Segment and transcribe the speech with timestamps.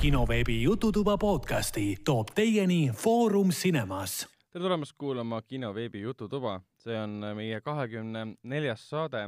[0.00, 4.28] kinoveebi Jututuba podcasti toob teieni Foorum Cinemas.
[4.52, 9.26] tere tulemast kuulama kinoveebi Jututuba, see on meie kahekümne neljas saade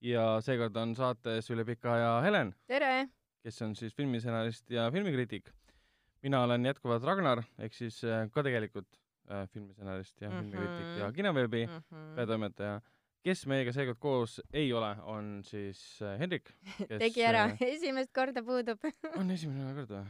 [0.00, 3.08] ja seekord on saates üle pika aja Helen, tere!
[3.42, 5.50] kes on siis filmistsenarist ja filmikriitik.
[6.22, 8.88] mina olen jätkuvalt Ragnar, ehk siis äh, ka tegelikult
[9.30, 10.38] äh, filmistsenarist ja Mhm.
[10.40, 11.72] filmikriitik ja kinoveebi mm.
[11.72, 12.14] -hmm.
[12.16, 12.80] peatoimetaja.
[13.24, 16.52] Kes meiega seekord koos ei ole, on siis äh, Hendrik,
[16.88, 18.84] kes tegi ära äh,, esimest korda puudub
[19.20, 20.04] on esimene kord või?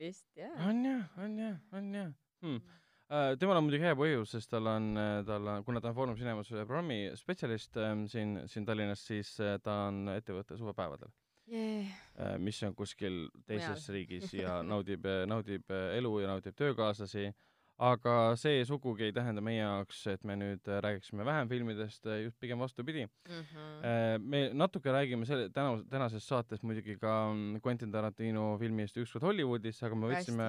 [0.00, 0.56] vist jah.
[0.68, 2.10] on jah, on jah, on jah
[2.44, 2.82] hmm..
[3.06, 4.88] Uh, temal on muidugi hea põhjus, sest tal on,
[5.28, 9.30] tal on, kuna ta on Foorum Cinemas programmi spetsialist um, siin, siin Tallinnas, siis
[9.62, 11.12] ta on ettevõtte suvepäevadel
[11.46, 12.38] Yeah.
[12.42, 17.28] mis on kuskil teises riigis ja naudib, naudib äh, elu ja naudib töökaaslasi.
[17.78, 22.38] Aga see sugugi ei tähenda meie jaoks, et me nüüd äh, räägiksime vähem filmidest, just
[22.40, 23.04] pigem vastupidi.
[23.04, 24.18] Mm -hmm.
[24.18, 29.82] Me natuke räägime selle, täna, tänases saates muidugi ka mm, Quentin Tarantino filmist Ükskord Hollywoodis,
[29.82, 30.48] aga me võtsime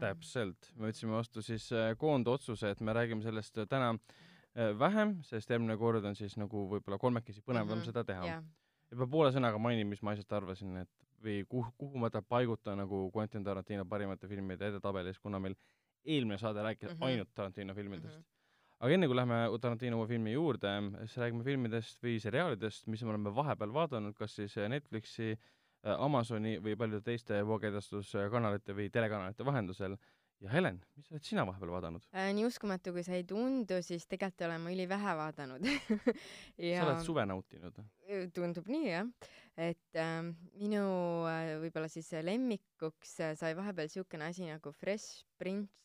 [0.00, 5.18] täpselt, me võtsime vastu siis äh, koondotsuse, et me räägime sellest äh, täna äh, vähem,
[5.22, 8.24] sest järgmine kord on siis nagu võib-olla kolmekesi põnevam Mhm, seda teha.
[8.26, 8.42] jah,
[8.90, 10.88] ja peab poole sõnaga mainin, mis ma asjast arvasin, et
[11.22, 15.54] või kuhu, kuhu ma ta paigutan nagu Quentin Tarantino parimate filmide edetabelis, kuna meil
[16.04, 16.98] eelmine saade rääkis mm.
[16.98, 17.04] -hmm.
[17.04, 18.22] ainult Tarantino filmidest mm.
[18.22, 18.76] -hmm.
[18.80, 20.68] aga enne kui lähme Tarantino uue filmi juurde,
[21.04, 25.36] siis räägime filmidest või seriaalidest, mis me oleme vahepeal vaadanud, kas siis äh, Netflixi,
[25.82, 29.96] Amazoni või paljude teiste voogeedastuskanalite või telekanalite vahendusel.
[30.40, 32.04] ja Helen, mis oled sina vahepeal vaadanud?
[32.16, 35.66] Äh, nii uskumatu, kui see ei tundu, siis tegelikult olen ma ülivähe vaadanud
[36.56, 37.80] sa oled suve nautinud?
[38.34, 39.10] tundub nii jah,
[39.60, 40.84] et ähm, minu
[41.28, 45.76] äh, võib-olla siis lemmikuks äh, sai vahepeal siukene asi nagu Fresh Prince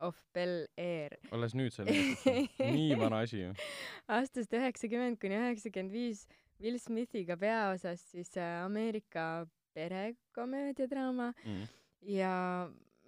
[0.00, 3.52] of Bel Air alles nüüd levitud, nii vana asi ju.
[4.18, 6.26] aastast üheksakümmend kuni üheksakümmend viis
[6.60, 11.66] Will Smithiga peaosas siis äh, Ameerika perekomöödiadraama Mm.
[12.00, 12.32] ja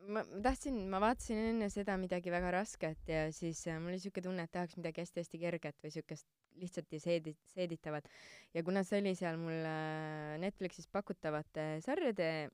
[0.08, 4.02] ma ma tahtsin, ma vaatasin enne seda midagi väga rasket ja siis äh, mul oli
[4.02, 6.28] siuke tunne, et tahaks midagi hästi-hästi kerget või siukest
[6.58, 8.08] lihtsalt ja seedi-, seeditavat.
[8.54, 12.50] ja kuna see oli seal mul äh, Netflixis pakutavate sarjade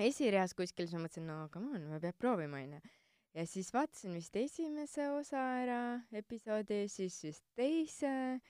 [0.00, 2.80] esireas kuskil, siis ma mõtlesin, no come on, peab proovima onju.
[3.34, 5.82] Ja siis vaatasin vist esimese osa ära,
[6.12, 8.40] episoodi, siis vist teise,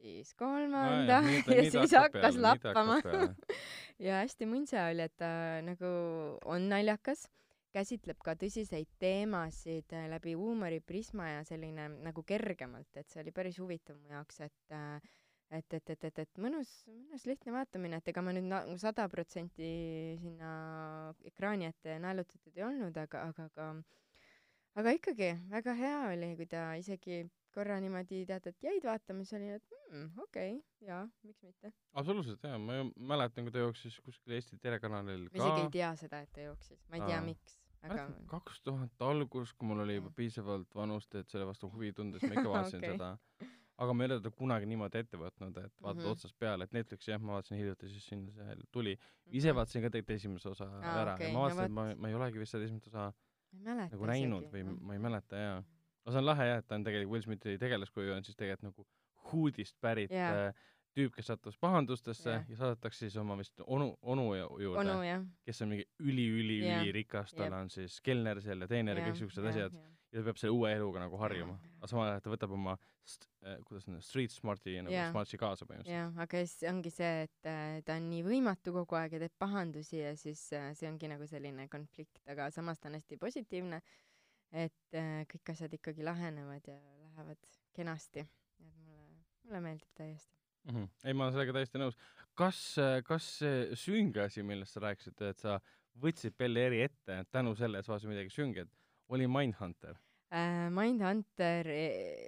[0.00, 1.20] siis kolmanda
[1.56, 3.00] ja siis hakkas lappama.
[4.06, 5.30] ja hästi mõnsa oli, et ta
[5.64, 5.94] nagu
[6.50, 7.26] on naljakas,
[7.74, 13.58] käsitleb ka tõsiseid teemasid äh, läbi huumoriprisma ja selline nagu kergemalt, et see oli päris
[13.58, 15.12] huvitav mu jaoks, et äh,
[15.54, 19.04] et, et, et, et, et mõnus, mõnus lihtne vaatamine, et ega ma nüüd nagu sada
[19.12, 19.68] protsenti
[20.18, 20.48] sinna
[21.28, 23.68] ekraani ette naelutatud ei olnud, aga, aga, aga
[24.80, 27.24] aga ikkagi väga hea oli, kui ta isegi
[27.54, 31.70] korra niimoodi tead, et jäid vaatama, siis oli, et mm, okei okay,, jaa, miks mitte.
[31.92, 35.74] absoluutselt jaa, ma ju mäletan, kui ta jooksis kuskil Eesti telekanalil ma isegi ei ka.
[35.76, 39.84] tea seda, et ta jooksis, ma ei tea miks, aga kaks tuhat algus, kui mul
[39.86, 42.96] oli juba piisavalt vanust, et selle vastu huvi tunda, siis ma ikka vaatasin okay.
[42.96, 43.12] seda.
[43.84, 46.06] aga ma ei ole teda kunagi niimoodi ette võtnud, et vaatad mm Mhm.
[46.08, 46.10] -hmm.
[46.18, 48.98] otsast peale, et Netflixi jah, ma vaatasin hiljuti, siis siin see tuli.
[49.26, 50.82] ise vaatasin ka tegelikult esimese osa Mhm.
[50.84, 52.86] Aa, ära okei, ja no ma vaatasin, et ma ma ei olegi vist seda esimest
[52.90, 53.12] osa
[53.62, 54.76] nagu näinud isegi, või jah.
[54.80, 55.56] ma ei mäleta jaa.
[56.04, 58.70] aga see on lahe jah, et ta on tegelikult Will Smithi tegelaskuju on siis tegelikult
[58.70, 58.86] nagu
[59.32, 60.52] Hoodist pärit yeah.
[60.94, 62.44] tüüp, kes sattus pahandustesse yeah.
[62.48, 65.24] ja saadetakse siis oma vist onu, onu ju- juurde onu jah.
[65.44, 66.94] kes on mingi üli-üli-üli Jah.
[66.94, 67.58] rikas, tal Jep.
[67.60, 69.76] on siis kelner seal ja teener ja kõik siuksed asjad
[70.14, 71.56] ja ta peab selle uue eluga nagu harjuma.
[71.80, 75.10] aga samal ajal ta võtab oma äh, kuidas on, street smart'i nagu Jah.
[75.10, 75.96] smart'i kaasa põhimõtteliselt.
[75.98, 79.34] jah, aga siis ongi see, et äh, ta on nii võimatu kogu aeg ja teeb
[79.42, 83.82] pahandusi ja siis äh, see ongi nagu selline konflikt, aga samas ta on hästi positiivne.
[84.54, 88.26] et äh, kõik asjad ikkagi lahenevad ja lähevad kenasti.
[88.62, 90.38] et mulle, mulle meeldib täiesti.
[90.64, 90.88] Mm -hmm.
[91.04, 91.98] ei, ma olen sellega täiesti nõus.
[92.34, 95.60] kas, kas see sünge asi, millest sa rääkisid, et sa
[96.00, 98.70] võtsid Bel Airi ette tänu sellele, et sa vaatasid midagi sünget,
[99.08, 99.98] oli Mindhunter
[100.34, 101.68] äh, Mindhunter,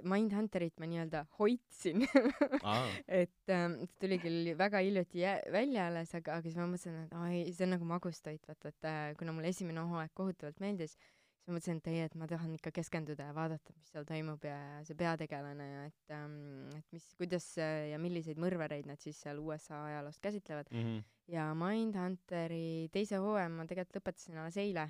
[0.06, 2.06] Mindhunterit ma nii-öelda hoidsin
[2.62, 2.86] ah.?
[3.08, 7.14] et ähm, ta tuli küll väga hiljuti välja alles, aga, aga siis ma mõtlesin, et
[7.18, 11.48] ai, see on nagu magustoit, vaata, et äh, kuna mulle esimene hooaeg kohutavalt meeldis, siis
[11.48, 14.56] ma mõtlesin, et ei, et ma tahan ikka keskenduda ja vaadata, mis seal toimub ja
[14.86, 16.38] see peategelane ja et ähm,,
[16.78, 20.70] et mis, kuidas äh, ja milliseid mõrvareid nad siis seal USA ajaloost käsitlevad.
[20.70, 21.04] Mm -hmm.
[21.34, 24.88] ja Mindhunteri teise hooaja ma tegelikult lõpetasin alles eile,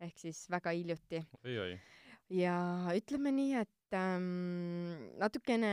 [0.00, 1.78] ehk siis väga hiljuti oi-oi.
[2.30, 2.56] Ja
[2.96, 5.72] ütleme nii, et ähm, natukene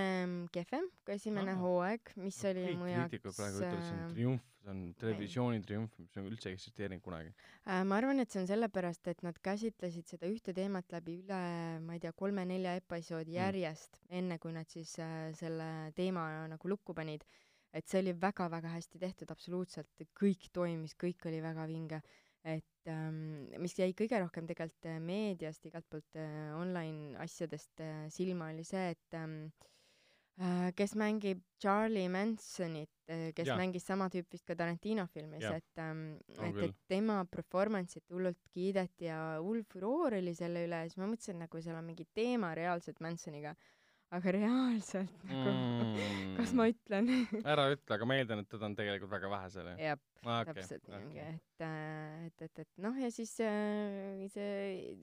[0.54, 1.62] kehvem kui esimene Aa.
[1.62, 5.62] hooaeg, mis oli kõik mu jaoks praegu ütlevad, see on äh, triumf, see on televisiooni
[5.66, 7.34] triumf, mis on üldse eksisteerinud kunagi.
[7.66, 11.40] äh, ma arvan, et see on sellepärast, et nad käsitlesid seda ühte teemat läbi üle,
[11.82, 13.40] ma ei tea, kolme-nelja episoodi Mm.
[13.40, 17.26] järjest, enne kui nad siis äh, selle teema nagu lukku panid.
[17.74, 22.04] et see oli väga-väga hästi tehtud, absoluutselt kõik toimis, kõik oli väga vinge.
[22.44, 28.08] Et ähm, mis jäi kõige rohkem tegelikult äh, meediast, igalt poolt äh, online asjadest äh,
[28.14, 29.38] silma, oli see, et ähm,
[30.42, 32.92] äh, kes mängib Charlie Mansonit,
[33.36, 33.56] kes ja.
[33.60, 39.10] mängis sama tüüpi vist ka Tarantino filmis, et ähm,, et, et tema performance'it hullult kiideti
[39.10, 42.54] ja hull furoor oli selle üle ja siis ma mõtlesin, nagu seal on mingi teema
[42.56, 43.56] reaalselt Mansoniga
[44.14, 46.36] aga reaalselt nagu mm.
[46.38, 47.10] kas ma ütlen
[47.54, 49.82] ära ütle, aga ma eeldan, et teda on tegelikult väga vähe seal, jah?
[49.90, 51.02] jah ah,, okay, täpselt okay.
[51.02, 54.96] niimoodi, et, äh, et, et, et noh, ja siis äh, see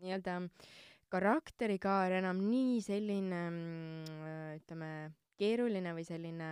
[0.00, 0.40] nii-öelda
[1.10, 4.26] karakterikaar enam nii selline mm,
[4.60, 4.90] ütleme,
[5.40, 6.50] keeruline või selline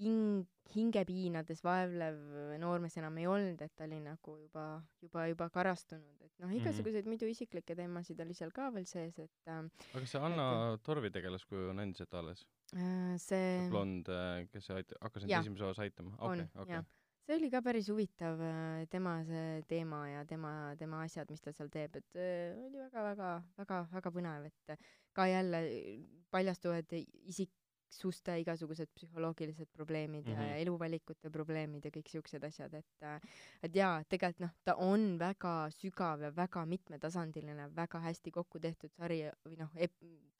[0.00, 2.18] hing, hingepiinades vaevlev
[2.60, 4.64] noormees enam ei olnud, et ta oli nagu juba,
[5.02, 7.16] juba, juba karastunud, et noh, igasuguseid mm -hmm.
[7.16, 9.64] muidu isiklikke teemasid oli seal ka veel sees, et äh,
[9.94, 13.16] aga see Anna et, Torvi tegelaskuju on endiselt alles äh,?
[13.16, 16.14] see blond, äh, kes ait-, hakkas nüüd esimeses osas aitama?
[16.18, 16.82] okei, okei.
[17.24, 21.52] see oli ka päris huvitav, äh, tema see teema ja tema, tema asjad, mis ta
[21.52, 25.64] seal teeb, et äh, oli väga-väga, väga-väga põnev, et ka jälle
[26.30, 26.92] paljastuvad
[27.24, 27.50] isik,
[27.92, 30.42] suste igasugused psühholoogilised probleemid mm -hmm.
[30.42, 30.62] ja mhm.
[30.62, 33.20] eluvalikute probleemid ja kõik siuksed asjad, et äh,
[33.62, 38.92] et jaa, tegelikult noh, ta on väga sügav ja väga mitmetasandiline, väga hästi kokku tehtud
[38.92, 39.70] sari või noh,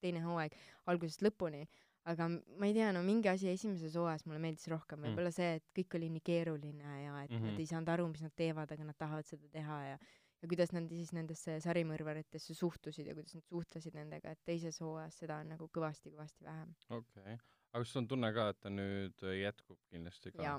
[0.01, 0.53] teine hooaeg
[0.87, 1.67] algusest lõpuni,
[2.05, 5.09] aga ma ei tea, no mingi asi esimeses hooajas mulle meeldis rohkem, mhm.
[5.09, 7.51] võib-olla see, et kõik oli nii keeruline ja et mm -hmm.
[7.51, 9.99] nad ei saanud aru, mis nad teevad, aga nad tahavad seda teha ja
[10.43, 15.19] ja kuidas nad siis nendesse sarimõrvaritesse suhtusid ja kuidas nad suhtlesid nendega, et teises hooajas
[15.25, 16.75] seda on nagu kõvasti-kõvasti vähem.
[16.89, 17.39] okei okay.,
[17.73, 20.55] aga kas sul on tunne ka, et ta nüüd jätkub kindlasti ka?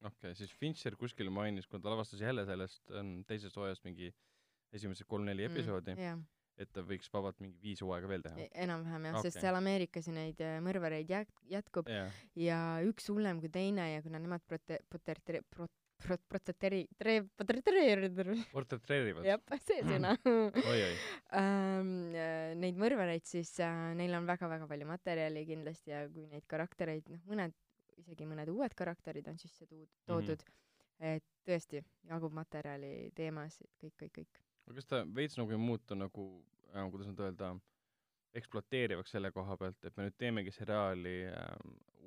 [0.00, 4.10] okei okay,, siis Fincher kuskil mainis, kui ta lavastas jälle sellest ähm, teisest hooajast mingi
[4.74, 6.22] esimesed kolm-neli mm, episoodi mm,,
[6.60, 8.38] et ta võiks vabalt mingi viis hooaega veel teha.
[8.44, 12.10] E, enam-vähem jah okay., sest seal Ameerikas ju neid äh, mõrvareid jät-, jätkub yeah.
[12.38, 17.22] ja üks hullem kui teine ja kuna nemad prote-, prote-, prote-, prot-, protseteri-, tre-,
[18.54, 19.26] portretreerivad.
[19.28, 20.92] jah, see sõna oi-oi
[21.36, 26.46] ähm, äh, Neid mõrvareid siis äh,, neil on väga-väga palju materjali kindlasti ja kui neid
[26.50, 27.56] karaktereid, noh, mõned,
[28.00, 31.16] isegi mõned uued karakterid on sisse tuud-, toodud mm, -hmm.
[31.16, 34.40] et tõesti, jagub materjali, teemasid, kõik, kõik, kõik.
[34.66, 36.30] aga kas ta veits nagu ei muutu nagu
[36.74, 37.54] äh,, kuidas nüüd öelda,
[38.38, 41.48] ekspluateerivaks selle koha pealt, et me nüüd teemegi seriaali äh,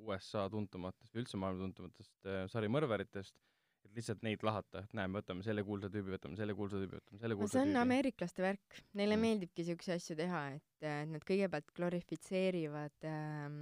[0.04, 3.53] USA tuntumatest või üldse maailma tuntumatest äh, sarimõrvaritest et
[3.98, 7.20] lihtsalt neid lahata, et näe, me võtame selle kuulsa tüübi, võtame selle kuulsa tüübi, võtame
[7.22, 7.64] selle kuulsa tüübi.
[7.64, 9.26] see on ameeriklaste värk, neile mm.
[9.26, 13.58] meeldibki siukseid asju teha, et äh, nad kõigepealt glorifitseerivad ähm,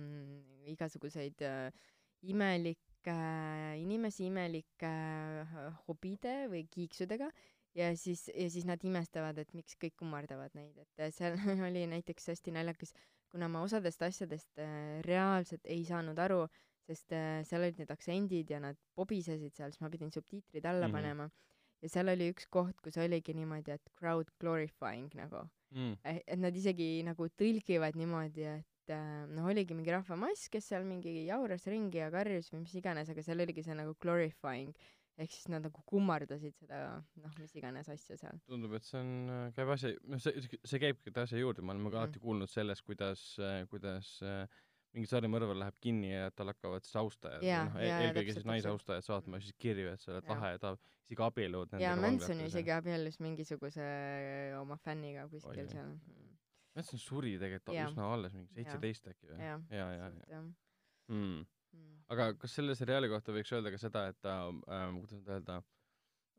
[0.73, 1.88] igasuguseid äh,
[2.32, 7.31] imelikke äh, inimesi imelike äh, hobide või kiiksudega
[7.79, 11.37] ja siis, ja siis nad imestavad, et miks kõik kummardavad neid, et äh, seal
[11.69, 12.94] oli näiteks hästi naljakas,
[13.32, 17.94] kuna ma osadest asjadest äh, reaalselt ei saanud aru äh,, sest äh, seal olid need
[17.94, 20.99] aktsendid ja nad pobisesid seal, siis ma pidin subtiitrid alla mm -hmm.
[20.99, 21.31] panema.
[21.82, 25.43] ja seal oli üks koht, kus oligi niimoodi, et crowd glorifying nagu
[25.75, 25.96] mm..
[26.05, 31.26] et nad isegi nagu tõlgivad niimoodi, et äh, noh, oligi mingi rahvamass, kes seal mingi
[31.26, 34.75] jauras ringi ja karjus või mis iganes, aga seal oligi see nagu glorifying
[35.20, 38.38] ehk siis nad nagu kummardasid seda noh, mis iganes asja seal.
[38.49, 41.90] tundub, et see on, äh, käib asja, noh, see, see käibki asja juurde, me oleme
[41.90, 42.02] ka mm.
[42.02, 43.25] alati kuulnud sellest, kuidas,
[43.70, 48.34] kuidas äh, mingi sarimõrvar läheb kinni ja tal hakkavad siis austajad ja, või noh, eelkõige
[48.36, 50.72] siis naisaustajad saatma siis kirju, et sa oled lahe ja ta
[51.06, 53.86] isegi abielluvad jaa, Manson isegi abiellus mingisuguse
[54.60, 55.94] oma fänniga kuskil Oi, seal.
[56.76, 57.88] Manson suri tegelikult ja.
[57.88, 59.40] üsna alles, mingi seitseteist äkki või?
[59.40, 60.43] ja, ja, ja, ja.
[61.08, 61.43] Mm.
[61.72, 61.96] Mm.
[62.12, 65.58] aga kas selle seriaali kohta võiks öelda ka seda, et ta ähm,, kuidas nüüd öelda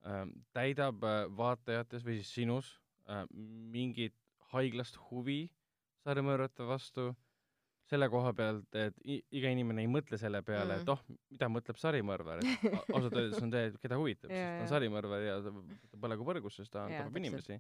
[0.06, 2.76] ähm,, täidab äh, vaatajates või siis sinus
[3.10, 4.18] äh, mingit
[4.54, 5.48] haiglast huvi
[6.06, 7.12] sarimõrvate vastu
[7.94, 11.80] selle koha pealt, et iga inimene ei mõtle selle peale mm., et oh, mida mõtleb
[11.82, 16.28] sarimõrvar, et ausalt öeldes on see, keda huvitab, sest ta on sarimõrvar ja ta põlegu
[16.28, 17.60] võrgus, sest ta tapab inimesi.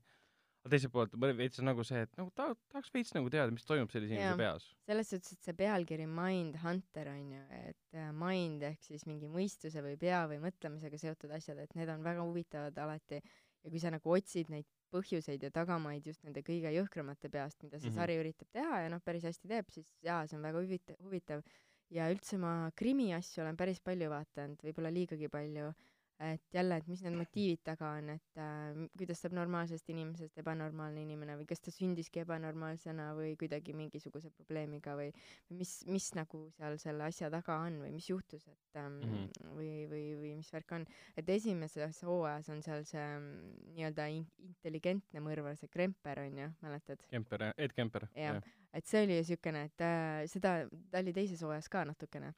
[0.64, 3.66] aga teiselt poolt veits on nagu see, et nagu ta tahaks veits nagu teada, mis
[3.68, 4.68] toimub sellise inimese peas.
[4.88, 9.32] selles suhtes, et see pealkiri Mind Hunter on ju, et äh, mind ehk siis mingi
[9.32, 13.82] mõistuse või pea või mõtlemisega seotud asjad, et need on väga huvitavad alati ja kui
[13.84, 17.94] sa nagu otsid neid põhjuseid ja tagamaid just nende kõige jõhkramate peast, mida see mm
[17.94, 18.00] -hmm.
[18.00, 21.44] sari üritab teha ja noh, päris hästi teeb, siis jaa, see on väga huvitav, huvitav.
[21.94, 25.74] ja üldse ma krimiasju olen päris palju vaadanud, võib-olla liigagi palju
[26.22, 31.02] et jälle, et mis need motiivid taga on, et äh, kuidas saab normaalsest inimesest ebanormaalne
[31.04, 35.10] inimene või kas ta sündiski ebanormaalsena või kuidagi mingisuguse probleemiga või,
[35.58, 39.52] mis, mis nagu seal selle asja taga on või mis juhtus, et ähm, mm -hmm.
[39.58, 40.88] või, või, või mis värk on.
[41.18, 46.50] et esimeses hooajas on seal see mm, nii-öelda in intelligentne mõrvar, see Kremper on ju,
[46.62, 47.04] mäletad?
[47.10, 48.08] Kemper, Ed Kemper.
[48.16, 48.42] jah ja.,
[48.74, 52.34] et see oli ju siukene, et äh, seda, ta oli teises hooajas ka natukene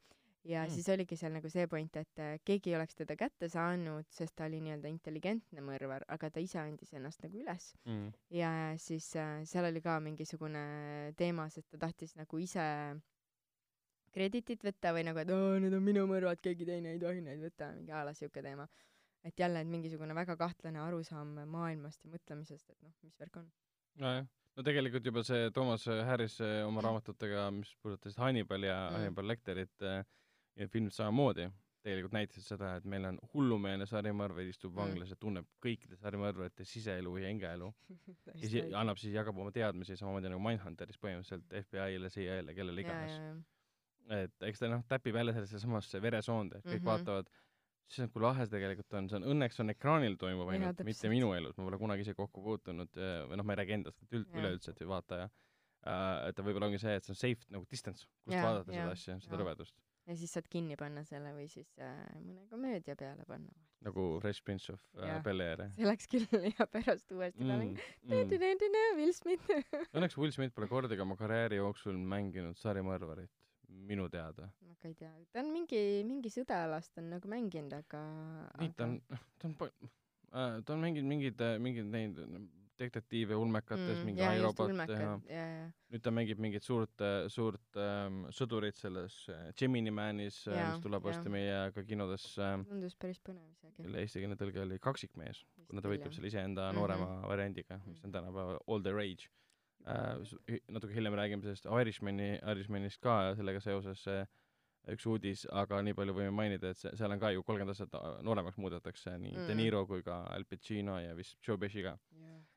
[0.46, 0.70] ja Mm.
[0.70, 4.36] siis oligi seal nagu see point, et äh, keegi ei oleks teda kätte saanud, sest
[4.36, 8.12] ta oli nii-öelda intelligentne mõrvar, aga ta ise andis ennast nagu üles mm..
[8.30, 12.62] ja siis äh, seal oli ka mingisugune teema, sest ta tahtis nagu ise
[14.16, 17.42] kreditit võtta või nagu, et oo, need on minu mõrvad, keegi teine ei tohi neid
[17.44, 18.68] võtta, mingi a la siuke teema.
[19.26, 23.48] et jälle, et mingisugune väga kahtlane arusaam maailmast ja mõtlemisest, et noh, mis värk on.
[23.98, 26.36] nojah, no tegelikult juba see Toomas Harris
[26.68, 28.92] oma raamatutega, mis puudutasid Hannibali ja Mm.
[28.92, 29.00] mm.
[29.00, 30.04] Hannibal Lecterit eh,
[30.56, 31.48] ja film samamoodi,
[31.86, 34.82] tegelikult näitasid seda, et meil on hullumeelne sarimõrvar, istub Mm.
[34.82, 37.72] vanglas ja tunneb kõikide sarimõrvarite siseelu ja hingeelu
[38.42, 43.20] ja si annab siis, jagab oma teadmisi samamoodi nagu Mindhunteris põhimõtteliselt FBI-le, CIA-le, kellele iganes.
[44.16, 46.80] et eks ta noh, täpib jälle sellesse samasse veresoonde, kõik mm.
[46.80, 46.90] -hmm.
[46.90, 47.30] vaatavad,
[47.90, 51.34] issand, kui lahe see tegelikult on, see on õnneks on ekraanil toimuv ainult, mitte minu
[51.38, 54.20] elus, ma pole kunagi ise kokku puutunud eh, või noh, ma ei räägi endast, vaid
[54.20, 57.68] üld-, üleüldse, et vaataja äh,, et ta võib-olla ongi see, et see on safe nagu
[57.70, 59.44] distance, kust Jaa, vaadata jaa, seda asja, seda jaa.
[59.44, 59.78] rõvedust.
[60.06, 63.54] Ja siis saad kinni panna selle või siis äh, mõne komöödia peale panna.
[63.86, 65.22] nagu Fresh Prince of äh, Jah.
[65.26, 65.64] Bel-Air.
[65.78, 66.28] see läks küll
[66.60, 67.78] ja pärast uuesti mm.
[68.10, 69.00] Mm.
[69.00, 69.50] Will Smith.
[69.96, 73.32] õnneks Will Smith pole kordagi oma karjääri jooksul mänginud sarimõrvarit,
[73.90, 74.52] minu teada.
[74.68, 78.04] ma ka ei tea, ta on mingi, mingi sõdajalast on nagu mänginud, aga.
[78.62, 79.00] nii, ta on,
[79.42, 79.58] ta on,
[80.62, 82.22] ta on mänginud mingeid, mingeid neid
[82.80, 85.14] detektiive ulmekates mm,, mingi iRobot ja
[85.92, 91.06] nüüd ta mängib mingit suurt, suurt ähm, sõdurit selles äh, Gemini Manis äh,, mis tuleb
[91.08, 93.78] varsti meie ka kinodesse äh,, tundus päris põnev isegi.
[93.84, 96.80] kelle eestikeelne tõlge oli Kaksikmees, kuna ta võitleb selle iseenda Mhm.
[96.80, 99.30] noorema variandiga, mis on tänapäeval all the rage.
[99.86, 100.60] Äh,.
[100.74, 104.26] natuke hiljem räägime sellest Irishmani, Irishmanist ka ja sellega seoses äh,
[104.94, 107.96] üks uudis, aga nii palju võime mainida, et see, seal on ka ju kolmkümmend aastat
[107.98, 109.48] äh, nooremaks muudetakse nii mm.
[109.48, 109.58] De Mm.
[109.64, 111.98] Niro kui ka Al Pacino ja vist Joe Pesci ka.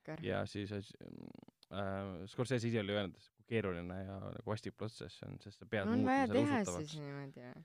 [0.08, 5.38] ja ja siis äh, Scorsese ise oli öelnud, kui keeruline ja nagu vastik protsess on,
[5.42, 7.00] sest sa pead on muutma vaja teha usutavaks siis.
[7.02, 7.58] niimoodi jah.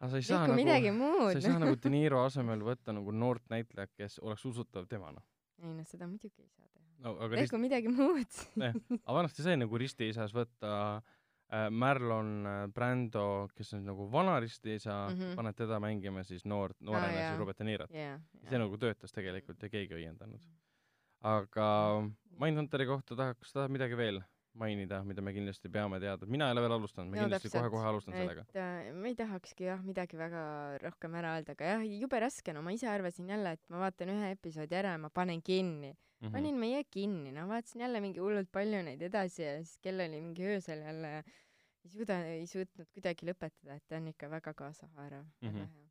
[0.00, 3.12] aga sa ei saa tehku nagu, sa ei saa nagu De Niro asemel võtta nagu
[3.12, 5.20] noort näitlejat, kes oleks usutav temana.
[5.62, 6.84] ei noh, seda muidugi ei saa teha.
[7.04, 8.40] no aga rist- tehku, midagi muud.
[8.58, 11.16] aga vanasti sai nagu ristiisas võtta äh,
[11.70, 15.18] Marlon äh, Brando, kes on nagu vana ristiisa mm.
[15.18, 15.36] -hmm.
[15.36, 17.28] paned teda mängima siis noort, noorena jaa.
[17.28, 17.90] siis Robert De Nirot.
[17.90, 20.48] jaa, see nagu töötas tegelikult ja keegi ei õiendanud.
[21.20, 21.68] aga
[22.38, 24.20] Mindhunteri kohta tahaks, tahad midagi veel
[24.58, 27.86] mainida, mida me kindlasti peame teada, mina ei ole veel alustanud, ma No kindlasti kohe-kohe
[27.92, 28.44] alustan sellega.
[28.48, 30.42] et äh, ma ei tahakski jah midagi väga
[30.82, 34.12] rohkem ära öelda, aga jah, jube raske, no ma ise arvasin jälle, et ma vaatan
[34.14, 35.94] ühe episoodi ära ja ma panen kinni.
[36.20, 36.32] Mhm.
[36.34, 40.18] panin meie kinni, no vaatasin jälle mingi hullult palju neid edasi ja siis kell oli
[40.20, 41.20] mingi öösel jälle ja
[41.84, 45.54] ei suuda, ei suutnud kuidagi lõpetada, et ta on ikka väga kaasahaarav mm, Mhm.
[45.54, 45.60] -hmm.
[45.60, 45.86] väga hea.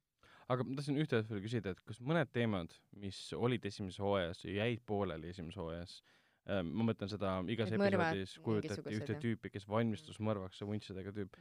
[0.50, 4.44] aga ma tahtsin ühte asja veel küsida, et kas mõned teemad, mis olid esimeses hooajas
[4.46, 6.02] ja jäid pooleli esimeses hooajas,
[6.48, 11.36] ma mõtlen seda, igas mõrvad, episoodis kujutati ühte tüüpi, kes valmistus mõrvaks, see vuntsidega tüüp.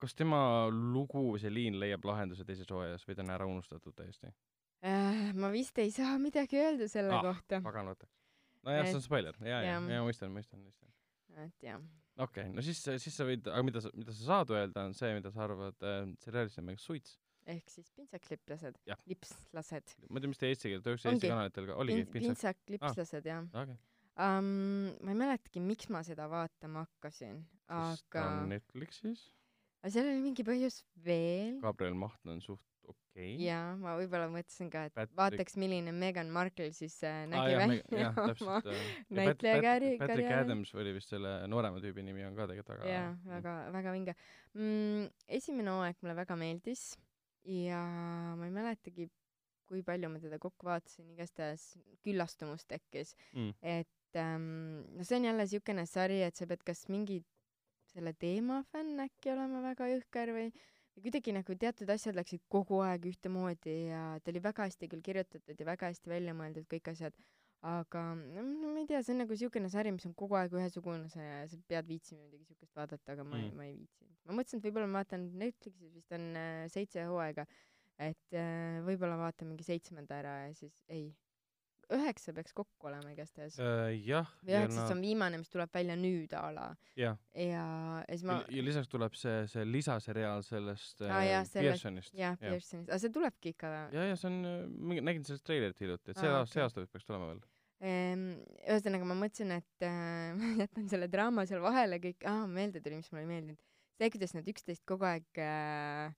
[0.00, 4.32] kas tema lugu, see liin leiab lahenduse teises hooajas või ta on ära unustatud täiesti?
[4.84, 8.06] Äh, ma vist ei saa midagi öelda selle Ah, kohta, pagan võta.
[8.64, 10.90] nojah, see on Et- spoiler, ja, ja, ja mõistan, mõistan, mõistan.
[11.46, 11.80] et jah.
[12.18, 14.92] okei okay,, no siis, siis sa võid, aga mida sa, mida sa saad öelda, on
[14.94, 17.16] see, mida sa arvad äh, seriaalist nimega Suits.
[17.46, 18.76] ehk siis pintsaklipplased
[19.06, 19.96] lipslased.
[20.10, 22.60] ma ei tea, mis ta eesti keel, ta üks Eesti kanalitel ka oligi, pintsak.
[22.68, 23.78] pintsaklipplased jah okei,
[24.16, 24.92] um,.
[25.02, 29.26] ma ei mäletagi, miks ma seda vaatama hakkasin, sest ta aga on, Netflixis,
[29.82, 33.46] aga seal oli mingi põhjus veel Gabriel Maht on suht okei okay..
[33.46, 37.60] ja ma võib-olla mõtlesin ka, et Patrick- vaataks, milline Meghan Markle siis äh, nägi me-
[37.62, 38.84] välja jah, oma äh,
[39.18, 40.30] näitleja karri- Patrick.
[40.36, 44.16] Adams oli vist selle noorema tüübi nimi on ka tegelikult väga jaa, väga, väga vinge
[44.54, 45.10] mm,.
[45.40, 46.86] esimene hooaeg mulle väga meeldis
[47.48, 47.82] ja
[48.38, 49.10] ma ei mäletagi,
[49.68, 53.54] kui palju ma teda kokku vaatasin, igastahes küllastumus tekkis mm..
[53.62, 53.90] et
[54.20, 57.20] ähm, no see on jälle siukene sari, et sa pead kas mingi
[57.92, 60.48] selle teema fänn äkki olema väga jõhker või
[60.94, 65.02] või kuidagi nagu teatud asjad läksid kogu aeg ühtemoodi ja ta oli väga hästi küll
[65.02, 67.16] kirjutatud ja väga hästi välja mõeldud kõik asjad,
[67.66, 71.10] aga no ma ei tea, see on nagu siukene sari, mis on kogu aeg ühesugune
[71.10, 74.18] ja sa pead viitsima midagi siukest vaadata, aga ma ei Mm., ma ei viitsinud.
[74.24, 77.46] ma mõtlesin, et võib-olla ma vaatan Netflixis vist on äh, seitse hooaega,
[77.98, 81.10] et äh, võib-olla vaatan mingi seitsmenda ära ja siis ei,
[81.92, 83.58] üheksa peaks kokku olema igastahes.
[83.60, 87.16] Uh, jah, või ja üheksas nad on viimane, mis tuleb välja nüüd a la jah,
[87.34, 87.64] ja,
[88.04, 92.14] ja siis ma ja, ja lisaks tuleb see, see lisaseriaal sellest Aa, äh, jah, Pearsonist.
[92.16, 94.40] jah, Pearsonist, aga see tulebki ikka ja, ja see on,
[94.78, 96.66] mingi, nägin sellest treilerit hiljuti, et see Aa, aasta, see okei.
[96.68, 97.44] aasta vist peaks tulema veel.
[97.84, 98.26] Ehm,
[98.64, 103.00] ühesõnaga ma mõtlesin, et äh, ma jätan selle draama seal vahele kõik, aa meelde tuli,
[103.02, 103.60] mis mulle ei meeldinud.
[103.98, 106.14] see, kuidas nad üksteist kogu aeg äh,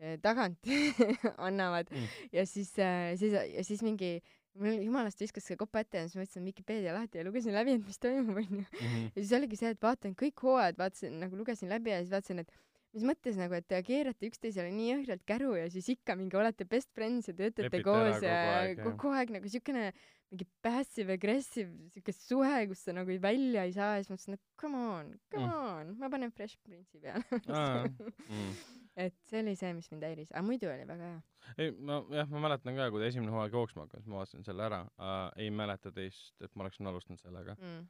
[0.00, 0.58] äh, tagant
[1.48, 2.06] annavad Mm.
[2.32, 4.14] ja siis äh,, siis ja siis mingi
[4.60, 7.78] mul jumalast viskas see kopa ette ja siis ma võtsin Vikipeedia lahti ja lugesin läbi,
[7.78, 8.64] et mis toimub onju.
[8.66, 9.06] Mhm.
[9.14, 12.42] ja siis oligi see, et vaatan kõik hooajad, vaatasin nagu lugesin läbi ja siis vaatasin,
[12.44, 12.52] et
[12.92, 16.66] mis mõttes nagu, et te keerate üksteisele nii jõhkralt käru ja siis ikka mingi olete
[16.68, 19.86] best friends ja töötate Lepite koos ja kogu aeg, kogu aeg nagu siukene
[20.32, 24.44] mingi passive aggressive siuke suhe, kus sa nagu välja ei saa ja siis mõtlesin, et
[24.60, 25.56] come on, come Mm.
[25.72, 27.24] on, ma panen Fresh Prince'i peale
[28.28, 28.81] mm.
[28.96, 31.22] Et see oli see, mis mind häiris, aga muidu oli väga hea
[31.58, 34.62] ei, ma jah, ma mäletan ka, kui ta esimene hooaeg jooksma hakkas, ma vaatasin selle
[34.68, 37.80] ära äh,, ei mäleta teist, et ma oleksin alustanud sellega, mm.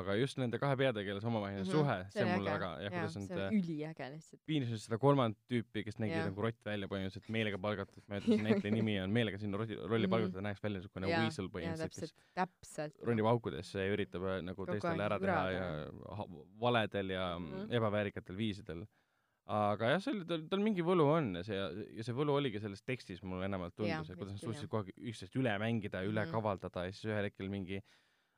[0.00, 1.70] aga just nende kahe peategelase omavaheline Mhm.
[1.74, 5.42] suhe, see oli mulle väga, ja kuidas see nad äh, üliäge lihtsalt piinasid seda kolmandat
[5.52, 6.30] tüüpi, kes nägi Jah.
[6.30, 9.60] nagu rott välja põhimõtteliselt meelega palgatud, ma ei tea, mis näitleja nimi on, meelega sinna
[9.60, 10.14] rolli, rolli Mhm.
[10.16, 12.16] palgatud, näeks välja niisugune weasel põhimõtteliselt,
[12.62, 15.68] kes ronib aukudesse ja üritab äh, nagu teistele ära teha ja
[16.64, 17.72] valedel ja mm Mhm.
[17.76, 18.86] ebaväärikatel viisidel.
[19.46, 21.56] Aga jah, see oli, tal, tal mingi võlu on ja see,
[21.98, 24.84] ja see võlu oligi selles tekstis mulle enamalt Jaa, tundus, et kuidas nad suutsid kogu
[24.92, 26.30] aeg üksteist üle mängida ja üle Mhm.
[26.32, 27.80] kavaldada ja siis ühel hetkel mingi,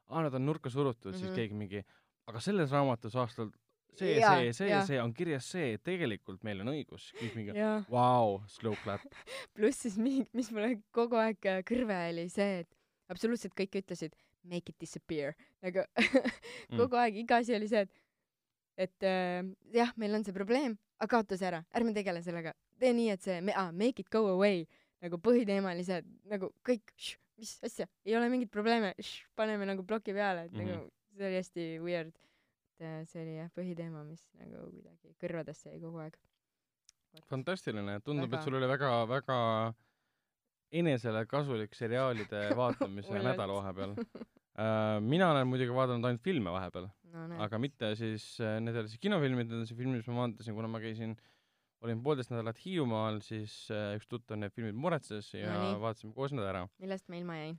[0.08, 1.18] aa, nad on nurka surutud mm, -hmm.
[1.18, 1.36] siis Mhm.
[1.36, 1.84] keegi mingi,
[2.26, 3.50] aga selles raamatus aastal
[3.94, 7.52] see, see, see see on kirjas see, tegelikult meil on õigus, kõik mingi
[7.90, 9.00] vau, slow clap.
[9.54, 12.68] pluss siis mingi, mis mulle kogu aeg äh, kõrve oli see, et
[13.12, 15.84] absoluutselt kõik ütlesid make it disappear nagu
[16.72, 16.78] Mm.
[16.80, 17.92] kogu aeg iga asi oli see, et
[18.76, 22.92] et äh, jah, meil on see probleem, aga kaota see ära, ärme tegele sellega, tee
[22.96, 24.64] nii, et see ah, make it go away
[25.04, 26.92] nagu põhiteema oli see, et nagu kõik,
[27.38, 28.94] mis asja, ei ole mingit probleeme,
[29.36, 30.68] paneme nagu ploki peale, et mm Mhm.
[30.68, 30.76] -hmm.
[30.78, 32.12] nagu see oli hästi weird.
[32.80, 36.16] et äh, see oli jah põhiteema, mis nagu kuidagi kõrvadesse jäi kogu aeg.
[37.30, 39.74] fantastiline, tundub, et sul oli väga, väga
[40.72, 43.94] enesele kasulik seriaalide vaatamise nädal vahepeal.
[45.00, 48.24] mina olen muidugi vaadanud ainult filme vahepeal, no aga mitte siis,
[48.60, 51.16] need ei ole siis kinofilmid, need on siis filmid, mis ma vaatasin, kuna ma käisin,
[51.84, 56.32] olin poolteist nädalat Hiiumaal, siis äh, üks tuttav need filmid muretses ja No vaatasime koos
[56.32, 57.58] need ära millest ma ilma jäin?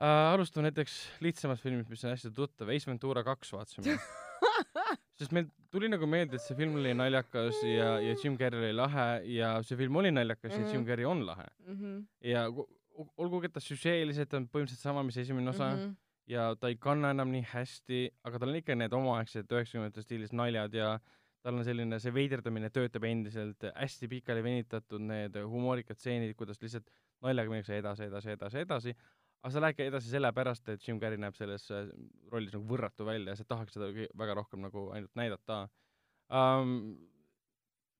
[0.00, 0.32] äh,.
[0.34, 3.98] alustame näiteks lihtsamast filmist, mis on hästi tuttav, Ace Ventura kaks vaatasime.
[5.18, 8.74] sest meil tuli nagu meelde, et see film oli naljakas ja, ja Jim Carrey oli
[8.76, 10.66] lahe ja see film oli naljakas mm -hmm.
[10.66, 10.88] ja Jim Mhm.
[10.90, 11.46] Carrey on lahe.
[11.66, 12.68] Mhm, ja ku-
[13.00, 15.80] u- olgugi, et ta süžeeliselt on põhimõtteliselt sama, mis esimene osa mm.
[15.80, 15.94] -hmm.
[16.30, 20.34] Ja ta ei kanna enam nii hästi, aga tal on ikka need omaaegsed üheksakümnendate stiilis
[20.36, 20.96] naljad ja
[21.46, 26.90] tal on selline, see veiderdamine töötab endiselt, hästi pikali venitatud need humoorikad stseenid, kuidas lihtsalt
[27.22, 28.94] naljaga minnakse edasi, edasi, edasi, edasi,
[29.42, 31.86] aga sa lähedki edasi sellepärast, et Jim Carrey näeb selles äh,
[32.32, 35.66] rollis nagu võrratu välja ja sa tahaks seda väga rohkem nagu ainult näidata
[36.30, 36.80] um,.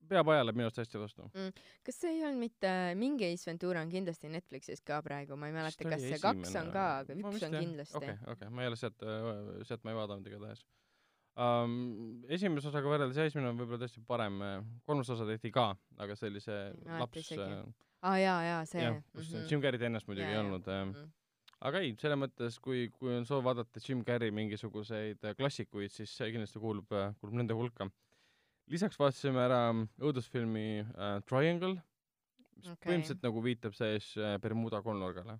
[0.09, 1.29] Peab ajale minu arust hästi vastu.
[1.87, 5.57] kas see ei olnud mitte, mingi Ace Ventura on kindlasti Netflixis ka praegu, ma ei
[5.57, 8.81] mäleta, kas see kaks on ka, aga üks on kindlasti okei, okei, ma ei ole
[8.81, 9.07] sealt,
[9.69, 10.64] sealt ma ei vaadanud igatahes
[11.37, 12.23] um,.
[12.33, 14.40] esimese osaga võrreldes jah, esimene on võib-olla tõesti parem,
[14.88, 15.69] kolmas osa tehti ka,
[16.01, 17.61] aga see oli see Mäletan laps äh,
[18.07, 18.83] aa jaa, jaa, see.
[18.83, 19.53] jah, kus mm -hmm.
[19.53, 21.12] Jim Carrey't ennast muidugi Jaa, ei olnud äh,, Mhm.
[21.69, 26.16] aga ei, selles mõttes, kui, kui on soov vaadata Jim Carrey mingisuguseid äh, klassikuid, siis
[26.16, 26.88] see kindlasti kuulub,
[27.21, 27.90] kuulub nende hulka.
[28.72, 29.61] Lisaks vaatasime ära
[30.02, 31.76] õudusfilmi äh, Triangle,
[32.57, 32.90] mis okay.
[32.90, 35.37] Põhimõtteliselt nagu viitab siis äh, Bermuda kolmnurgale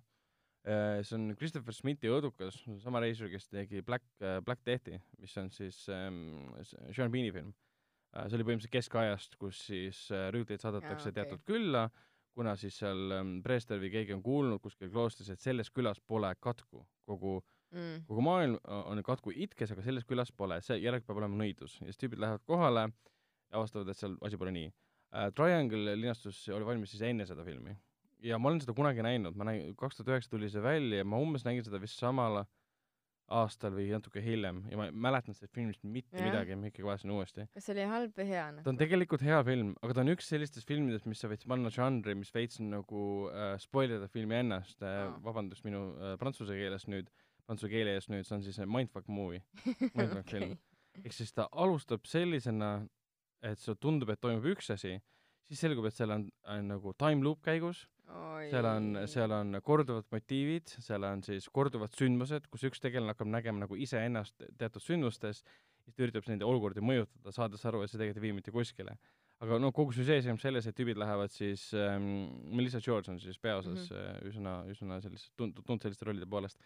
[0.67, 1.01] äh,.
[1.03, 5.49] see on Christopher Smithi õudukas, sama reisijal, kes tegi Black äh,, Black Deathi, mis on
[5.51, 6.51] siis ähm,
[6.93, 7.51] Sean Bean'i film
[8.15, 8.27] äh,.
[8.29, 11.17] see oli põhimõtteliselt keskajast, kus siis äh, rüütleid saadetakse Jaa, okei.
[11.23, 11.87] teatud külla,
[12.37, 16.33] kuna siis seal ähm, preester või keegi on kuulnud kuskil kloostris, et selles külas pole
[16.39, 18.05] katku, kogu Mm.
[18.07, 21.73] kogu maailm o- on katku itkes, aga selles külas pole, see järelikult peab olema nõidus
[21.81, 22.85] ja siis tüübid lähevad kohale
[23.51, 25.29] ja avastavad, et seal asi pole nii uh,.
[25.35, 27.75] Triangle linastus oli valmis siis enne seda filmi
[28.25, 31.07] ja ma olen seda kunagi näinud, ma nägin, kaks tuhat üheksa tuli see välja ja
[31.07, 32.43] ma umbes nägin seda vist samal
[33.27, 36.29] aastal või natuke hiljem ja ma ei mäletanud sellest filmist mitte ja.
[36.29, 37.45] midagi, ma ikkagi vaatasin uuesti.
[37.53, 38.63] kas see oli halb või hea noh?
[38.63, 41.71] ta on tegelikult hea film, aga ta on üks sellistest filmidest, mis sa võid panna
[41.73, 46.55] žanri, mis veits nagu äh, spoil ida filmi ennast äh, Aa., vabandust minu äh, prantsuse
[46.55, 47.11] keeles nüüd,
[47.47, 49.43] prantsuse keele eest nüüd, see on siis äh, Mindfuck movie,
[49.97, 50.55] Mindfuck film.
[51.03, 52.77] ehk siis ta alustab sellisena,
[53.41, 54.97] et see tundub, et toimub üks asi,
[55.47, 57.85] siis selgub, et seal on äh, nagu time loop käigus,
[58.47, 63.29] seal on, seal on korduvad motiivid, seal on siis korduvad sündmused, kus üks tegelane hakkab
[63.31, 65.43] nägema nagu iseennast teatud sündmustes,
[65.83, 68.97] siis ta üritab nende olukordi mõjutada, saades aru, et see tegelikult ei vii mitte kuskile.
[69.43, 72.07] aga no kogu süžee seisneb selles, et tüübid lähevad siis ähm,,
[72.57, 74.27] Melissa George on siis peaosas mm -hmm.
[74.29, 76.57] üsna, üsna sellised tunt-, tuntud selliste rollide poolest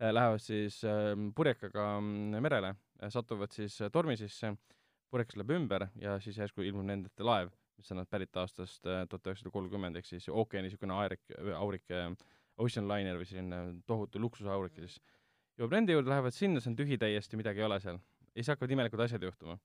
[0.00, 2.74] äh,, lähevad siis ähm, purjekaga mm, merele,
[3.08, 4.56] satuvad siis äh, tormi sisse,
[5.16, 9.04] purjekas läheb ümber ja siis järsku ilmub nende ette laev, mis on pärit aastast äh,
[9.08, 11.22] tuhat üheksasada kolmkümmend, ehk siis ookeani niisugune aerik,
[11.56, 12.10] aurik äh,
[12.60, 15.00] Ocean Liner või selline tohutu luksusaurik ja siis
[15.56, 17.98] jõuab nende juurde, lähevad sinna, see on tühi täiesti, midagi ei ole seal.
[18.28, 19.58] ja siis hakkavad imelikud asjad juhtuma.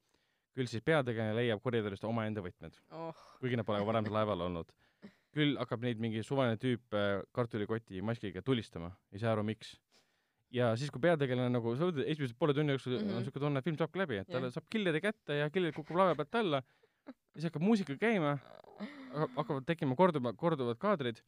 [0.55, 4.71] küll siis peategelane leiab koridorist omaenda võtmed, oh, kuigi nad pole varem laeval olnud.
[5.35, 9.77] küll hakkab neid mingi suvaline tüüp äh, kartulikoti maskiga tulistama, ei saa aru, miks.
[10.51, 13.05] Ja siis, kui peategelane nagu, sa võtad esimesed poole tunni jooksul mm -hmm.
[13.05, 13.17] Mhm.
[13.17, 14.53] on niisugune tunne, et film saabki läbi, et talle Jah.
[14.53, 16.63] saab killeri kätte ja killer kukub laeva pealt alla,
[17.33, 18.37] siis hakkab muusika käima,
[19.35, 21.21] hakkavad tekkima korduva, korduvad kaadrid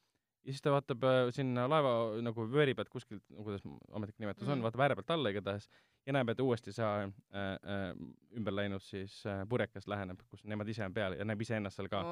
[0.43, 3.63] ja siis ta vaatab äh, sinna laeva nagu vööri pealt kuskilt, kuidas
[3.95, 5.69] ametlik nimetus on mm., vaatab ääre pealt alla igatahes
[6.05, 7.07] ja näeb, et uuesti see äh,
[7.39, 7.86] äh,
[8.36, 11.88] ümber läinud siis äh, purjekas läheneb, kus nemad ise on peal ja näeb iseennast seal
[11.91, 12.03] ka.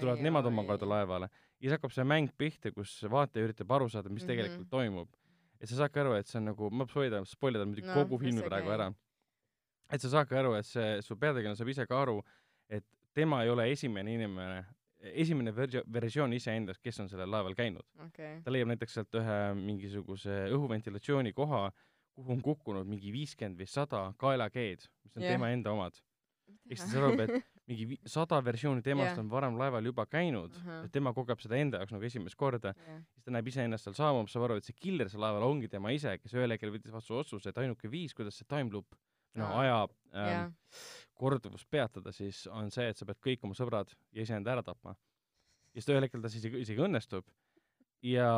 [0.00, 4.10] tulevad nemad omakorda laevale ja siis hakkab see mäng pihta, kus vaataja üritab aru saada,
[4.10, 4.32] mis mm -hmm.
[4.34, 5.08] tegelikult toimub.
[5.62, 8.44] Et sa saadki aru, et see on nagu, ma spoilan, spoilan muidugi no, kogu filmi
[8.44, 8.76] praegu käi.
[8.76, 8.88] ära.
[9.94, 12.18] et sa saadki aru, et see, su peategelane saab ise ka aru,
[12.72, 14.58] et tema ei ole esimene inimene,
[15.22, 18.40] esimene versioon, versioon iseendast, kes on sellel laeval käinud okay..
[18.42, 21.68] ta leiab näiteks sealt ühe mingisuguse õhuventilatsiooni koha,
[22.16, 25.36] kuhu on kukkunud mingi viiskümmend või sada kaelakeed, mis on yeah.
[25.36, 25.98] tema enda omad.
[26.70, 29.20] ehk siis ta arvab, et mingi sada versiooni temast yeah.
[29.22, 30.84] on varem laeval juba käinud uh, -huh.
[30.86, 33.94] et tema kogeb seda enda jaoks nagu esimest korda yeah., siis ta näeb iseennast seal
[33.94, 36.92] saabumas, saab aru, et see killer seal laeval ongi tema ise, kes ühel hetkel võttis
[36.92, 38.98] vastu otsuse, et ainuke viis, kuidas see time loop
[39.34, 40.52] noh uh -huh., aja ähm, yeah
[41.22, 44.96] korduvust peatada, siis on see, et sa pead kõik oma sõbrad ja iseenda ära tapma.
[45.72, 47.28] ja siis ühel hetkel ta siis isegi õnnestub
[48.04, 48.30] ja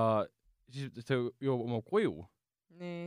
[0.70, 2.26] siis ta jõuab oma koju
[2.80, 3.06] nii.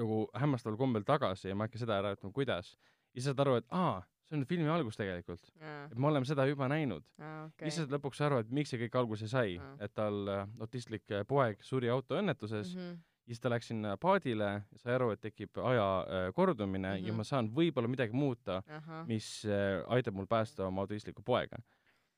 [0.00, 2.74] nagu hämmastaval kombel tagasi ja ma ei hakka seda ära ütlema, kuidas.
[3.14, 4.02] ja siis saad aru, et aa,
[4.34, 5.50] see on filmi algus tegelikult.
[5.62, 7.06] et me oleme seda juba näinud.
[7.14, 7.68] Okay.
[7.68, 11.26] siis saad lõpuks aru, et miks see kõik alguse sai, et tal äh, autistlik äh,
[11.28, 15.56] poeg suri autoõnnetuses mm -hmm ja siis ta läks sinna paadile, sai aru, et tekib
[15.64, 17.06] aja äh, kordumine mm -hmm.
[17.06, 17.16] ja mhm.
[17.16, 18.62] ma saan võib-olla midagi muuta,
[19.06, 21.56] mis äh, aitab mul päästa oma autistlikku poega.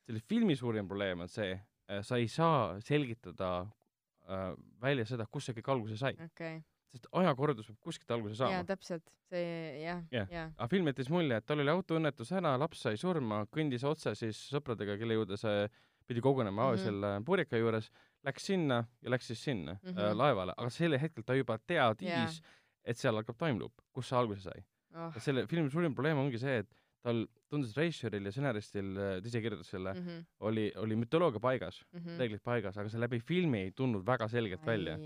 [0.06, 1.52] selle filmi suurim probleem on see
[1.90, 6.62] äh,, sa ei saa selgitada äh, välja seda, kust see kõik alguse sai okay.
[6.96, 8.58] Sest ajakordus peab kuskilt alguse saama.
[8.58, 10.52] jaa, täpselt, see jah, jah.
[10.56, 14.40] aga film jättis mulje, et tal oli autoõnnetus ära, laps sai surma, kõndis otse siis
[14.52, 15.66] sõpradega, kelle juurde see
[16.06, 16.84] pidi kogunema mm -hmm.
[16.84, 17.90] selle purjeka juures
[18.26, 19.98] läks sinna ja läks siis sinna mm -hmm.
[19.98, 20.18] äh, mhm.
[20.18, 22.40] laevale, aga sel hetkel ta juba teadis yeah.,
[22.84, 25.12] et seal hakkab time loop, kust see alguse sai oh..
[25.18, 29.42] selle filmi suurim probleem ongi see, et tal tundus režissööril ja stsenaristil, äh, ta ise
[29.44, 30.24] kirjutas selle mm, -hmm.
[30.48, 32.18] oli, oli mütoloogia paigas mm, -hmm.
[32.18, 34.96] reeglid paigas, aga see läbi filmi ei tulnud väga selgelt ai, välja.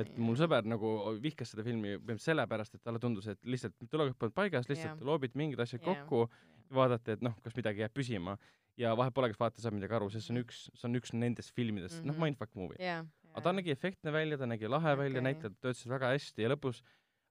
[0.00, 0.92] et mul sõber nagu
[1.22, 5.34] vihkas seda filmi põhimõtteliselt sellepärast, et talle tundus, et lihtsalt mütoloogiad polnud paigas, lihtsalt loobid
[5.34, 5.98] mingid asjad yeah.
[5.98, 6.30] kokku,
[6.70, 8.36] vaadati, et noh, kas midagi jääb püsima
[8.80, 11.12] ja vahet pole, kas vaataja saab midagi aru, sest see on üks, see on üks
[11.12, 12.06] nendest filmidest mm, -hmm.
[12.06, 12.24] noh, mhm.
[12.24, 13.04] Mindfuck movie yeah,.
[13.04, 13.34] Yeah.
[13.34, 15.04] aga ta nägi efektne välja, ta nägi lahe okay.
[15.04, 16.82] välja, näitlejad töötasid väga hästi ja lõpus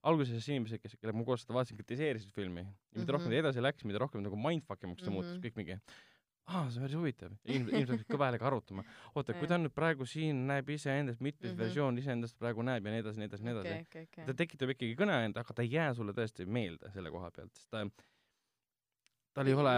[0.02, 3.12] alguses inimesed, kes, kellega ma koos seda vaatasin, kritiseerisid filmi ja mida mm -hmm.
[3.16, 5.26] rohkem ta edasi läks, mida rohkem nagu mindfuck imuks ta mm -hmm.
[5.26, 5.80] muutus, kõik mingi
[6.50, 7.32] aa, see on päris huvitav.
[7.44, 8.84] inimesed, inimesed hakkasid kõva häälega arutama.
[9.14, 11.62] oota, kui ta nüüd praegu siin näeb iseendast, mitmes mm -hmm.
[11.64, 13.82] versioon iseendast praegu näeb ja nii edasi, nii edasi, nii edasi okay,.
[13.82, 14.26] Okay, okay.
[14.26, 17.70] ta tekitab ikkagi kõneainet, aga ta ei jää sulle tõesti meelde selle koha pealt, sest
[17.70, 17.86] ta
[19.34, 19.74] tal ei ole,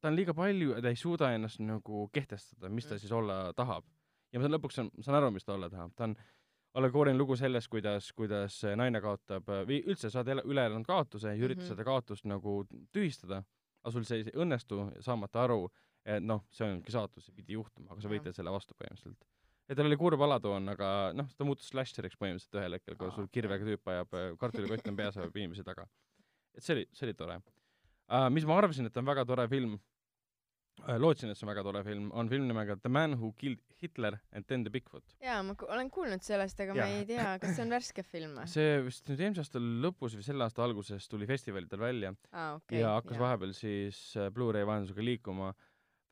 [0.00, 2.98] ta on liiga palju ja ta ei suuda ennast nagu kehtestada, mis ta mm.
[2.98, 3.84] siis olla tahab.
[4.32, 6.16] ja ma saan lõpuks saan, saan aru, mis ta olla tahab, ta on
[6.78, 11.62] allegooriline lugu sellest, kuidas, kuidas naine kaotab või üldse saad üle elanud kaotuse ja üritad
[11.62, 11.74] mm -hmm.
[11.74, 12.62] seda kaotust nagu
[12.96, 13.42] tühistada,
[13.82, 15.66] aga sul see ei õnnestu, saamata aru,
[16.04, 19.28] et noh, see ongi saatus, see pidi juhtuma, aga sa võitled selle vastu põhimõtteliselt.
[19.68, 23.28] ja tal oli kurb alatoon, aga noh, ta muutus slasheriks põhimõtteliselt ühel hetkel, kui sul
[23.28, 25.86] kirvega tüüp ajab, kartulikott on peas, ajab inimesi taga.
[26.54, 28.28] et see oli, see oli tore uh,.
[28.30, 29.78] mis ma arvasin, et on väga tore film
[31.02, 34.18] lootsin, et see on väga tore film, on film nimega The Man Who Killed Hitler
[34.32, 35.16] and Then the Bigfoot.
[35.22, 36.86] jaa, ma olen kuulnud sellest, aga ja.
[36.86, 38.46] ma ei tea, kas see on värske film või?
[38.50, 42.80] see vist nüüd eelmise aasta lõpus või selle aasta alguses tuli festivalidel välja ah, okay,
[42.80, 43.24] ja hakkas ja.
[43.26, 45.52] vahepeal siis äh, Blu-ray vahendusega liikuma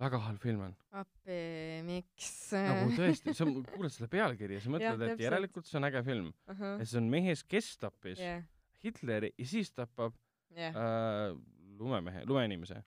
[0.01, 0.75] väga halb film on.
[0.97, 1.41] appi,
[1.87, 2.31] miks?
[2.55, 6.55] nagu tõesti, sa kuuled selle pealkirja, sa mõtled, et järelikult see on äge film uh.
[6.55, 6.81] -huh.
[6.81, 8.43] ja see on mehes, kes tappis yeah.
[8.85, 10.15] Hitleri ja siis tapab
[10.57, 10.73] yeah.
[10.75, 11.37] äh,
[11.81, 12.83] lumemehe, lumeinimese.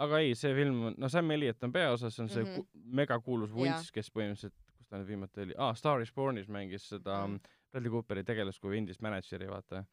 [0.00, 2.84] Aga ei, see film, no Sam Elliot on peaosas, see on see mm -hmm.
[3.00, 7.26] megakuulus vunts, kes põhimõtteliselt, kus ta nüüd viimati oli, ah,, Star is Bornis mängis seda
[7.26, 7.58] mm -hmm.
[7.70, 9.84] Bradley Cooperi tegelast kui endist mänedžeri, vaata.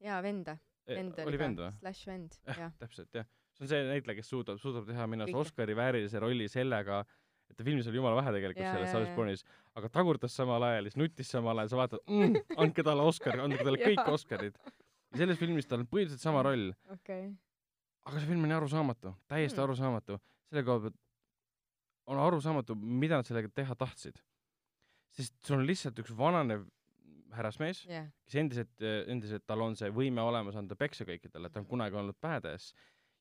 [0.00, 0.58] jaa, venda.
[0.86, 1.72] E, vend oli, või?
[1.78, 2.72] Slash vend, jah.
[2.78, 3.26] täpselt, jah.
[3.52, 7.04] see on see näitleja, kes suudab, suudab teha minu arust Oscari väärilise rolli sellega,
[7.50, 9.44] et ta filmis oli jumala vähe tegelikult ja, selles Star is Bornis,
[9.74, 13.64] aga tagurdas samal ajal, siis nutis samal ajal, sa vaatad mm,, andke talle Oscar, andke
[13.64, 14.56] talle kõik Oscarid.
[15.12, 17.34] ja selles filmis tal on põhiliselt sama roll okay
[18.08, 19.64] aga see film on arusaamatu, täiesti mm.
[19.66, 20.18] arusaamatu,
[20.48, 20.98] selle koha pealt
[22.08, 24.18] on arusaamatu, mida nad sellega teha tahtsid.
[25.12, 26.66] sest sul on lihtsalt üks vananev
[27.34, 31.66] härrasmees yeah., kes endiselt, endiselt tal on see võime olemas anda peksa kõikidele, ta on
[31.68, 32.72] kunagi olnud badass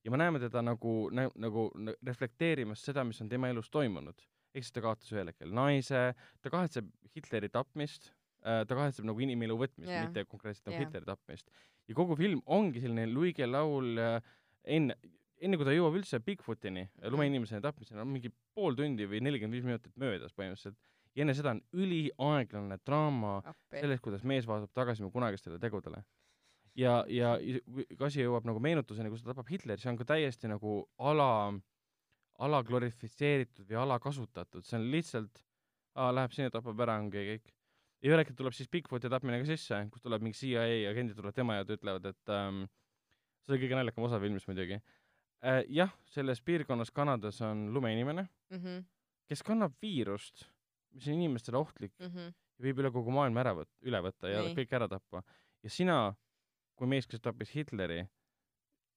[0.05, 1.67] ja me näeme teda nagu, nagu,
[2.05, 4.21] reflekteerimas seda, mis on tema elus toimunud.
[4.55, 9.21] ehk siis ta kaotas ühel hetkel naise, ta kahetseb Hitleri tapmist, äh, ta kahetseb nagu
[9.21, 10.87] inimelu võtmist yeah., mitte konkreetselt nagu yeah.
[10.87, 11.51] Hitleri tapmist.
[11.87, 14.21] ja kogu film ongi selline luige laul äh,
[14.63, 14.97] enne,
[15.41, 19.65] enne kui ta jõuab üldse Bigfootini, lumeinimeseni tapmiseni, on mingi pool tundi või nelikümmend viis
[19.67, 20.77] minutit möödas põhimõtteliselt.
[21.17, 23.39] ja enne seda on üliaeglane draama
[23.71, 26.03] sellest, kuidas mees vaatab tagasi oma kunagistele tegudele.
[26.75, 27.35] ja, ja
[27.67, 31.53] kui asi jõuab nagu meenutuseni, kus ta tapab Hitleri, see on ka täiesti nagu ala,
[32.37, 35.43] alaglorifitseeritud või alakasutatud, see on lihtsalt,
[35.97, 37.53] aa, läheb sinna, tapab ära, ongi kõik.
[38.01, 41.37] ja ühel hetkel tuleb siis Bigfooti tapmine ka sisse, kus tuleb mingi CIA agendid tulevad
[41.37, 42.65] tema juurde, ütlevad, et ähm,
[43.47, 44.77] see oli kõige naljakam osa filmist muidugi
[45.43, 45.63] äh,.
[45.69, 48.83] jah, selles piirkonnas Kanadas on lumeinimene, Mhm,
[49.27, 50.45] kes kannab viirust,
[50.95, 52.29] mis on inimestele ohtlik mhm.
[52.57, 54.55] ja viib üle kogu maailma ära võt-, üle võtta ja Nii.
[54.55, 55.23] kõik ära tappa.
[55.63, 56.15] ja sina,
[56.75, 57.99] kui mees, kes tappis Hitleri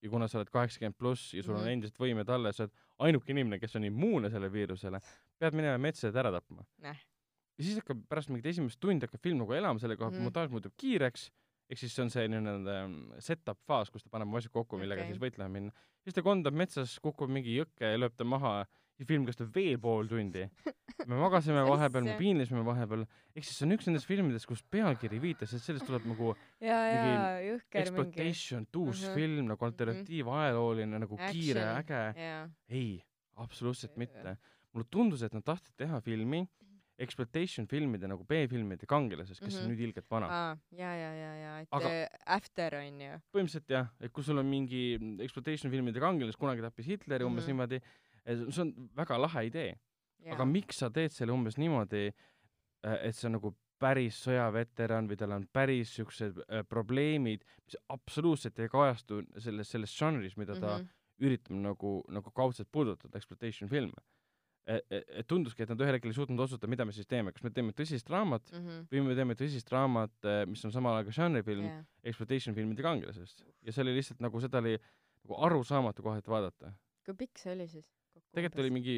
[0.03, 1.61] ja kuna sa oled kaheksakümmend pluss ja sul mm -hmm.
[1.61, 1.67] Mhm.
[1.67, 5.01] on endiselt võimed alles, sa oled ainuke inimene, kes on immuunne sellele viirusele,
[5.39, 6.65] pead minema metsa ja ta ära tapma.
[6.79, 6.97] Näh.
[7.59, 10.21] ja siis hakkab pärast mingit esimest tundi hakkab film nagu elama selle koha pealt Mhm.
[10.21, 10.25] mm -hmm.
[10.25, 11.31] montaaž muutub kiireks,
[11.71, 12.77] ehk siis see on see nii-öelda
[13.23, 15.13] set-up faas, kus ta paneb oma asjad kokku, millega okay.
[15.15, 15.73] siis võitlema minna.
[16.03, 18.55] siis ta kondab metsas, kukub mingi jõkke ja lööb ta maha
[19.01, 20.43] ja film kestab veel pool tundi.
[21.07, 22.19] me magasime vahepeal, me Asja.
[22.21, 26.09] piinlisime vahepeal, ehk siis see on üks nendest filmidest, kus pealkiri viitas, et sellest tuleb
[26.11, 29.15] nagu ja, ja exploitation, uus Mhm.
[29.15, 31.85] film nagu alternatiiv, ajalooline nagu kiire, Action.
[31.85, 32.03] äge.
[32.27, 32.99] jaa, ei,
[33.37, 34.37] absoluutselt mitte.
[34.75, 36.45] mulle tundus, et nad tahtsid teha filmi
[37.01, 39.63] exploitation filmide nagu B-filmide kangelasest, kes mm -hmm.
[39.63, 39.71] Mhm.
[39.71, 40.27] on nüüd ilgelt vana.
[40.31, 42.09] aa, ja, ja, ja, ja, et Aga- Aga...
[42.27, 43.19] After on ju.
[43.33, 47.51] põhimõtteliselt jah, et kui sul on mingi exploitation filmide kangelas, kunagi tappis Hitleri umbes Mhm.
[47.57, 47.81] niimoodi,
[48.51, 49.75] see on väga lahe idee,
[50.31, 52.13] aga miks sa teed selle umbes niimoodi,
[52.85, 58.59] et see on nagu päris sõjaveteran või tal on päris siuksed äh, probleemid, mis absoluutselt
[58.59, 60.85] ei kajastu selles, selles žanris, mida ta mm Mhm.
[60.85, 61.27] -hmm.
[61.27, 63.93] üritab nagu, nagu kaudselt puudutada, exploitation filme.
[64.67, 67.51] Et tunduski, et nad ühel hetkel ei suutnud otsustada, mida me siis teeme, kas me
[67.51, 68.83] teeme tõsist draamat Mhm.
[68.93, 70.13] või me teeme tõsist draamat,
[70.47, 73.43] mis on samal ajal ka žanrifilm yeah., exploitation filmide kangelasest.
[73.63, 74.77] ja see oli lihtsalt nagu, seda oli
[75.25, 76.73] nagu arusaamatu kohati vaadata.
[77.05, 77.87] kui pikk see oli siis?
[78.35, 78.97] tegelikult oli mingi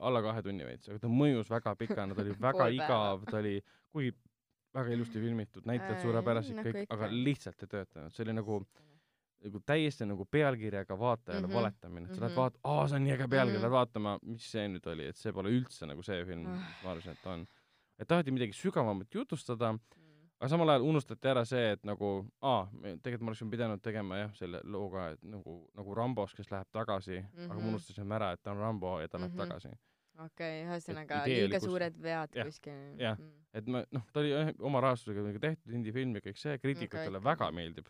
[0.00, 3.60] alla kahe tunni veits, aga ta mõjus väga pikana, ta oli väga igav, ta oli,
[3.92, 4.16] kuigi
[4.74, 8.62] väga ilusti filmitud, näitlejad suurepärased nagu kõik, aga lihtsalt ei töötanud, see oli nagu,
[9.44, 11.50] nagu täiesti nagu pealkirjaga vaatajale mm.
[11.50, 11.54] -hmm.
[11.54, 12.40] valetamine, et sa lähed Mhm.
[12.40, 13.58] vaat-, aa, see on nii äge pealkiri mm.
[13.58, 13.62] -hmm.
[13.62, 16.52] lähed vaatama, mis see nüüd oli, et see pole üldse nagu see film, Ah.
[16.52, 17.46] mis ma arvasin, et on.
[17.98, 19.78] et taheti midagi sügavamat jutustada, Mm.
[20.40, 22.66] aga samal ajal unustati ära see, et nagu aa,
[23.02, 27.20] tegelikult me oleksime pidanud tegema jah, selle looga, et nagu, nagu Rambos, kes läheb tagasi
[27.20, 27.44] mm, -hmm.
[27.44, 27.68] aga me Mhm.
[27.68, 29.38] unustasime ära, et ta on Rambo ja ta läheb Mhm.
[29.40, 29.68] tagasi.
[30.18, 32.96] okei, ühesõnaga idee oli, liiga kus- suured vead jah, kuskil.
[32.98, 33.16] jah.
[33.54, 37.16] et ma, noh, ta oli jah oma rahastusega nagu tehtud indie-film ja kõik see, kriitikutele
[37.18, 37.24] Okei.
[37.24, 37.86] väga meeldib.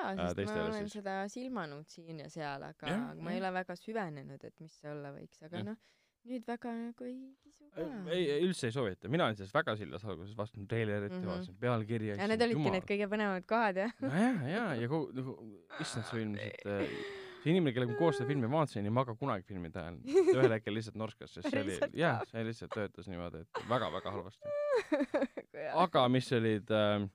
[0.00, 0.92] jaa, Äh, sest ma teistele olen siis.
[0.98, 4.90] seda silmanud siin ja seal, aga aga ma ei ole väga süvenenud, et mis see
[4.90, 5.76] olla võiks, aga noh,
[6.30, 7.86] nüüd väga nagu ei kisu ka.
[8.12, 11.30] ei, ei üldse ei soovita, mina olin sellest väga sillas alguses, vaatasin treilerit ja Mhm.
[11.30, 12.16] vaatasin pealkirja.
[12.20, 13.94] ja need olidki need kõige põnevamad kohad, jah?
[14.04, 15.36] nojah, ja, ja kogu, nagu,
[15.80, 16.94] issand, see film lihtsalt äh,
[17.40, 19.96] see inimene, kellega ma koos seda filmi vaatasin, ei maga kunagi filmide ajal.
[20.04, 24.52] ühel hetkel lihtsalt norskas, sest see oli jah see lihtsalt töötas niimoodi, et väga-väga halvasti.
[25.84, 27.06] aga mis olid äh,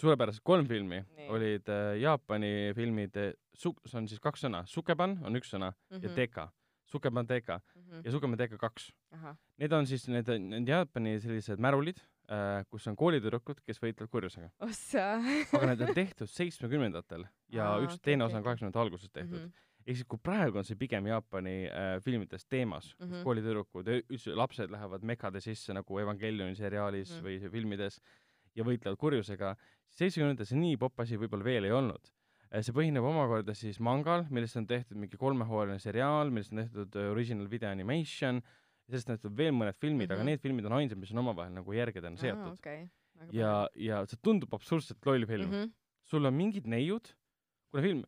[0.00, 4.62] suurepärased kolm filmi Nii., olid äh, Jaapani filmid äh, Su-, see on siis kaks sõna,
[4.66, 6.02] Sukeban on üks sõna Mhm.
[6.04, 6.48] ja Deka,
[6.86, 7.60] Sukeban Deka
[8.04, 8.92] ja Sukeban Deka kaks.
[9.58, 11.98] Need on siis need, need Jaapani sellised märulid
[12.30, 14.50] äh,, kus on koolitüdrukud, kes võitlevad kurjusega.
[15.52, 19.10] aga need on tehtud seitsmekümnendatel ja Aa, üks okei, teine okei, osa on kaheksakümnendate alguses
[19.10, 19.40] tehtud.
[19.48, 19.64] Mhm.
[19.88, 23.12] ehk siis, kui praegu on see pigem Jaapani äh, filmides teemas mm, -hmm.
[23.14, 23.22] Mhm.
[23.24, 27.26] koolitüdrukud ja üldse lapsed lähevad mekade sisse nagu Evangelioni seriaalis mm Mhm.
[27.26, 27.44] -hmm.
[27.46, 28.00] või filmides
[28.58, 29.54] ja võitlevad kurjusega,
[29.98, 32.12] seitsmekümnendates nii popp asi võib-olla veel ei olnud.
[32.60, 37.10] see põhineb omakorda siis mangal, millest on tehtud mingi kolmehooajaline seriaal, millest on tehtud äh,
[37.12, 38.40] original video animation,
[38.88, 40.14] sellest on tehtud veel mõned filmid mm, -hmm.
[40.14, 40.30] aga Mhm.
[40.32, 42.56] need filmid on ainsad, mis on omavahel nagu järgedena seotud.
[42.58, 42.88] okei.
[43.32, 45.52] ja, ja see tundub absoluutselt loll film mm.
[45.54, 45.76] -hmm
[46.08, 47.12] sul on mingid neiud,
[47.72, 48.02] kuna film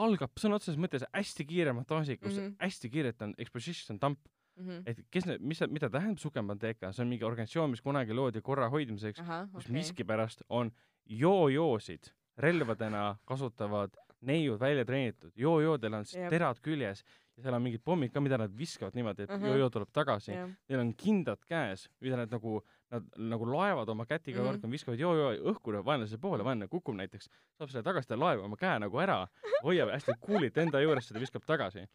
[0.00, 2.44] algab sõna otseses mõttes hästi kiire montaažiga, kus mm.
[2.46, 2.56] -hmm.
[2.62, 4.20] hästi kiirelt on exposition dump,
[4.60, 4.82] Mm -hmm.
[4.86, 8.68] et kes need, mis, mida tähendab Sukemanteeka, see on mingi organisatsioon, mis kunagi loodi korra
[8.68, 9.20] hoidmiseks,
[9.52, 9.72] kus okei.
[9.72, 10.70] miskipärast on
[11.06, 16.28] joojoosid relvadena kasutavad neiud välja treenitud, joojoodel on Jep.
[16.30, 17.04] terad küljes
[17.36, 19.46] ja seal on mingid pommid ka, mida nad viskavad niimoodi, et Mhm.
[19.46, 24.04] joojoo tuleb tagasi jah, neil on kindad käes, mida nad nagu, nad nagu laevad oma
[24.06, 24.70] kätiga mm -hmm.
[24.70, 28.78] viskavad joo-joo õhku vaenlase poole, vaenlane kukub näiteks, saab selle tagasi, ta laeb oma käe
[28.78, 29.26] nagu ära,
[29.62, 31.86] hoiab hästi cool'ilt enda juures seda, viskab tagasi.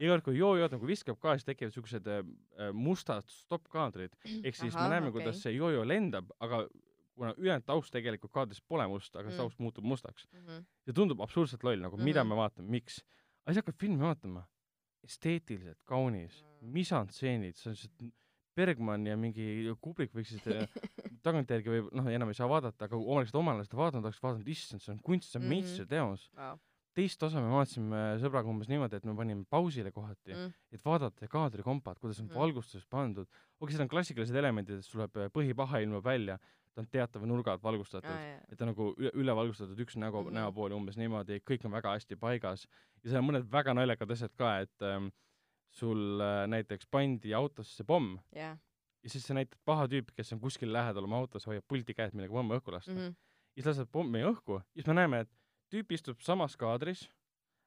[0.00, 2.22] Iga kord, kui joo-joo nagu viskab ka, siis tekivad siuksed äh,
[2.58, 4.14] äh, mustad stopp-kaadrid,
[4.46, 5.20] ehk siis Aha, me näeme, okei.
[5.20, 6.66] kuidas see joo-joo lendab, aga
[7.14, 9.32] kuna ülejäänud taust tegelikult kaadris pole must, aga Mm.
[9.34, 9.36] mm.
[9.36, 10.26] taust muutub mustaks.
[10.32, 10.64] Mhm.
[10.84, 12.04] see tundub absurdselt loll, nagu mm -hmm.
[12.04, 12.28] mida Mhm.
[12.28, 13.02] me vaatame, miks.
[13.44, 14.46] aga siis hakkad filmi vaatama,
[15.04, 16.72] esteetiliselt kaunis, Mm.
[16.72, 18.12] misantseenid, see on lihtsalt
[18.56, 20.68] Bergman ja mingi Kubrick võiksid äh,
[21.22, 24.20] tagantjärgi või noh, enam ei saa vaadata, aga kui oleksid omal ajal seda vaadanud, oleks
[24.22, 25.50] vaadanud, issand, see on kunst, see on Mhm.
[25.54, 26.30] meistriteos.
[26.36, 26.58] Vau.
[26.96, 30.52] Teist osa me vaatasime sõbraga umbes niimoodi, et me panime pausile kohati Mm.
[30.72, 32.34] et vaadata kaadrikompad, kuidas on Mhm.
[32.34, 33.28] valgustus pandud,
[33.60, 36.38] okei, seal on klassikalised elemendid, et sul tuleb äh, põhipaha ilmub välja,
[36.74, 40.22] ta on teatava nurga alt valgustatud jaa et ta nagu üle, üle valgustatud üks nägu
[40.22, 40.28] mm.
[40.28, 40.32] -hmm.
[40.40, 42.66] näopool umbes niimoodi, kõik on väga hästi paigas
[43.04, 45.08] ja seal on mõned väga naljakad asjad ka, et ähm,
[45.70, 48.56] sul äh, näiteks pandi autosse pomm jaa
[49.02, 52.12] ja siis sa näitad paha tüüpi, kes on kuskil lähedal oma autos, hoiab pulti käes,
[52.14, 52.98] millega pommi õhku lasta mm.
[52.98, 55.30] mhm ja siis laseb pommi õhku ja siis me näeme, et
[55.72, 57.06] tüüp istub samas kaadris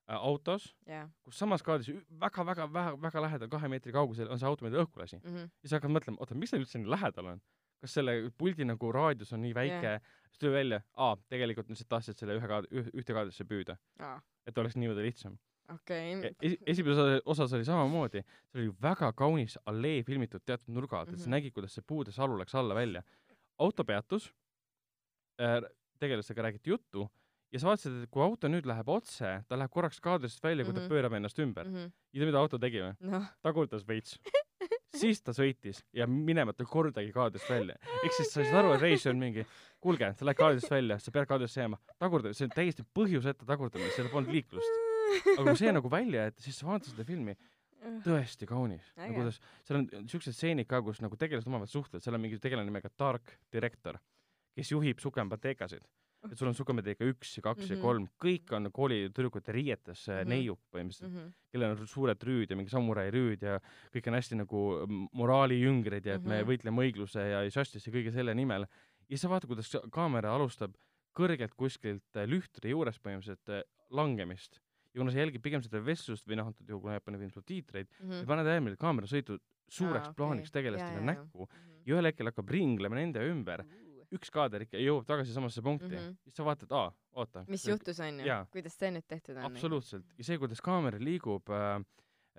[0.10, 1.90] äh, autos, jaa kus samas kaadris
[2.22, 5.18] väga-väga, väga, väga lähedal, kahe meetri kaugusel on see auto, mida õhku lasi.
[5.24, 7.42] mhm ja siis hakkad mõtlema, oota, miks ta üldse nii lähedal on?
[7.82, 10.06] kas selle puldi nagu raadius on nii väike Jah.
[10.30, 14.22] siis tuli välja, aa, tegelikult nad lihtsalt tahtsid selle ühe kaad-, ühte kaadrisse püüda, aa
[14.48, 15.36] et oleks niimoodi lihtsam
[15.74, 16.14] okei
[16.46, 18.22] Esi- esimeses osas, oli samamoodi,
[18.54, 21.34] see oli väga kaunis allee filmitud teatud nurga alt, et sa Mhm.
[21.36, 23.02] nägid, kuidas see puude salu läks alla välja.
[23.60, 24.32] auto peatus
[25.42, 25.62] äh,,
[26.00, 27.10] tegelastega räägiti juttu
[27.56, 30.74] ja sa vaatasid, et kui auto nüüd läheb otse, ta läheb korraks kaadrist välja, kui
[30.76, 30.90] ta Mhm.
[30.92, 31.66] pöörab ennast ümber.
[31.70, 32.96] mhm ja tead, mida auto tegi või?
[33.12, 34.18] noh ta kurtas veits.
[34.96, 37.76] siis ta sõitis ja minemata kordagi kaadrist välja.
[38.04, 39.44] ehk siis sa said aru, et reis on mingi,
[39.84, 41.80] kuulge, sa lähed kaadrist välja, sa pead kaadrisse jääma.
[42.00, 44.80] tagurda, see on täiesti põhjuseta tagurdamine, seal polnud liiklust.
[45.38, 47.36] aga kui see nagu välja jätta, siis sa vaatad seda filmi,
[48.06, 48.88] tõesti kaunis.
[48.98, 49.38] Nagu kuidas,
[49.68, 52.90] seal on siuksed stseenid ka, kus nagu tegelased omavahel suhtlevad, seal on mingi tegelane nimega
[52.98, 54.00] Dark Director,
[54.56, 55.84] kes juhib Sukempateekasid.
[56.32, 57.82] et sul on Sukempateeka üks ja kaks ja Mhm.
[57.82, 60.30] kolm, kõik on koolitüdrukute riietes mm Mhm.
[60.30, 63.60] neiuk põhimõtteliselt, mhm kellel on suured rüüd ja mingi samurai rüüd ja
[63.94, 64.60] kõik on hästi nagu
[65.16, 66.50] moraalijüngrid ja et me Mhm.
[66.50, 68.66] võitleme õigluse ja justice'i kõige selle nimel.
[69.10, 70.74] ja sa vaatad, kuidas ka- kaamera alustab
[71.16, 74.60] kõrgelt kuskilt äh, lühtude juures põhimõtteliselt äh, langemist.
[74.94, 78.12] ja kuna see jälgib pigem seda vestlust või noh, antud juhul, Jaapani film subtiitreid, mhm
[78.22, 79.38] ja paned äärmiselt kaamera sõitu
[79.70, 81.24] suureks Aa, plaaniks tegelastele Jaa, jaa, jaa.
[81.24, 81.48] näkku
[81.86, 83.64] ja ühel hetkel hakkab ringlema nende ümber,
[84.14, 85.98] üks kaader ikka jõuab tagasi samasse punkti mm.
[86.02, 86.16] -hmm.
[86.24, 87.46] siis sa vaatad, aa, oota.
[87.48, 88.46] mis juhtus onju jaa.
[88.52, 91.82] kuidas see nüüd tehtud on absoluutselt ja see, kuidas kaamera liigub äh,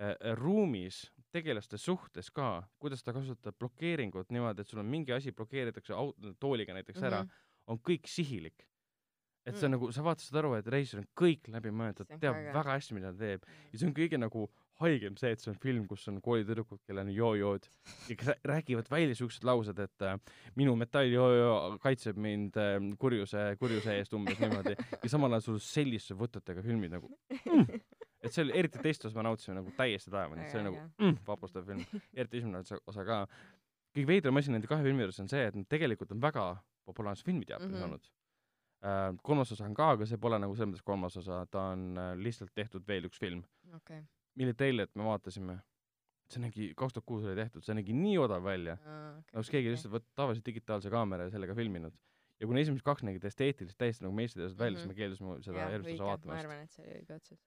[0.01, 5.31] äh, ruumis tegelaste suhtes ka, kuidas ta kasutab blokeeringut niimoodi, et sul on mingi asi
[5.31, 7.31] blokeeritakse au-, tooliga näiteks ära Mhm.,
[7.67, 8.63] on kõik sihilik.
[9.47, 9.79] et see on Mm.
[9.79, 12.71] nagu, sa vaatasid aru, et reisijal on kõik läbi mõeldud, See on teab väga väga
[12.75, 14.49] hästi, mida ta teeb ja see on kõige nagu
[14.81, 17.67] haigem see, et see on film, kus on koolitüdrukud, kellel on joojood
[18.09, 20.17] ja kes rää- räägivad välja siuksed laused, et äh,
[20.59, 26.17] minu metalljoojo kaitseb mind äh, kurjuse, kurjuse eest umbes niimoodi ja samal ajal sul selliste
[26.17, 27.09] võtetega filmid nagu
[27.39, 27.79] mm..
[28.21, 31.17] et see oli, eriti teist osa me nautisime nagu täiesti taevani, see oli nagu mm,
[31.27, 31.81] vapustav film,
[32.13, 33.23] eriti esimene osa, ka.
[33.95, 36.51] kõige veidram asi nende kahe filmi juures on see, et nad tegelikult on väga
[36.87, 37.81] populaarsed filmid Jaapanis mm.
[37.81, 37.89] -hmm.
[37.89, 38.11] olnud
[38.85, 39.09] äh,.
[39.23, 42.13] kolmas osa on ka, aga see pole nagu selles mõttes kolmas osa, ta on äh,
[42.21, 43.41] lihtsalt tehtud veel üks film,
[43.73, 44.05] okei
[44.37, 45.59] mille treilerit me vaatasime.
[46.27, 48.73] see nägi, kaks tuhat kuus oli tehtud, see nägi nii odav välja,
[49.31, 51.93] nagu keegi lihtsalt võtnud tavalise digitaalse kaamera ja sellega filminud.
[52.39, 54.87] ja kuna esimesed kaks nägid esteetiliselt täiesti nagu meistriteosed välja mm, -hmm.
[54.87, 56.43] siis me keeldusime seda järgmist osa ma vaatamast.
[56.43, 57.39] arvan et see oli õige otsus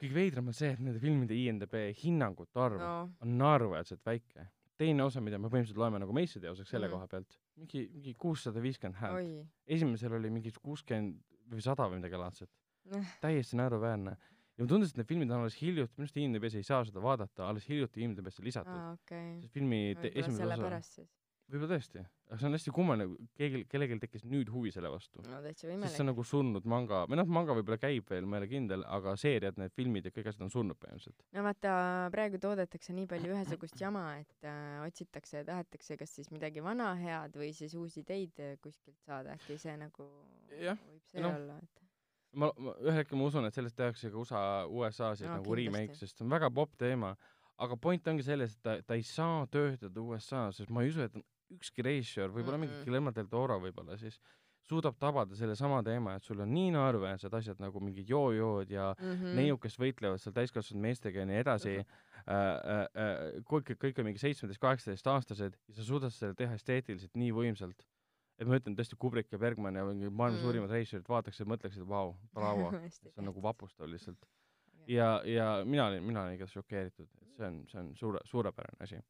[0.00, 2.92] kõige veidram on see, et nende filmide IMDB hinnangute arv no.
[3.06, 4.48] no on naeruväärselt väike.
[4.76, 7.02] teine osa, mida me põhimõtteliselt loeme nagu meistriteoseks selle mm Mhm.
[7.02, 7.06] -hmm.
[7.06, 9.48] koha pealt, mingi, mingi kuussada viiskümmend häält.
[9.66, 11.20] esimesel oli mingi kuuskümmend
[11.50, 12.50] või sada või midagi laadset.
[13.24, 14.16] Täiesti naeruväärne.
[14.56, 17.04] Ja mulle tundus, et need filmid on alles hiljuti, minu arust IMDB-s ei saa seda
[17.04, 18.72] vaadata, alles hiljuti IMDB-sse lisatud.
[18.72, 18.96] Ah,.
[18.96, 19.36] okei.
[19.44, 19.80] See filmi
[20.14, 21.06] esimene osa,
[21.46, 25.22] võib-olla tõesti, aga see on hästi kummaline, keegi, kellelgi tekkis nüüd huvi selle vastu.
[25.28, 28.42] no sest see on nagu surnud manga, või noh, manga võib-olla käib veel, ma ei
[28.42, 31.26] ole kindel, aga seeriad, need filmid ja kõik asjad on surnud põhimõtteliselt.
[31.36, 31.76] no vaata
[32.14, 36.92] praegu toodetakse nii palju ühesugust jama et äh, otsitakse ja tahetakse kas siis midagi vana
[36.98, 39.38] head või siis uusi ideid äh, kuskilt saada.
[39.38, 40.10] Äkki see nagu
[40.58, 41.85] Jah, võib see noh, olla et
[42.32, 45.94] ma, ma ühel hetkel ma usun, et sellest tehakse ka USA, USA-s No nagu remake,
[45.94, 47.16] sest see on väga popp teema.
[47.58, 51.06] aga point ongi selles, et ta, ta ei saa töötada USA-s, sest ma ei usu,
[51.06, 51.14] et
[51.56, 52.84] ükski reisijal, võib-olla mingi Mm-mm.
[52.84, 54.18] Guillermo del Toro võib-olla siis
[54.66, 59.06] suudab tabada sellesama teema, et sul on nii naeruväärsed asjad nagu mingid joojood ja mm
[59.06, 59.20] mm.
[59.20, 59.38] -hmm.
[59.40, 61.86] neiud, kes võitlevad seal täiskasvanud meestega ja nii edasi äh,.
[62.26, 67.14] Äh, äh, kõik, kõik on mingi seitsmeteist, kaheksateist aastased ja sa suudad selle teha esteetiliselt
[67.14, 67.84] nii võimsalt.
[68.38, 70.40] Et ma ütlen tõesti, Kubrick ja Bergman ja mingi maailma Mm.
[70.40, 70.42] mm.
[70.44, 74.28] suurimad reisijaid vaataksid ja mõtleksid, vau, bravo, see on nagu vapustav lihtsalt.
[74.98, 78.84] ja, ja mina olin, mina olin igatahes šokeeritud, et see on, see on suure, suurepärane
[78.86, 79.00] asi.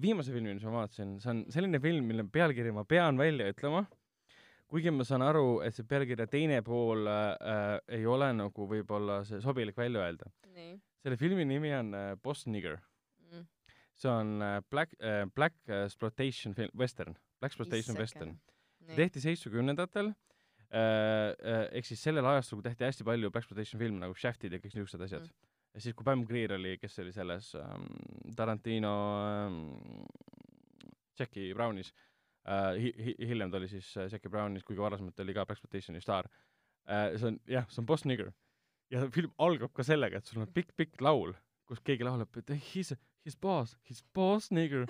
[0.00, 3.84] viimase filmi, mis ma vaatasin, see on selline film, mille pealkiri ma pean välja ütlema,
[4.70, 9.42] kuigi ma saan aru, et see pealkirja teine pool äh, ei ole nagu võib-olla see
[9.44, 10.30] sobilik välja öelda.
[11.04, 12.78] selle filmi nimi on äh, Boss Nigger.
[13.30, 13.44] mm.
[13.94, 17.14] see on äh, Black äh,, Black Exploitation film, western,
[17.44, 18.36] Black Exploitation western.
[18.96, 24.16] tehti seitsmekümnendatel äh,, äh, ehk siis sellel ajastul, kui tehti hästi palju Exploitation filme nagu
[24.18, 25.50] Shaftid ja kõik niisugused asjad Mm.
[25.74, 27.86] ja siis, kui Pam Grier oli, kes oli selles ähm,
[28.36, 29.60] Tarantino ähm,
[31.18, 31.92] Jackie Brownis
[32.46, 35.58] äh, hi,, hi, hiljem ta oli siis äh, Jackie Brownis, kuigi varasemalt oli ka Black
[35.60, 36.28] Exploitationi staar
[36.88, 37.16] äh,.
[37.18, 38.32] see on jah, see on Boss Nigger
[38.92, 41.34] ja film algab ka sellega, et sul on pikk-pikk laul,
[41.68, 44.84] kus keegi laulab, et he is a, his boss, his boss nigger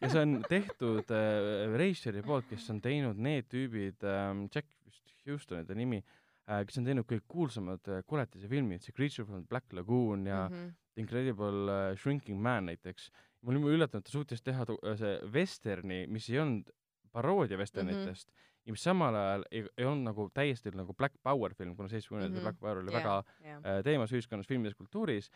[0.00, 5.26] ja see on tehtud äh, Reisjeri poolt, kes on teinud need tüübid ähm,, Jack vist
[5.28, 9.28] Houston oli ta nimi äh,, kes on teinud kõik kuulsamad äh, koletise filmid, see Creature
[9.28, 10.72] from Black Lagoon ja mm -hmm.
[10.94, 13.10] The Incredible äh, Shrinking Man näiteks.
[13.42, 16.70] ma olin üllatunud, ta suutis teha äh, see vesterni, mis ei olnud
[17.12, 21.16] paroodia vesternitest mm, -hmm ja mis samal ajal ei, ei olnud nagu täiesti nagu Black
[21.22, 22.44] Power film, kuna seitsmekümnendatel mm -hmm.
[22.48, 23.58] Black Power oli yeah, väga yeah.
[23.58, 25.30] Äh, teemas ühiskonnas, filmides, kultuuris,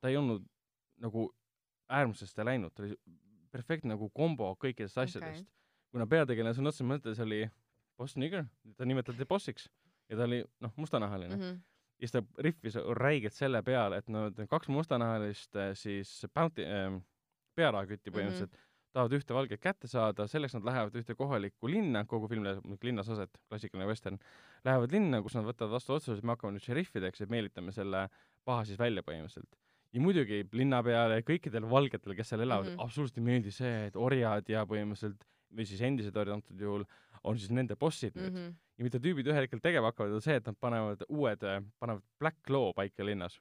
[0.00, 0.44] ta ei olnud
[1.00, 1.30] nagu
[1.88, 2.96] äärmusesse läinud, ta oli
[3.54, 5.52] perfektne nagu kombo kõikidest asjadest okay..
[5.94, 7.44] kuna peategelane sõna otseses mõttes oli
[7.98, 8.46] boss nigger,
[8.78, 9.68] ta nimetati bossiks
[10.10, 11.42] ja ta oli noh, mustanahaline mm.
[11.42, 11.62] -hmm.
[12.02, 17.00] ja siis ta rihvis räigelt selle peale, et no kaks mustanahalist äh, siis bounty äh,,
[17.54, 18.18] pearahakütti mhm.
[18.18, 22.28] põhimõtteliselt mm -hmm tahavad ühte valget kätte saada, selleks nad lähevad ühte kohalikku linna, kogu
[22.30, 24.20] film läheb linnas aset, klassikaline western,
[24.64, 28.04] lähevad linna, kus nad võtavad vastu otsuse, et me hakkame nüüd šerifideks ja meelitame selle
[28.46, 29.58] paha siis välja põhimõtteliselt
[29.94, 32.84] ja muidugi linnapeale ja kõikidele valgetele, kes seal elavad mm, -hmm.
[32.84, 36.84] absoluutselt ei meeldi see, et orjad ja põhimõtteliselt või siis endised orjad antud juhul
[37.24, 38.36] on siis nende bossid nüüd mm.
[38.36, 38.54] -hmm.
[38.78, 41.44] ja mida tüübid ühel hetkel tegema hakkavad, on see, et nad panevad uued,
[41.78, 43.38] panevad Black Law paika linnas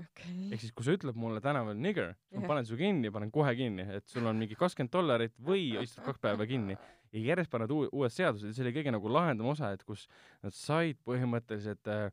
[0.00, 0.34] okay..
[0.52, 2.48] ehk siis, kui sa ütled mulle tänaval nigger, ma yeah.
[2.50, 6.22] panen su kinni, panen kohe kinni, et sul on mingi kakskümmend dollarit või istud kaks
[6.22, 6.76] päeva kinni.
[7.14, 10.06] ja järjest panevad uu-, uued seadused ja see oli kõige nagu lahendam osa, et kus
[10.44, 12.10] nad said põhimõtteliselt äh,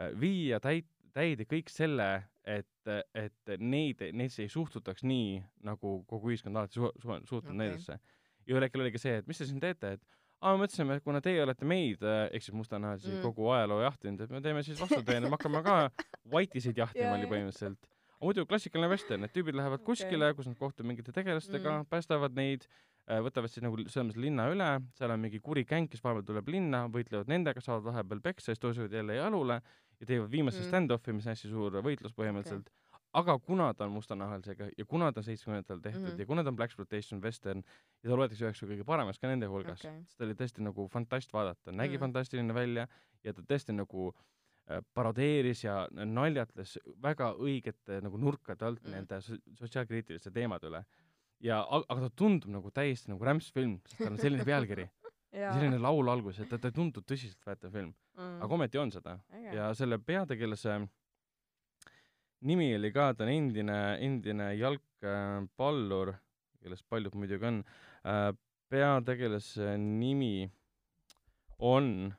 [0.00, 6.30] äh viia täit-, täide kõik selle, et, et neid, neisse ei suhtutaks nii, nagu kogu
[6.30, 7.58] ühiskond alati su-, su-, suhtunud okay.
[7.64, 7.98] neidesse.
[8.46, 10.04] ja ühel hetkel oligi see, et mis te siin teete, et
[10.40, 13.22] aa, me mõtlesime, et kuna teie olete meid, ehk siis mustanahalisi mm.
[13.24, 15.76] kogu ajaloo jahtinud, et me teeme siis vastuteene, me hakkame ka
[16.32, 17.88] whiteisid jahtima yeah, oli põhimõtteliselt.
[18.22, 19.88] muidu klassikaline western, et tüübid lähevad okay.
[19.90, 22.68] kuskile, kus nad kohtuvad mingite tegelastega mm., päästavad neid,
[23.08, 26.28] äh, võtavad siis nagu selles mõttes linna üle, seal on mingi kuri gäng, kes vahepeal
[26.30, 30.68] tuleb linna, võitlevad nendega, saavad vahepeal peksa, siis tõusevad jälle jalule ja teevad viimase mm.
[30.68, 32.68] stand-off'i, mis on hästi suur võitlus põhimõtteliselt.
[32.68, 32.86] Okay
[33.16, 36.20] aga kuna ta on mustanahalisega ja kuna ta on seitsmekümnendatel tehtud mm.
[36.20, 37.62] ja kuna ta on Blaxploitation western
[38.02, 40.86] ja ta loetakse üheks kõige paremaks ka nende hulgas okay., siis ta oli tõesti nagu
[40.92, 42.04] fantast vaadata, nägi mm.
[42.04, 42.86] fantastiline välja
[43.24, 48.98] ja ta tõesti nagu äh, parodeeris ja naljatles väga õigete nagu nurkade alt mm.
[48.98, 50.84] nende so sotsiaalkriitiliste teemade üle.
[51.40, 54.90] ja aga ta tundub nagu täiesti nagu rämpsfilm, sest tal on selline pealkiri
[55.36, 58.38] selline laul algus, et ta, ei tundu tõsiseltvõetav film mm..
[58.44, 59.52] aga ometi on seda okay.
[59.56, 60.78] ja selle peategelase
[62.46, 66.14] nimi oli ka, ta on endine, endine jalgpallur,
[66.62, 67.62] kellest paljud muidugi on
[68.06, 68.30] äh,.
[68.72, 70.48] peategelase nimi
[71.62, 72.10] on,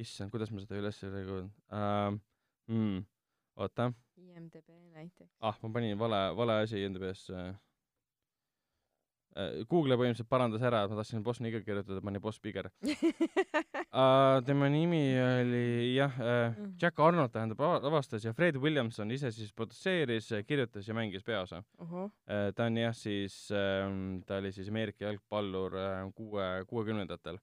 [0.00, 2.16] issand, kuidas ma seda üles ei leidnud äh,.
[2.66, 3.04] Mm,
[3.62, 3.92] oota.
[4.18, 5.36] IMDB näiteks.
[5.38, 7.44] ah, ma panin vale, vale asi IMDB-sse
[9.70, 14.38] Google põhimõtteliselt parandas ära, et ma tahtsin boss nigger kirjutada, pani boss bigger uh,.
[14.48, 20.30] tema nimi oli jah uh,, Jack Arnold tähendab lavastas ja Fred Williamson ise siis produtseeris,
[20.48, 21.90] kirjutas ja mängis peaosa uh.
[21.90, 22.06] -huh.
[22.06, 27.38] Uh, ta on jah siis uh,, ta oli siis Ameerika jalgpallur uh, kuue, kuuekümnendatel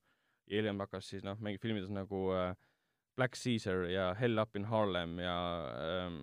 [0.47, 2.55] ja hiljem hakkas siis noh, mängib filmides nagu uh,
[3.15, 5.35] Black Caesar ja Hell Up in Harlem ja
[6.05, 6.17] ähm,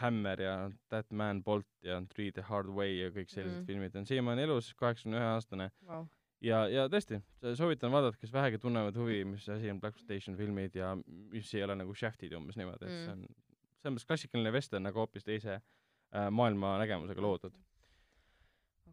[0.00, 0.54] Hammer ja
[0.88, 3.66] That Man Bolt ja Three the Hard Way ja kõik sellised mm.
[3.68, 6.06] filmid on siiamaani elus, kaheksakümne ühe aastane wow..
[6.44, 7.20] ja, ja tõesti,
[7.58, 11.66] soovitan vaadata, kes vähegi tunnevad huvi, mis asi on Black Station filmid ja mis ei
[11.66, 13.04] ole nagu Shaftid umbes niimoodi, et mm.
[13.04, 13.26] see on
[13.80, 17.56] selles mõttes klassikaline vestern, aga hoopis teise äh, maailmanägemusega loodud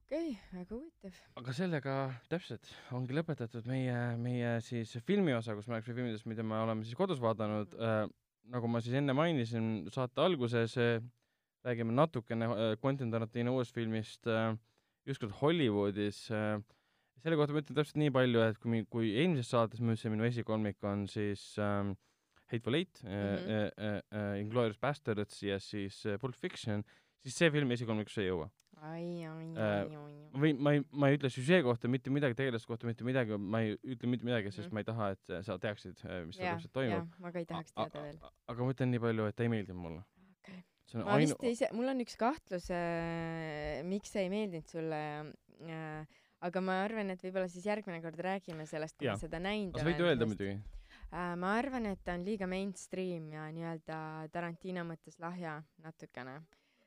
[0.08, 1.16] okei okay,, väga huvitav.
[1.42, 1.96] aga sellega
[2.32, 6.96] täpselt ongi lõpetatud meie, meie siis filmiosa, kus me rääkisime filmidest, mida me oleme siis
[6.96, 8.06] kodus vaadanud äh,.
[8.48, 11.04] nagu ma siis enne mainisin saate alguses äh,,
[11.68, 14.56] räägime natukene äh, Quentin Tarantino uuest filmist äh,
[15.12, 16.62] ükskord Hollywoodis äh,.
[17.20, 20.28] selle kohta ma ütlen täpselt nii palju, et kui, kui eelmises saates ma ütlesin, minu
[20.30, 21.92] esikolmik on siis äh,
[22.48, 23.52] Hateful Eight mm, -hmm.
[23.52, 26.84] äh, äh, äh, Inglourious Bastards ja siis äh, Pulp Fiction,
[27.20, 28.48] siis see film esikolmikusse ei jõua.
[30.38, 33.64] Või ma ei, ma ei ütle süžee kohta mitte midagi, tegelaste kohta mitte midagi, ma
[33.66, 34.76] ei ütle mitte midagi, sest mm.
[34.76, 37.18] ma ei taha, et sa teaksid, äh, mis seal täpselt toimub.
[37.24, 38.22] ma ka ei tahaks teada veel.
[38.54, 40.04] aga ma ütlen nii palju, et ta ei meeldinud mulle
[40.38, 40.62] okay..
[41.02, 41.34] ma ainu...
[41.34, 45.02] vist ise, mul on üks kahtlus äh,, miks see ei meeldinud sulle
[45.74, 49.78] äh,, aga ma arvan, et võib-olla siis järgmine kord räägime sellest, kui ma seda näinud
[49.78, 49.84] olen.
[49.84, 51.34] sa võid öelda muidugi äh,.
[51.40, 54.00] ma arvan, et ta on liiga mainstream ja nii-öelda
[54.34, 56.42] Tarantino mõttes lahja natukene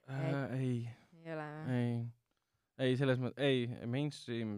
[0.06, 0.58] äh,.
[0.60, 0.74] ei
[1.24, 1.74] ei ole või?
[1.76, 1.98] ei,
[2.86, 4.56] ei selles mõttes, ei, mainstream,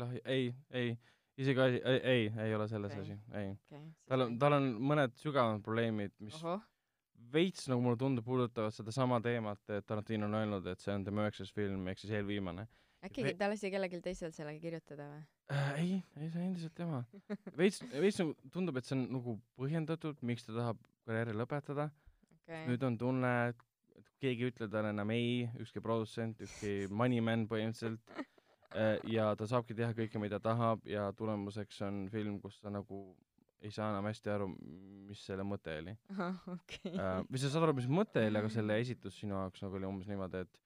[0.00, 0.92] lahi, ei, ei,
[1.40, 3.06] isegi asi, ei, ei, ei ole selles okay.
[3.06, 3.88] asi, ei okay,.
[4.10, 6.58] tal on, tal on mõned sügavamad probleemid, mis Oho.
[7.32, 11.26] veits nagu mulle tundub, puudutavad sedasama teemat, et Tarantino on öelnud, et see on tema
[11.26, 12.68] üheksas film ehk siis eelviimane.
[13.02, 15.24] äkki Ve ta lasi kellelgi teisel sellega kirjutada või
[15.56, 15.74] äh,?
[15.80, 17.02] ei, ei see on endiselt tema.
[17.60, 21.88] veits, veits nagu tundub, et see on nagu põhjendatud, miks ta tahab karjääri lõpetada
[22.42, 22.66] okay..
[22.68, 23.68] nüüd on tunne, et
[24.22, 28.22] keegi ei ütle talle enam ei, ükski produtsent, ükski moneyman põhimõtteliselt.
[28.72, 33.02] Äh, ja ta saabki teha kõike, mida tahab ja tulemuseks on film, kus sa nagu
[33.62, 34.48] ei saa enam hästi aru,
[35.08, 35.92] mis selle mõte oli.
[36.14, 36.94] ahah, okei.
[36.96, 39.86] Äh, või sa saad aru, mis mõte oli, aga selle esitus sinu jaoks nagu oli
[39.90, 40.62] umbes niimoodi, et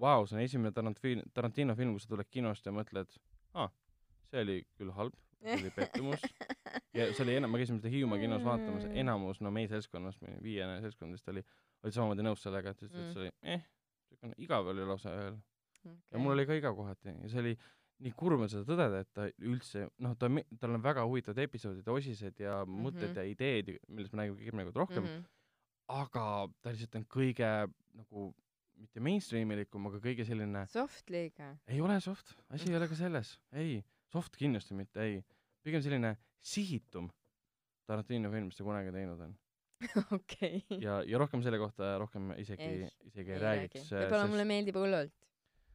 [0.00, 3.14] vau, see on esimene Tarantino, Tarantino film, kus sa tuled kinost ja mõtled,
[3.56, 3.70] aa,
[4.28, 6.26] see oli küll halb, see oli pettumus.
[6.94, 10.76] Ja see oli enam, me käisime seda Hiiumaa kinos vaatamas, enamus, no meie seltskonnas, viiene
[10.82, 11.42] seltskond vist oli,
[11.84, 13.64] olid samamoodi nõus sellega, et ütles, et see oli eh,
[14.10, 15.40] niisugune igav oli lausa ühel.
[15.84, 17.56] ja mul oli ka igav kohati ja see oli
[18.04, 20.28] nii kurb on seda tõdeda, et ta üldse, noh, ta,
[20.60, 22.86] tal on väga huvitavad episoodid, osised ja mm -hmm.
[22.88, 25.24] mõtted ja ideed, millest me räägime kõik nagu rohkem mm, -hmm.
[26.00, 26.24] aga
[26.60, 27.50] ta lihtsalt on kõige
[27.94, 28.34] nagu
[28.74, 31.56] mitte mainstream ilikum, aga kõige selline soft liiga.
[31.66, 35.22] ei ole soft, asi ei ole ka selles, ei, soft kindlasti mitte, ei.
[35.62, 37.10] pigem selline sihitum
[37.86, 39.34] Tarantino film, mis ta kunagi teinud on
[40.18, 40.62] okei.
[40.64, 40.80] Okay..
[40.82, 43.86] ja, ja rohkem selle kohta rohkem isegi, isegi ei, ei räägiks.
[43.92, 44.34] võib-olla sest...
[44.34, 45.14] mulle meeldib hullult.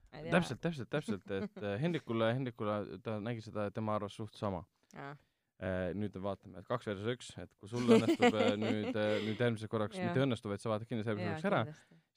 [0.10, 4.64] Täpselt, täpselt, täpselt, et äh, Hendrikule, Hendrikule ta nägi seda, tema arvas suht sama.
[4.97, 9.72] Äh, nüüd vaatame, et kaks versus üks, et kui sul õnnestub äh, nüüd, nüüd järgmiseks
[9.72, 11.62] korraks, mitte õnnestub, vaid sa vaatad kindlasti järgmiseks ära,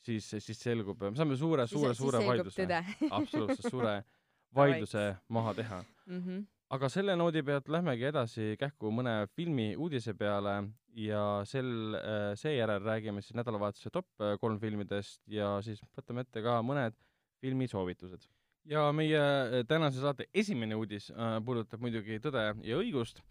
[0.07, 2.69] siis, siis selgub, me saame suure, suure, suure vaidluse,
[3.11, 3.97] absoluutselt suure
[4.59, 5.83] vaidluse maha teha.
[6.07, 6.23] Mm.
[6.23, 6.45] -hmm.
[6.71, 10.63] aga selle noodi pealt lähmegi edasi kähku mõne filmi uudise peale
[10.93, 11.97] ja sel,
[12.37, 16.97] seejärel räägime siis nädalavahetuse top kolm filmidest ja siis võtame ette ka mõned
[17.43, 18.29] filmisoovitused.
[18.71, 23.23] ja meie äh, tänase saate esimene uudis äh, puudutab muidugi Tõde ja õigust,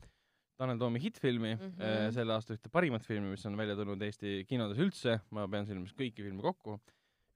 [0.60, 1.86] Tanel Toomi hittfilmi mm, -hmm.
[1.88, 5.70] äh, selle aasta ühte parimat filmi, mis on välja tulnud Eesti kinodes üldse, ma pean
[5.70, 6.82] silmas kõiki filme kokku,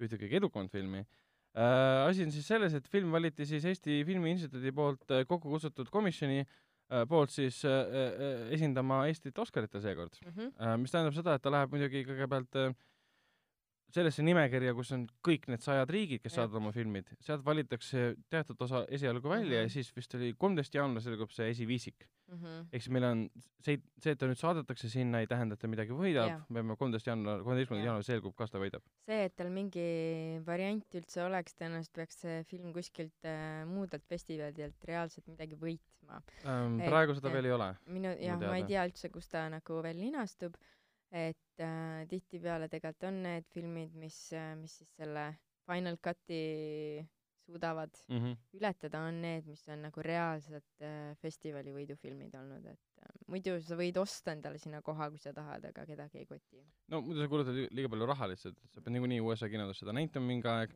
[0.03, 1.05] ühte kõige edukamat filmi
[1.55, 2.09] äh,.
[2.09, 5.89] asi on siis selles, et film valiti siis Eesti Filmi Instituudi poolt äh, kokku kutsutud
[5.89, 6.53] komisjoni äh,
[7.09, 10.51] poolt siis äh, äh, esindama Eestit Oscarite seekord mm, -hmm.
[10.61, 12.73] äh, mis tähendab seda, et ta läheb muidugi kõigepealt äh,
[13.93, 18.61] sellesse nimekirja, kus on kõik need sajad riigid, kes saadavad oma filmid, sealt valitakse teatud
[18.65, 19.69] osa esialgu välja mm -hmm.
[19.69, 22.67] ja siis vist oli kolmteist jaanuar selgub see esiviisik mm -hmm..
[22.71, 23.29] ehk siis meil on
[23.63, 26.77] see, see, et ta nüüd saadetakse sinna, ei tähenda, et ta midagi võidab me peame
[26.81, 28.85] kolmteist jaanuar, kolmeteistkümnendal jaanuaril selgub, kas ta võidab.
[29.09, 29.87] see, et tal mingi
[30.45, 36.79] variant üldse oleks, tõenäoliselt peaks see film kuskilt äh, muudelt festivalidelt reaalselt midagi võitma ähm,.
[36.85, 37.73] praegu seda et, veel ei ole.
[37.87, 40.57] minu, jah, ma ei tea üldse, kus ta nagu veel linastub
[41.11, 45.33] et äh, tihtipeale tegelikult on need filmid, mis äh,, mis siis selle
[45.65, 47.05] Final Cut'i
[47.45, 48.37] suudavad mm -hmm.
[48.53, 53.77] ületada, on need, mis on nagu reaalsed äh, festivali võidufilmid olnud, et äh, muidu sa
[53.77, 56.63] võid osta endale sinna koha, kui sa tahad, aga kedagi ei koti.
[56.87, 60.27] no muidu sa kulutad liiga palju raha lihtsalt, sa pead niikuinii USA kinodes seda näitama
[60.27, 60.73] mingi aeg,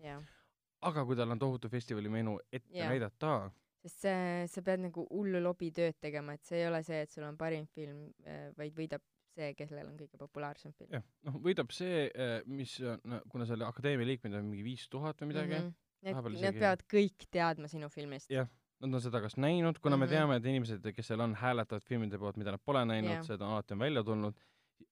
[0.81, 2.89] aga kui tal on tohutu festivali menu ette ja.
[2.89, 3.51] näidata,
[3.81, 7.23] sest see, sa pead nagu hullu lobitööd tegema, et see ei ole see, et sul
[7.23, 9.01] on parim film, äh, vaid võidab
[9.39, 10.93] see, kellel on kõige populaarsem film.
[10.97, 15.21] jah, noh, võidab see, eh, mis no, kuna seal akadeemia liikmeid on mingi viis tuhat
[15.23, 15.67] või midagi mm.
[15.67, 15.77] -hmm.
[15.99, 16.43] Need, isegi...
[16.45, 18.29] need peavad kõik teadma sinu filmist.
[18.31, 18.47] jah,
[18.79, 19.99] nad on seda kas näinud, kuna mm -hmm.
[19.99, 20.13] me mhm.
[20.15, 23.49] teame, et inimesed, kes seal on, hääletavad filmide poolt, mida nad pole näinud yeah., seda
[23.49, 24.39] alati on välja tulnud,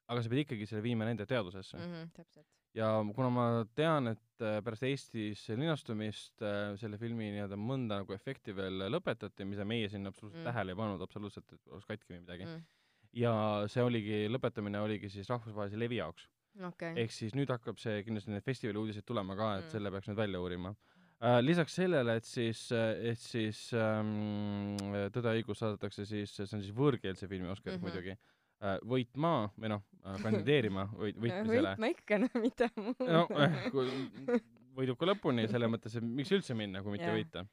[0.08, 1.94] aga sa pead ikkagi selle viima nende teadvusesse mm.
[1.94, 2.48] -hmm, täpselt.
[2.76, 3.46] ja kuna ma
[3.76, 9.46] tean, et äh, pärast Eestis linastumist äh, selle filmi nii-öelda mõnda nagu efekti veel lõpetati,
[9.46, 10.52] mida meie sinna absoluutselt mm.
[10.52, 12.77] tähele ei pannud, absoluutselt, et oleks katki või midagi mm
[13.16, 13.34] ja
[13.72, 16.28] see oligi, lõpetamine oligi siis rahvusvahelise levi jaoks
[16.68, 16.94] okay..
[17.04, 19.74] ehk siis nüüd hakkab see kindlasti need festivali uudised tulema ka, et mm.
[19.76, 21.40] selle peaks nüüd välja uurima äh,.
[21.44, 24.76] lisaks sellele, et siis, et siis ähm,
[25.14, 27.90] Tõde ja õigus saadetakse siis, see on siis võõrkeelse filmi Oscarid mm -hmm.
[27.90, 31.74] muidugi äh,, võitma või noh äh,, kandideerima võit, võitmisele.
[31.76, 33.08] võitma ikka, no mida muud.
[33.08, 34.46] no eh,
[34.78, 37.18] võidub ka lõpuni, selles mõttes, et miks üldse minna, kui mitte yeah.
[37.18, 37.46] võita.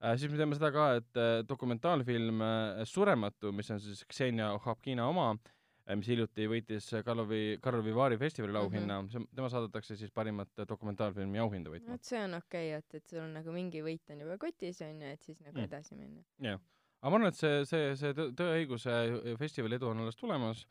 [0.00, 5.06] Siis me teeme seda ka, et äh, dokumentaalfilm äh, Surematu, mis on siis Ksenia Ohapkina
[5.10, 9.28] oma äh,, mis hiljuti võitis Karlovi, Karlovi Vaari festivali auhinna mm, -hmm.
[9.36, 11.98] tema saadetakse siis parimat dokumentaalfilmi auhinda võitma.
[11.98, 14.80] vot see on okei okay,, et, et sul on nagu mingi võit on juba kotis,
[14.86, 15.68] on ju, et siis nagu mm.
[15.68, 16.24] edasi minna.
[16.48, 16.60] jah,
[17.00, 18.96] aga ma arvan, et see, see, see Tõeõiguse
[19.38, 20.64] festivali edu on alles tulemas,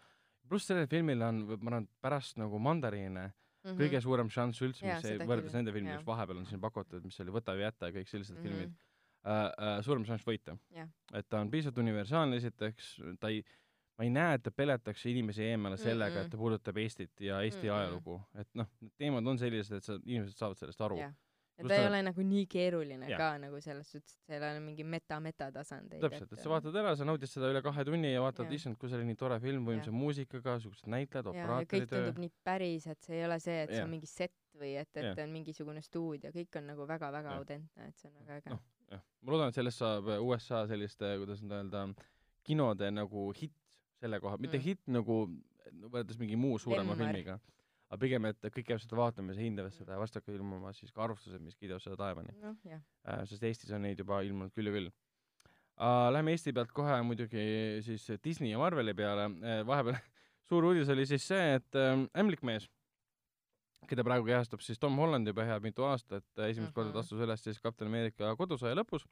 [0.49, 3.77] pluss sellel filmil on, ma arvan, pärast nagu Mandariine mm -hmm.
[3.77, 7.31] kõige suurem šanss üldse, mis võrreldes nende filmidega, mis vahepeal on siin pakutud, mis oli
[7.31, 8.49] Võta või jäta ja kõik sellised mm -hmm.
[8.49, 8.88] filmid
[9.29, 10.89] äh, äh, suurem šanss võita yeah..
[11.13, 13.43] et ta on piisavalt universaalne, esiteks, ta ei,
[13.99, 16.27] ma ei näe, et ta peletaks inimesi eemale sellega mm, -mm.
[16.27, 17.79] et ta puudutab Eestit ja Eesti mm -mm.
[17.79, 21.17] ajalugu, et noh, need teemad on sellised, et sa, inimesed saavad sellest aru yeah
[21.59, 23.17] ja ta ei ole nagu nii keeruline ja.
[23.19, 26.01] ka nagu selles suhtes, et seal on mingi meta-meta tasandeid.
[26.05, 28.91] täpselt, et sa vaatad ära, sa naudid seda üle kahe tunni ja vaatad, issand, kui
[28.91, 31.79] see oli nii tore film, võimsa muusikaga, siuksed näitlejad, operaatori töö.
[31.83, 33.81] kõik tundub nii päris, et see ei ole see, et ja.
[33.81, 35.15] see on mingi set või et, et ja.
[35.25, 38.61] on mingisugune stuudio, kõik on nagu väga-väga autentne, et see on väga äge no
[38.91, 41.85] jah, ma loodan, et sellest saab äh, USA selliste, kuidas nüüd öelda,
[42.47, 43.55] kinode nagu hitt
[43.99, 44.65] selle koha, mitte mm.
[44.65, 45.21] hitt nagu
[45.89, 47.01] võrreldes mingi muu suurema Lemmar.
[47.01, 47.35] filmiga,
[47.89, 51.03] aga pigem, et kõik käivad seda vaatamas ja hindavad seda ja hakkavad ilmuma siis ka
[51.05, 54.75] arvustused, mis kiidavad seda taevani jah äh, sest Eestis on neid juba ilmunud küll ja
[54.77, 56.09] küll uh,.
[56.11, 57.43] Lähme Eesti pealt kohe muidugi
[57.85, 59.29] siis Disney ja Marveli peale
[59.67, 59.99] vahepeal
[60.49, 62.65] suur uudis oli siis see, et uh, Ämblikmees,
[63.87, 67.05] keda praegu kehastab siis Tom Holland juba head mitu aastat, esimest korda ta Mhm.
[67.05, 69.05] astus üles siis Kapten Ameerika kodusõja lõpus,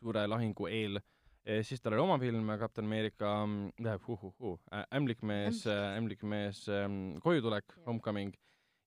[0.00, 1.00] suure lahingu eel.
[1.46, 4.58] Eh, siis tal oli oma film Kapten Ameerika äh, uh, uh, uh,
[4.90, 8.34] Ämblikmees, Ämblikmees ähm, kojutulek, Homecoming,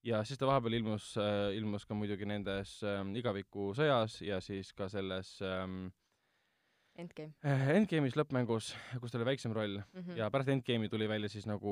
[0.04, 4.90] ja siis ta vahepeal ilmus äh,, ilmus ka muidugi nendes äh, igavikusõjas ja siis ka
[4.90, 5.88] selles ähm,
[7.00, 8.72] Endgame äh, Endgame'is lõppmängus,
[9.02, 10.18] kus tal oli väiksem roll mm -hmm.
[10.20, 11.72] ja pärast Endgame'i tuli välja siis nagu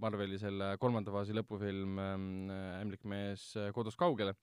[0.00, 2.28] Marveli selle kolmanda faasi lõpufilm ähm,
[2.82, 4.34] Ämblikmees äh, kodus kaugele.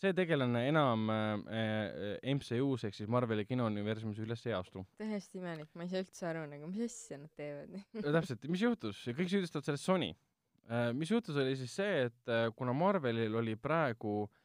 [0.00, 4.86] see tegelane enam äh, MCU-s ehk siis Marveli kinouniversumis üles ei astu.
[4.96, 9.06] täiesti imelik, ma ei saa üldse aru nagu, mis asja nad teevad täpselt, mis juhtus,
[9.08, 10.14] kõik süüdistavad selles Sony
[10.94, 14.39] mis juhtus, oli siis see, et kuna Marvelil oli praegu äh,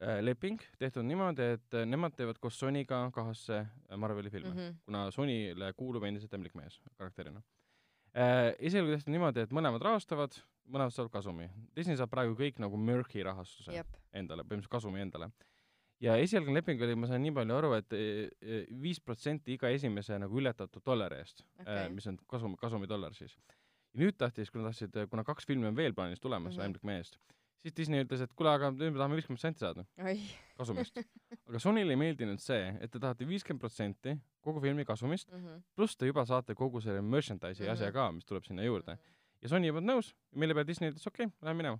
[0.00, 4.68] leping tehtud niimoodi, et äh, nemad teevad koos Sonyga kahasse äh, Marveli filme mm, mm.
[4.68, 4.80] -hmm.
[4.84, 7.42] kuna Sonyle kuulub endiselt Ämblik mees karakterina
[8.16, 8.54] äh,.
[8.58, 10.36] esialgu tehti niimoodi, et mõlemad rahastavad,
[10.66, 11.48] mõlemad saavad kasumi.
[11.76, 13.96] Disney saab praegu kõik nagu Murphy rahastuse Jep.
[14.12, 15.30] endale, põhimõtteliselt kasumi endale.
[16.00, 17.94] ja esialgne leping oli, ma sain nii palju aru et,
[18.82, 23.38] viis protsenti iga esimese nagu ületatud dollari eest okay., mis on kasum, kasumidollar siis.
[23.94, 26.64] ja nüüd tahtis, kui nad tahtsid, kuna kaks filmi on veel plaanis tulemas mm -hmm.
[26.64, 27.18] Ämblik meest,
[27.64, 30.18] siis Disney ütles, et kuule, aga me tahame viiskümmend protsenti saada oi
[30.58, 30.98] kasumist.
[31.48, 35.62] aga Sonyle ei meeldinud see, et te tahate viiskümmend protsenti kogu filmi kasumist, mm -hmm.
[35.76, 37.72] pluss te juba saate kogu selle merchandise'i Mhm.
[37.72, 38.98] asja ka, mis tuleb sinna juurde.
[39.42, 41.78] ja Sony ei olnud nõus, mille peale Disney ütles okei okay,, lähme minema.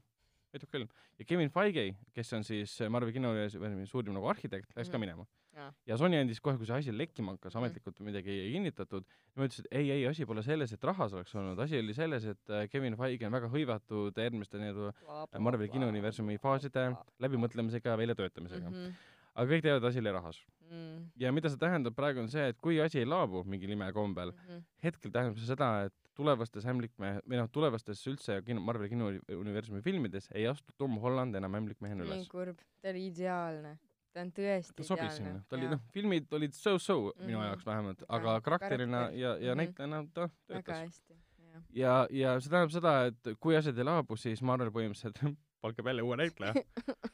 [0.72, 0.86] küll.
[1.18, 5.00] ja Kevin Feige, kes on siis Marvel kinouniversumi suurim nagu arhitekt, läks ka Mhm.
[5.00, 5.26] minema.
[5.54, 5.68] Jaa.
[5.86, 9.68] ja Sony andis kohe, kui see asi lekkima hakkas, ametlikult midagi ei kinnitatud, nemad ütlesid,
[9.70, 12.98] ei, ei, asi pole selles, et rahas oleks olnud, asi oli selles, et äh, Kevin
[13.00, 16.88] Feige on väga hõivatud järgmiste nii-öelda Marveli kinouniversumi faaside
[17.22, 18.80] läbimõtlemisega ja väljatöötamisega mm..
[18.80, 19.12] -hmm.
[19.34, 20.42] aga kõik teavad, asi oli rahas.
[20.70, 24.32] Mm ja mida see tähendab praegu, on see, et kui asi ei laabu mingil imekombel,
[24.34, 24.64] -hmm.
[24.84, 30.30] hetkel tähendab see seda, et tulevastes Ämblikmehe, või noh, tulevastes üldse kino, Marveli kinouniversumi filmides
[30.34, 32.28] ei astu Tom Holland enam Ämblikmehena nii üles.
[32.30, 33.76] kurb, ta oli ideaalne,
[34.14, 37.26] ta on tõesti ta sobis sinna, ta oli noh, filmid olid so-so mm -hmm.
[37.26, 37.46] minu Mhm.
[37.48, 39.58] jaoks vähemalt, Aga karakterina karakter- ja, ja Mhm.
[39.62, 40.80] näitlejana ta väga töötas.
[40.86, 41.14] hästi,
[41.52, 41.62] jah.
[41.72, 45.18] ja, ja see tähendab seda, et kui asjad ei laabu, siis Marvel põhimõtteliselt
[45.62, 46.54] palkab jälle uue näitleja.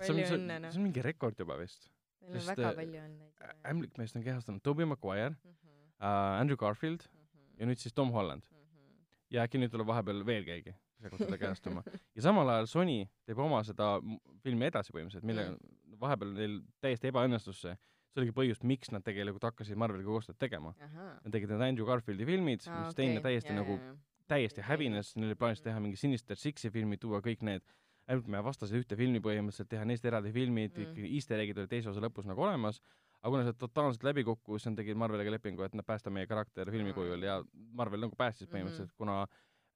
[0.00, 1.88] palju õnne noh see, on mingi rekord juba vist.
[2.20, 3.30] neil on väga äh, palju õnne.
[3.70, 5.56] Ämblikmeest on kehastanud Tobey Maguire Mhm,
[6.00, 7.08] äh,, Andrew Garfield
[7.58, 8.42] ja nüüd siis Tom Holland.
[8.50, 9.04] mhm.
[9.30, 11.82] ja äkki nüüd tuleb vahepeal veel keegi seekord teda kehastama.
[12.14, 14.00] ja samal ajal Sony teeb oma seda
[14.42, 15.56] filmi edasi põhimõtteliselt, millega
[16.00, 17.74] vahepeal neil täiesti ebaõnnestus see.
[18.10, 20.72] see oligi põhjus, miks nad tegelikult hakkasid Marveliga koostööd tegema.
[21.24, 23.76] Nad tegid need Andrew Garfieldi filmid ah,, mis teine täiesti ja, nagu,
[24.30, 27.62] täiesti hävines, neil oli plaanis teha mingi Sinister Sixi filmid, tuua kõik need
[28.10, 30.80] Ämblikmehe vastased ühte filmi põhimõtteliselt, teha neist eraldi filmid Mm.
[30.82, 32.80] mm., ikkagi easter egg'id olid teise osa lõpus nagu olemas,
[33.22, 36.26] aga kuna see totaalselt läbi kukkus, siis nad tegid Marveliga lepingu, et nad päästa meie
[36.26, 36.94] karakter filmi Mm.
[36.96, 37.36] kujul ja
[37.72, 38.56] Marvel nagu päästis Mhm.
[38.56, 39.26] põhimõtteliselt, kuna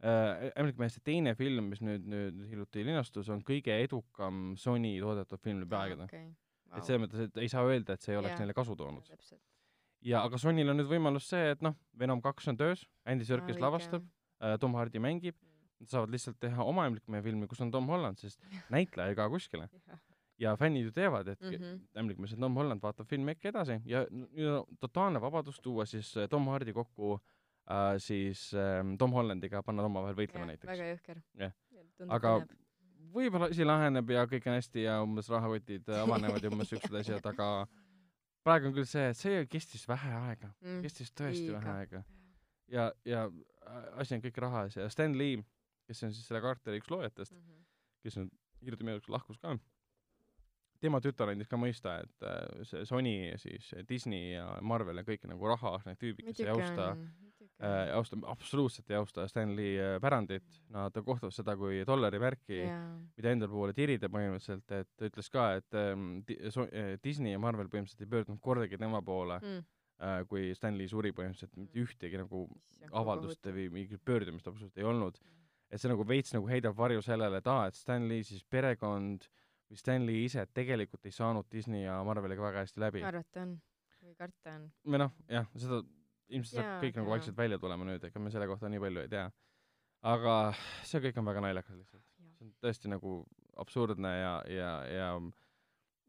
[0.02, 5.42] äh, Ämblikmehest see teine film, mis nüüd, nüüd hiljuti linastus, on kõige edukam Sony toodetud
[5.44, 6.08] film läbi aegade.
[6.08, 6.30] okay.
[6.74, 8.42] et selles mõttes, et ei saa öelda, et see ei oleks Jaa.
[8.42, 9.14] neile kasu toonud.
[10.04, 13.60] ja aga Sonyl on nüüd võimalus see, et noh, Venom kaks on töös, Andy Serkis
[13.60, 14.06] Aa, lavastab,
[14.60, 15.36] Tom Hardy mängib,
[15.80, 18.40] nad saavad lihtsalt teha oma Ämblikmehe filmi, kus on Tom Holland, sest
[18.74, 19.68] näitleja ei kao kuskile.
[20.38, 21.50] ja fännid ju teavad, et mm.
[21.50, 21.80] -hmm.
[22.00, 26.16] Ämblikmees ja Tom Holland vaatab filmi äkki edasi ja nüüd on totaalne vabadus tuua siis
[26.16, 27.20] äh, Tom Hardy kokku
[27.70, 30.70] äh, siis äh, Tom Hollandiga, panna omavahel võitlema näiteks.
[30.72, 31.22] väga jõhker.
[31.40, 31.52] Jah.
[32.08, 32.36] Aga-
[33.14, 36.94] võib-olla asi laheneb ja kõik on hästi ja umbes rahakotid äh, avanevad ja umbes siuksed
[36.98, 37.48] asjad, aga
[38.44, 40.80] praegu on küll see, et see kestis vähe aega, mm.
[40.84, 41.60] kestis tõesti liiga.
[41.60, 42.02] vähe aega.
[42.74, 45.38] ja, ja äh, asi on kõik rahas ja Stan Lee,
[45.86, 47.62] kes on siis selle karakteri üks loojatest, Mhm.
[48.04, 48.34] kes nüüd
[48.64, 49.54] hiljuti minu jaoks lahkus ka,
[50.80, 55.04] tema tütar andis ka mõista, et äh, see Sony ja siis Disney ja Marvel ja
[55.06, 56.90] kõik nagu raha need tüübid, kes ei austa
[57.60, 60.44] äh,, ei austa, absoluutselt ei austa Stan Lee äh, pärandit,
[60.74, 62.62] nad kohtavad seda kui dollari märki,
[63.16, 67.38] mida enda poole tirida põhimõtteliselt, et ta ütles ka, et ähm, so- äh, Disney ja
[67.38, 69.64] Marvel põhimõtteliselt ei pöördunud kordagi tema poole Mm.
[70.02, 72.48] äh,, kui Stan Lee suri põhimõtteliselt, mitte ühtegi nagu
[72.92, 75.18] avaldust või mingit pöördumist absoluutselt ei olnud.
[75.70, 79.24] et see nagu veits nagu heidab varju sellele, et aa, et Stan Lee siis perekond
[79.70, 83.02] või Stan Lee ise tegelikult ei saanud Disney ja Marveliga väga hästi läbi.
[83.02, 83.56] arvata on
[84.04, 84.68] või karta on.
[84.86, 85.80] või noh, jah, seda
[86.32, 89.04] ilmselt saab Jaa, kõik nagu vaikselt välja tulema nüüd, ega me selle kohta nii palju
[89.04, 89.24] ei tea.
[90.14, 90.34] aga
[90.84, 92.04] see kõik on väga naljakas lihtsalt.
[92.38, 93.16] see on tõesti nagu
[93.60, 95.08] absurdne ja, ja, ja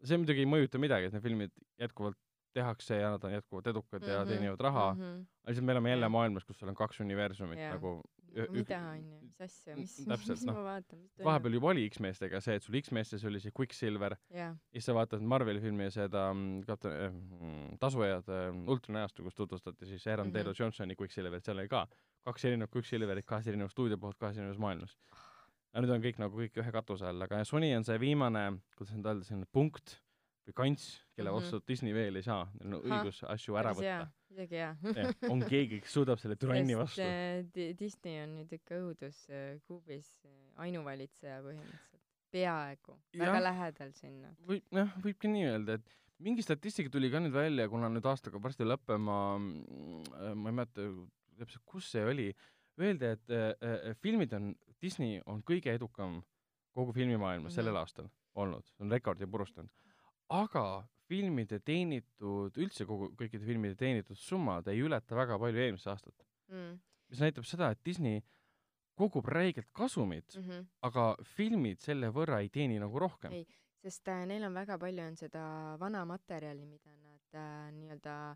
[0.03, 2.19] see muidugi ei mõjuta midagi, et need filmid jätkuvalt
[2.55, 4.11] tehakse ja nad on jätkuvalt edukad mm -hmm.
[4.11, 4.99] ja Mhm, teenivad raha mm.
[5.01, 5.21] -hmm.
[5.43, 7.73] aga lihtsalt me elame jälle maailmas, kus sul on kaks universumit Jah.
[7.73, 8.01] nagu
[8.35, 9.93] No mida onju, mis asja, mis,
[10.27, 10.55] mis noh.
[10.55, 14.39] ma vaatan, mis vahepeal juba oli X-meestega see, et sul X-meestes oli see Quicksilver jah
[14.39, 19.35] ja siis sa vaatad Marveli filmi seda mm, kapten äh, mm, tasujad äh, ultranäostu, kus
[19.35, 20.33] tutvustati siis Aaron Mhm.
[20.33, 21.87] Taylor Johnsoni Quicksilverit, seal oli ka
[22.25, 24.97] kaks erinevat Quicksilverit kahes erinevas stuudio poolt kahes erinevas maailmas.
[25.73, 28.93] aga nüüd on kõik nagu kõik ühe katuse all, aga Sony on see viimane, kuidas
[28.95, 30.01] nüüd öelda, selline punkt
[30.45, 30.85] või kants,
[31.15, 31.39] kelle Mhm.
[31.39, 34.07] vastu Disney veel ei saa, neil on Ahah, õigus asju ära võtta.
[34.31, 34.75] isegi hea
[35.31, 37.01] on keegi, kes suudab selle türanni vastu.
[37.01, 40.09] äh, Di- Disney on nüüd ikka õuduskuubis
[40.57, 42.01] ainuvalitseja põhimõtteliselt
[42.35, 47.33] peaaegu väga lähedal sinna võib, jah, võibki nii öelda, et mingi statistika tuli ka nüüd
[47.35, 50.85] välja, kuna nüüd aastaga varsti lõppema, ma ei mäleta
[51.39, 52.29] täpselt, kus see oli,
[52.79, 56.21] öeldi, et äh, äh, filmid on, Disney on kõige edukam
[56.75, 57.55] kogu filmimaailmas Mhm.
[57.55, 59.69] sellel aastal olnud, on rekordi purustanud.
[60.29, 66.25] Aga filmide teenitud, üldse kogu, kõikide filmide teenitud summad ei ületa väga palju eelmist aastat.
[66.49, 66.79] mm.
[67.09, 68.23] mis näitab seda, et Disney
[68.95, 70.65] kogub räigelt kasumit Mm -hmm.
[70.81, 73.31] aga filmid selle võrra ei teeni nagu rohkem.
[73.31, 73.45] Ei,
[73.83, 78.35] sest äh, neil on väga palju on seda vana materjali, mida nad äh, nii-öelda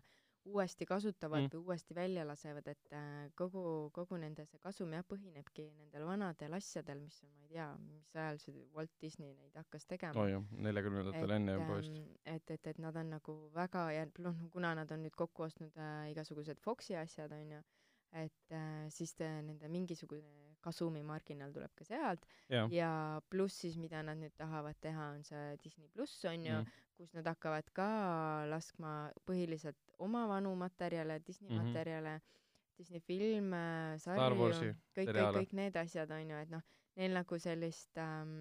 [0.50, 1.50] uuesti kasutavad Mm.
[1.54, 3.62] või uuesti välja lasevad, et äh, kogu,
[3.96, 8.10] kogu nende see kasum jah, põhinebki nendel vanadel asjadel, mis on, ma ei tea, mis
[8.16, 11.94] ajal see Walt Disney neid hakkas tegema oi jah, neljakümnendatel enne poest.
[11.96, 15.46] ähm, et, et, et nad on nagu väga ja noh, kuna nad on nüüd kokku
[15.48, 17.62] ostnud äh, igasugused Foxi asjad onju,
[18.12, 22.90] et äh, siis te, nende mingisugune kasumimarginaal tuleb ka sealt jah, ja
[23.30, 26.66] pluss siis, mida nad nüüd tahavad teha, on see Disney pluss onju Mhm.
[26.66, 27.86] mm., kus nad hakkavad ka
[28.50, 31.66] laskma põhiliselt oma vanu materjale, Disney mm -hmm.
[31.66, 32.20] materjale,
[32.78, 33.64] Disney filme,
[34.00, 34.50] sarju,
[34.96, 36.62] kõik, kõik, kõik need asjad onju, et noh,
[36.96, 38.36] neil nagu sellist ähm,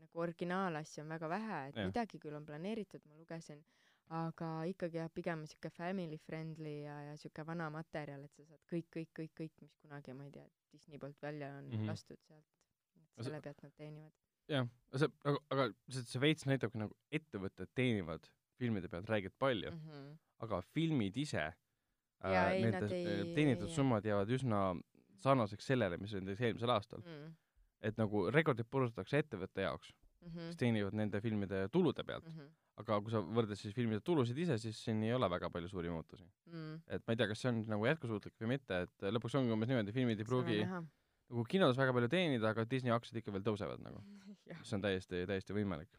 [0.00, 1.86] nagu originaalasju on väga vähe, et ja.
[1.86, 3.62] midagi küll on planeeritud, ma lugesin,
[4.12, 8.44] aga ikkagi jah, pigem on siuke family friendly ja, ja siuke vana materjal, et sa
[8.44, 11.78] saad kõik, kõik, kõik, kõik, mis kunagi, ma ei tea, Disney poolt välja on mm.
[11.78, 11.88] -hmm.
[11.88, 12.46] lastud sealt,
[12.96, 14.12] et selle pealt nad teenivad.
[14.48, 18.28] jah, see, aga, aga see, see veits näitabki nagu ettevõtted teenivad
[18.62, 19.98] filmide pealt räigelt palju mm, mm.
[19.98, 20.16] -hmm.
[20.46, 21.44] aga filmid ise
[22.22, 24.62] Jaa, äh, nad ei- teenitud ei- summad jäävad üsna
[25.22, 27.02] sarnaseks sellele, mis oli näiteks eelmisel aastal.
[27.02, 27.32] Mm
[27.86, 30.50] et nagu rekordid purustatakse ettevõtte jaoks, -hmm.
[30.50, 32.38] kes teenivad nende filmide tulude pealt mm.
[32.38, 32.50] -hmm.
[32.82, 35.90] aga kui sa võrdled siis filmide tulusid ise, siis siin ei ole väga palju suuri
[35.90, 36.24] muutusi.
[36.46, 36.74] mm.
[36.86, 39.68] et ma ei tea, kas see on nagu jätkusuutlik või mitte, et lõpuks ongi umbes
[39.72, 43.82] niimoodi, filmid ei pruugi nagu kinodes väga palju teenida, aga Disney aktsiad ikka veel tõusevad
[43.82, 44.02] nagu,
[44.60, 45.90] mis on täiesti, täiesti võimalik.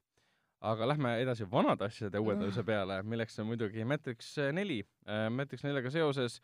[0.64, 4.80] Aga lähme edasi vanade asjade uuendamise peale, milleks on muidugi Matrix neli.
[5.36, 6.40] Matrix neljaga seoses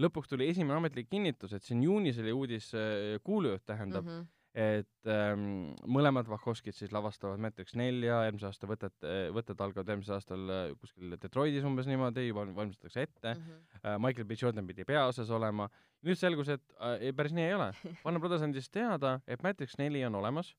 [0.00, 4.20] lõpuks tuli esimene ametlik kinnitus, et siin juunis oli uudis äh, kuulujut tähendab mm.
[4.20, 4.26] -hmm.
[4.54, 8.96] et ähm, mõlemad Wachowskid siis lavastavad Matrix nelja, järgmise aasta võtet,
[9.32, 13.62] võtted algavad järgmisel aastal äh, kuskil Detroitis umbes niimoodi, juba valmistatakse ette Mhm.
[13.84, 15.68] äh, Michael B Jordan pidi peaosas olema,
[16.02, 17.72] nüüd selgus, et äh, ei, päris nii ei ole.
[18.04, 20.54] Warner Brothers andis teada, et Matrix neli on olemas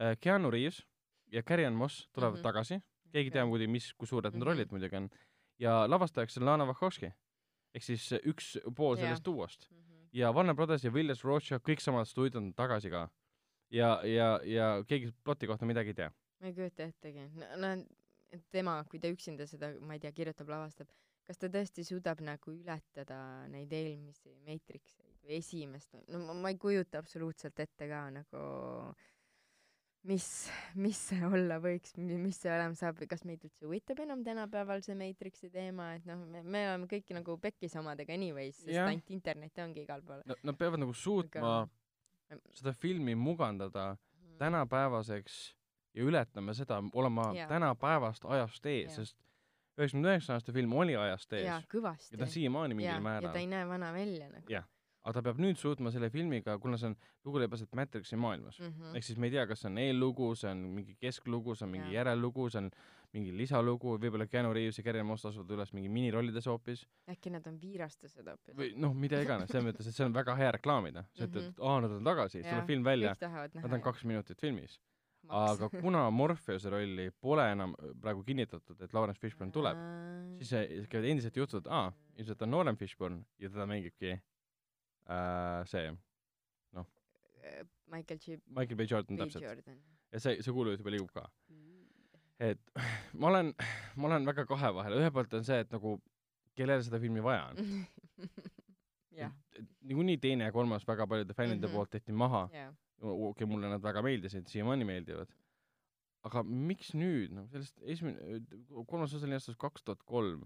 [0.00, 0.82] äh,, Keanu Reaves
[1.32, 2.38] ja Carrie-Anne Moss tulevad mm.
[2.38, 2.42] -hmm.
[2.42, 2.80] tagasi,
[3.12, 4.48] keegi ei tea muidugi, mis, kui suured need Mhm.
[4.48, 5.10] rollid muidugi on,
[5.58, 7.12] ja lavastajaks on Lana Wachowski
[7.74, 9.04] ehk siis äh, üks pool Jah.
[9.06, 9.68] sellest duost.
[9.70, 10.08] Mhm.
[10.12, 13.08] ja Warner Brothers ja Willis Rocha, kõik samad stuudiod on tagasi ka.
[13.70, 16.10] ja, ja, ja keegi ploti kohta midagi ei tea.
[16.40, 17.76] ma ei kujuta ettegi, no,
[18.50, 20.88] tema, kui ta üksinda seda, ma ei tea, kirjutab, lavastab,
[21.26, 26.58] kas ta tõesti suudab nagu ületada neid eelmisi Matrixeid või esimest, no ma, ma ei
[26.58, 28.42] kujuta absoluutselt ette ka nagu
[30.08, 30.26] mis,
[30.74, 34.82] mis see olla võiks, mis see olema saab või kas meid üldse huvitab enam tänapäeval
[34.84, 38.90] see Matrixi teema, et noh, me, me oleme kõik nagu pekkis omadega anyways, sest Jah.
[38.90, 40.24] ainult internet ongi igal pool.
[40.42, 43.92] Nad peavad nagu suutma Aga- seda filmi mugandada
[44.38, 45.40] tänapäevaseks
[45.94, 47.48] ja ületame seda, olema Jaa.
[47.48, 49.04] tänapäevast ajast ees, Jaa.
[49.04, 49.18] sest
[49.78, 51.60] üheksakümne üheksa aasta film oli ajast ees ja
[52.18, 52.30] ta on.
[52.30, 54.66] siiamaani mingil ja, ja määral ta, ei näe vana välja nagu Jah.
[55.02, 56.96] Aga ta peab nüüd suutma selle filmiga, kuna see on
[57.26, 58.74] lugu leiab aset Matrixi maailmas mm., mm.
[58.80, 58.96] -hmm.
[58.96, 61.72] ehk siis me ei tea, kas see on eellugu, see on mingi kesklugu, see on
[61.72, 62.02] mingi Jaa.
[62.02, 62.70] järellugu, see on
[63.12, 67.46] mingi lisalugu, võib-olla Keanu Reaves ja Kerry Moss asuvad üles mingi minirollides hoopis äkki nad
[67.50, 71.04] on viirastused hoopis või noh, mida iganes, selles mõttes, et see on väga hea reklaamida,
[71.18, 74.40] sa ütled, et aa, nad on tagasi, siis tuleb film välja nad on kaks minutit
[74.40, 74.78] filmis.
[75.28, 79.78] aga kuna Morpheuse rolli pole enam praegu kinnitatud, et Lawrence Fishburne tuleb,
[80.40, 84.16] siis äh, käivad endiselt jutud, aa, ilmselt on noorem Fishburne ja teda mängibki
[85.08, 85.90] äh, see
[87.92, 88.38] Michael G.
[88.46, 89.44] Michael B Jordan täpselt.
[90.12, 91.26] Ja see, see kuulujutt juba liigub ka.
[92.42, 92.60] et
[93.20, 93.52] ma olen,
[93.96, 95.98] ma olen väga kahe vahel, ühelt poolt on see, et nagu
[96.58, 97.84] kellele seda filmi vaja on.
[99.22, 99.34] jah,
[99.88, 101.68] niikuinii teine ja kolmas väga paljude fännide mm.
[101.68, 101.76] -hmm.
[101.76, 102.72] poolt tehti maha, jah.
[102.98, 105.30] okei okay,, mulle nad väga meeldisid, siiamaani meeldivad.
[106.22, 108.42] aga miks nüüd, noh sellest esimene,
[108.86, 110.44] kolmas osa oli aastast kaks tuhat kolm.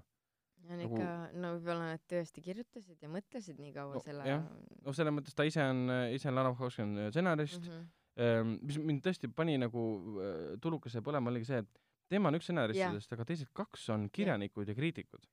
[0.70, 1.10] On Nagu- ikka,
[1.42, 4.42] no võib-olla nad tõesti kirjutasid ja mõtlesid nii kaua No, selle jah.
[4.84, 7.78] no selles mõttes ta ise on, ise on Lana Wachowski on stsenarist Mhm.
[7.78, 8.58] mm, -hmm.
[8.62, 9.82] mis mind tõesti pani nagu
[10.20, 14.68] äh, tulukese põlema, oligi see, et tema on üks stsenaristidest, aga teised kaks on kirjanikud
[14.68, 15.26] ja kriitikud.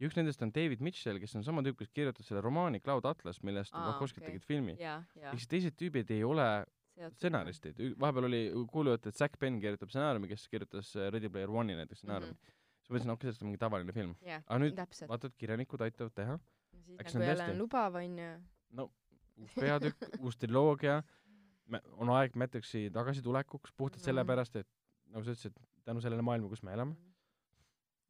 [0.00, 3.04] ja üks nendest on David Mitchell, kes on sama tüüp, kes kirjutas selle romaani Cloud
[3.04, 4.32] Atlas, millest Wachowskid okei.
[4.32, 4.76] tegid filmi.
[4.78, 6.64] ja, ja ehk siis teised tüübid ei ole
[7.14, 11.76] stsenaristid, vahepeal oli kuulujutt, et Zack Penn kirjutab stsenaariumi, kes kirjutas äh, Ready Player One'i
[11.78, 12.38] näiteks stsenaariumi mm.
[12.38, 12.54] -hmm.
[12.88, 14.14] Siis mõtlesin, okei, sellest on mingi tavaline film.
[14.24, 15.08] jah, aga nüüd täpselt.
[15.10, 16.38] vaata, et kirjanikud aitavad teha,
[16.86, 18.30] siis äkki nagu jälle on lubav, onju.
[18.80, 18.88] no
[19.38, 21.02] uus peatükk, uus triloogia,
[22.00, 24.04] on aeg Matrixi tagasitulekuks puhtalt Mhm.
[24.08, 24.66] sellepärast, et
[25.12, 26.96] nagu sa ütlesid, tänu sellele maailma, kus me elame,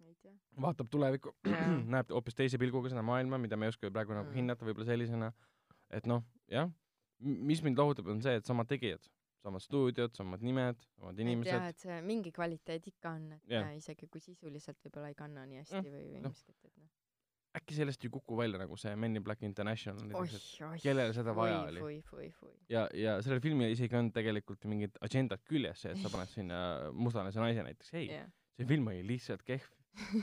[0.01, 0.33] ei tea.
[0.61, 1.35] vaatab tulevikku,
[1.95, 4.35] näeb hoopis teise pilguga seda maailma, mida me ei oska praegu nagu Mm.
[4.35, 5.33] hinnata võib-olla sellisena,
[5.91, 6.71] et noh, jah,
[7.21, 9.03] mis mind lohutab, on see, et samad tegijad,
[9.43, 13.53] samad stuudiod, samad nimed, samad et jah, inimesed, et see mingi kvaliteet ikka on, et
[13.53, 13.71] yeah.
[13.77, 16.35] isegi kui sisuliselt võib-olla ei kanna nii hästi Jah, või, või noh.
[16.35, 16.91] miskit, et noh.
[17.61, 21.35] äkki sellest ei kuku välja nagu see Men in Black International näiteks, et, kellele seda
[21.39, 21.83] vaja oli?
[21.85, 22.53] fui, fui, fui.
[22.73, 26.61] ja, ja sellel filmil isegi on tegelikult mingid agendad küljes, see, et sa paned sinna
[26.93, 28.29] mustanaise naise näiteks, ei, jah.
[28.59, 29.71] see film oli lihtsalt kehv.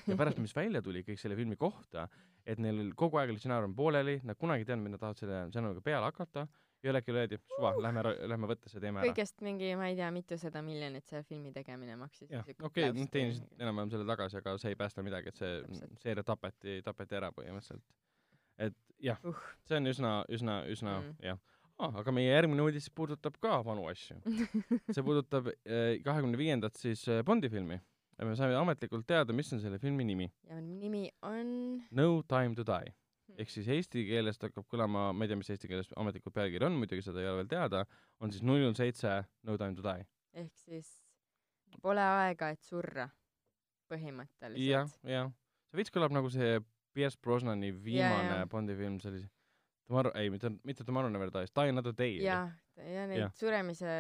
[0.07, 2.05] ja pärast, mis välja tuli kõik selle filmi kohta,
[2.47, 5.84] et neil kogu aeg oli stsenaarium pooleli, nad kunagi ei teadnud, mida tahavad selle stsenaariumiga
[5.84, 6.45] peale hakata,
[6.94, 9.10] hetkel öeldi, suva, lähme, lähme võttesse, teeme ära.
[9.10, 12.30] kõigest mingi, ma ei tea, mitusada miljonit selle filmi tegemine maksis.
[12.30, 16.24] jah, okei, nad teenisid enam-vähem selle tagasi, aga see ei päästa midagi, et see seeria
[16.24, 17.84] tapeti, tapeti ära põhimõtteliselt.
[18.58, 21.16] et jah Uh., see on üsna, üsna, üsna Mm.
[21.24, 21.38] jah
[21.80, 21.96] ah,.
[22.00, 24.20] aga meie järgmine uudis puudutab ka vanu asju.
[24.96, 25.50] see puudutab
[26.06, 27.80] kahekümne viiendat siis äh, Bondi filmi.
[28.18, 30.32] ja me saime ametlikult teada, mis on selle filmi nimi.
[30.50, 32.94] ja nimi on No time to die.
[33.36, 33.42] Hmm.
[33.44, 36.78] ehk siis eesti keelest hakkab kõlama, ma ei tea, mis eesti keeles ametlikult pealkiri on,
[36.80, 37.82] muidugi seda ei ole veel teada,
[38.24, 39.12] on siis null null seitse
[39.44, 40.06] No time to die.
[40.34, 40.94] ehk siis
[41.84, 43.12] Pole aega, et surra, jah
[43.92, 45.32] põhimõtteliselt., jah.
[45.68, 46.60] see veits kõlab nagu see
[46.96, 48.46] Pierce Brosnani viimane jaa.
[48.48, 49.32] Bondi film, see oli see
[49.86, 52.16] Tomorrow, ei mitte, mitte Tomorrow Never Dies, Die Another Day.
[52.24, 52.48] jah,
[52.80, 53.34] ja neid Jah.
[53.38, 53.92] suremise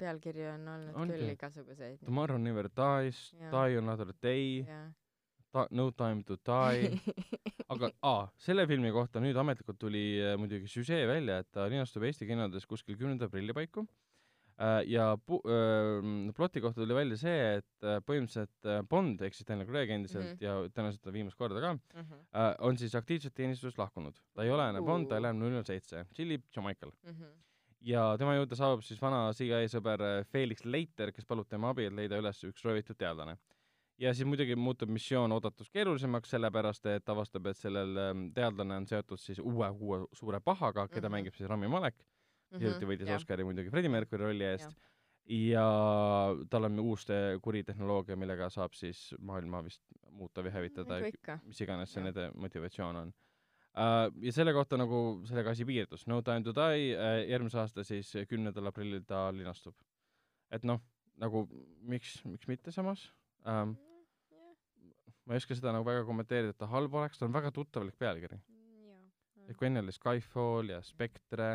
[0.00, 2.00] pealkirju on olnud On küll igasuguseid.
[2.04, 3.20] Tomorrow Never Dies.
[3.38, 4.64] Die Another Day,
[5.54, 5.68] jah.
[5.70, 6.90] No Time to Die,
[7.68, 12.04] aga aa, selle filmi kohta nüüd ametlikult tuli äh, muidugi süžee välja, et ta linastub
[12.04, 13.86] Eesti kinodes kuskil kümnenda aprilli paiku
[14.58, 14.82] äh,.
[14.90, 19.46] ja pu- äh, ploti kohta tuli välja see, et äh, põhimõtteliselt äh, Bond ehk siis
[19.48, 20.38] Daniel Craig endiselt mm.
[20.38, 20.44] -hmm.
[20.44, 24.16] ja tõenäoliselt ta viimast korda ka Mhm, äh,, on siis aktiivselt teenistusest lahkunud.
[24.34, 26.92] ta ei ole enam Bond, ta elab null null seitse, tšillib Jamaical.
[27.04, 27.24] mhm.
[27.80, 31.84] ja tema juurde saabub siis vana CIA sõber äh, Felix Leiter, kes palub tema abi,
[31.86, 33.36] et leida üles üks röövitud teadlane.
[33.98, 38.86] Ja siis muidugi muutub missioon oodatust keerulisemaks, sellepärast et avastab, et sellel ähm, teadlane on
[38.86, 41.04] seotud siis uue, uue suure pahaga, keda mm.
[41.04, 41.16] -hmm.
[41.16, 41.98] mängib siis Rami Malek,
[42.54, 43.14] hiljuti võitis.
[43.16, 44.76] Oscari muidugi Freddie Mercury rolli eest.
[45.28, 45.64] ja
[46.50, 51.60] tal on uus te- kuritehnoloogia, millega saab siis maailma vist muuta või hävitada nagu, mis
[51.60, 53.08] iganes see nende motivatsioon on
[53.76, 54.08] uh,.
[54.24, 58.14] ja selle kohta nagu sellega asi piirdus, No time to die uh,, järgmise aasta siis
[58.28, 59.74] kümnendal aprillil ta linastub.
[60.50, 60.80] et noh,
[61.16, 61.44] nagu
[61.82, 63.10] miks, miks mitte samas
[63.44, 63.76] um,.
[65.28, 67.98] Ma ei oska seda nagu väga kommenteerida, et ta halb oleks, ta on väga tuttavalik
[68.00, 68.38] pealkiri.
[69.48, 71.50] et kui enne oli Skyfall ja Spectre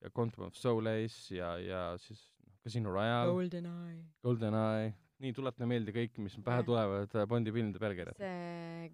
[0.00, 4.02] ja Quantum of Solace ja, ja siis noh, Casino Royale, Golden Eye.
[4.24, 4.92] GoldenEye,
[5.24, 6.68] nii tuletame meelde kõik, mis pähe Jah.
[6.68, 8.20] tulevad äh, Bondi filmide pealkirjad.
[8.20, 8.90] see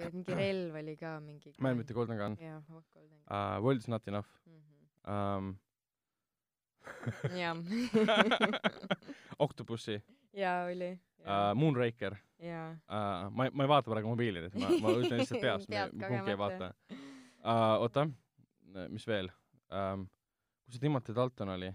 [0.00, 1.52] äh, mingi relv oli ka mingi.
[1.60, 3.20] ma ei mäleta, Golden Gun jah, Golden Gun.
[3.28, 4.32] uh,, World's Not Enough
[5.08, 5.54] um,,
[7.36, 7.56] jah.
[9.44, 10.00] Octopussy
[10.36, 10.92] jaa, oli.
[11.24, 12.70] uh,, Moonraker jaa.
[12.88, 16.34] uh,, ma ei, ma ei vaata praegu mobiili, et ma, ma ütlen lihtsalt peast, kumbki
[16.34, 17.78] ei vaata uh,.
[17.84, 18.06] oota,
[18.92, 19.30] mis veel
[19.70, 20.06] um,?
[20.64, 21.70] kus see Timothy Dalton oli?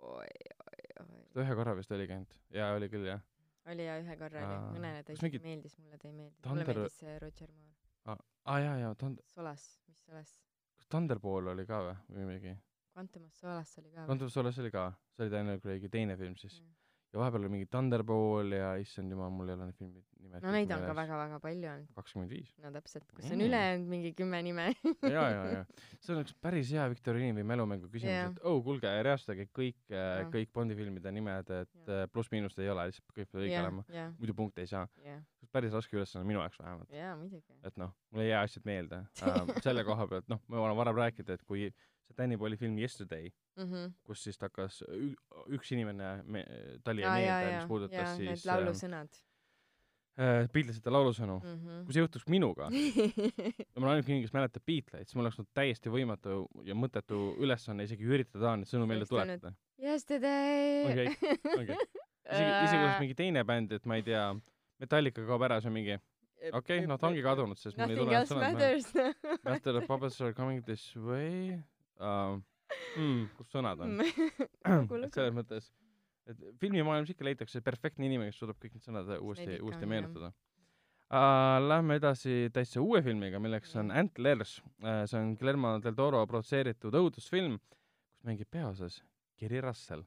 [0.00, 1.24] oi, oi, oi.
[1.32, 2.36] ta ühe korra vist oligi ainult.
[2.54, 3.20] jaa, oli küll jah.
[3.72, 4.70] oli jaa, ühe korra oli Aa,.
[4.76, 6.46] mõnele ta mingid- meeldis, mulle ta ei meeldinud.
[6.46, 7.74] mulle Thunder- meeldis see Roger Moore.
[8.06, 10.32] aa ah,, jaa, jaa, Thund-, Solas, mis Solas?
[10.76, 12.56] kas Thunderball oli ka või, või mingi?
[12.96, 14.06] Quantum of Solace oli ka?
[14.08, 16.60] Quantum of Solace oli ka, see oli Daniel Craig'i teine film siis.
[16.62, 16.70] Mm.
[17.12, 20.52] Ja vahepeal oli mingi Thunderball ja issand jumal, mul ei ole need filmid nimed no
[20.54, 20.94] neid on ka.
[20.96, 21.92] väga-väga palju olnud.
[21.96, 22.50] kakskümmend viis.
[22.62, 23.32] no täpselt, kus Mm.
[23.36, 24.66] on ülejäänud mingi kümme nime.
[25.02, 25.62] ja, ja, ja
[26.00, 28.30] see on üks päris hea viktoriini või mälumängu küsimus Jah.
[28.32, 30.26] et oh kuulge, reastage kõik, Jah.
[30.34, 34.12] kõik Bondi filmide nimed, et äh, pluss-miinust ei ole, lihtsalt kõik peavad õige olema., jah,
[34.18, 34.86] muidu punkte ei saa.
[35.04, 36.90] jah, päris raske ülesanne minu jaoks vähemalt.
[36.92, 37.60] jaa, muidugi.
[37.64, 39.52] et noh, mul ei jää asjad meelde uh,.
[39.64, 41.70] selle koha pealt, noh, ma olen varem rääkinud, et kui
[42.06, 43.92] see Danny Boyle'i film Yesterday, Mhm.
[44.04, 44.82] kus siis ta hakkas,
[45.48, 46.42] üks inimene me,,
[46.84, 49.08] tal jäi meelde, mis, puudutas need siis laulusõnad.
[50.18, 51.36] äh, Beatlesite laulusõnu.
[51.42, 51.84] Mhm.
[51.86, 52.68] kui see juhtuks minuga,
[53.72, 56.36] ja ma olen ainuke inimene, kes mäletab Beatleid, siis mul oleks olnud täiesti võimatu
[56.68, 59.54] ja mõttetu ülesanne isegi üritada neid sõnu meelde tuletada.
[59.78, 60.84] Yesterday.
[60.90, 61.06] Okei,
[61.44, 61.76] okei.
[62.26, 64.28] isegi, isegi kui oleks mingi teine bänd, et ma ei tea,
[64.80, 66.52] Metallica kaob ära, see on mingi okei
[66.82, 68.92] okay,, noh ta ongi kadunud, sest mul ei tule Nothing else matters.
[69.48, 71.56] Master of puppets are coming this way
[72.00, 72.38] uh,.
[72.96, 74.00] Mm, kus sõnad on
[75.14, 75.68] selles mõttes,
[76.26, 81.60] et filmimaailmas ikka leitakse perfektne inimene, kes suudab kõik need sõnad uuesti, uuesti meenutada uh,.
[81.62, 85.04] Lähme edasi täitsa uue filmiga, milleks on Antlers uh,.
[85.06, 87.60] see on Guillermo del Toro produtseeritud õudusfilm,
[88.10, 89.02] kus mängib peaosas
[89.36, 90.04] Kiri Russell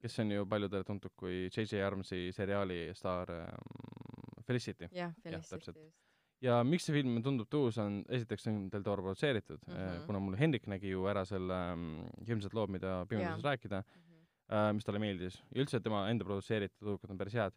[0.00, 1.82] kes on ju paljudele tuntud kui J.J.
[1.84, 4.88] Armsi seriaali staar ähm, Felicity.
[4.92, 6.09] jah, Felicity ja, just.
[6.44, 10.04] Ja miks see film tundub tuus, on esiteks on Del Toro produtseeritud mm, -hmm.
[10.06, 11.88] kuna mul Hendrik nägi ju ära selle ähm,
[12.26, 14.04] hirmsad lood, mida pimeduses rääkida mm,
[14.48, 14.72] -hmm.
[14.72, 15.42] mis talle meeldis.
[15.54, 17.52] ja üldse tema enda produtseeritud luukad on päris head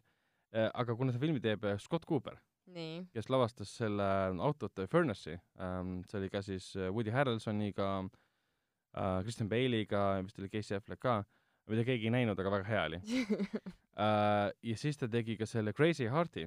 [0.54, 0.70] äh,.
[0.74, 2.36] aga kuna seda filmi teeb Scott Cooper,
[3.12, 4.04] kes lavastas selle
[4.40, 8.08] of the Furnace'i ähm,, see oli ka siis Woody Harrelsoniga
[9.22, 11.24] Kristen Bale'iga, vist oli Casey Affleck ka
[11.70, 13.00] mida keegi ei näinud, aga väga hea oli
[14.70, 16.46] ja siis ta tegi ka selle Crazy Heart'i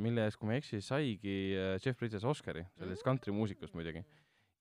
[0.00, 4.02] mille eest, kui ma ei eksi, saigi uh, Jeff Bridges Oscari, sellest kantrimuusikust muidugi.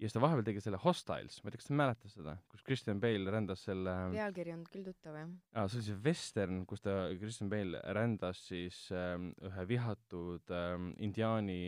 [0.02, 2.66] ja siis ta vahepeal tegi selle Hostiles, ma ei tea, kas te mäletate seda, kus
[2.66, 5.32] Christian Bale rändas selle pealkiri on küll tuttav, jah.
[5.54, 10.93] aa, see oli see vestern, kus ta, Christian Bale rändas siis um, ühe vihatud um,
[10.97, 11.62] indiaani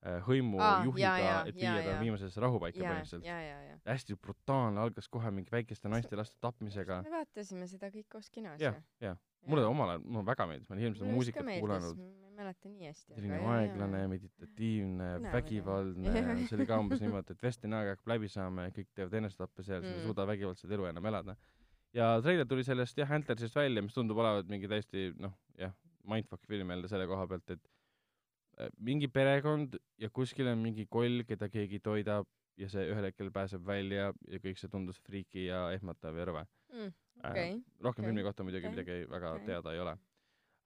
[0.00, 1.08] Äh, hõimujuhiga,
[1.44, 3.82] et viia ta viimasesse rahupaika põhimõtteliselt.
[3.84, 7.02] hästi brutaalne, algas kohe mingi väikeste naiste laste tapmisega.
[7.04, 9.18] me vaatasime seda kõik koos kinos jah, jah.
[9.44, 12.00] mulle omal ajal, mulle väga meeldis, ma olin hirmsat muusikat kuulanud.
[12.40, 13.14] Mäleta nii hästi.
[13.14, 18.68] selline aeglane, meditatiivne, vägivaldne, see oli ka umbes niimoodi, et Vestini aeg hakkab läbi saama
[18.68, 21.36] ja kõik teevad enesetappe seal mm., sa ei suuda vägivaldset elu enam elada.
[21.96, 25.76] ja treiler tuli sellest jah, Antlersist välja, mis tundub olevat mingi täiesti noh, jah,
[26.08, 27.70] mindfuck film jälle selle koha pealt, et
[28.60, 32.28] Äh, mingi perekond ja kuskil on mingi koll, keda keegi toidab
[32.60, 36.44] ja see ühel hetkel pääseb välja ja kõik see tundus friiki ja ehmatav ja rõve
[36.74, 36.92] mm,.
[37.20, 39.46] Okay, äh, rohkem okay, filmi kohta muidugi okay, midagi väga okay.
[39.48, 39.92] teada ei ole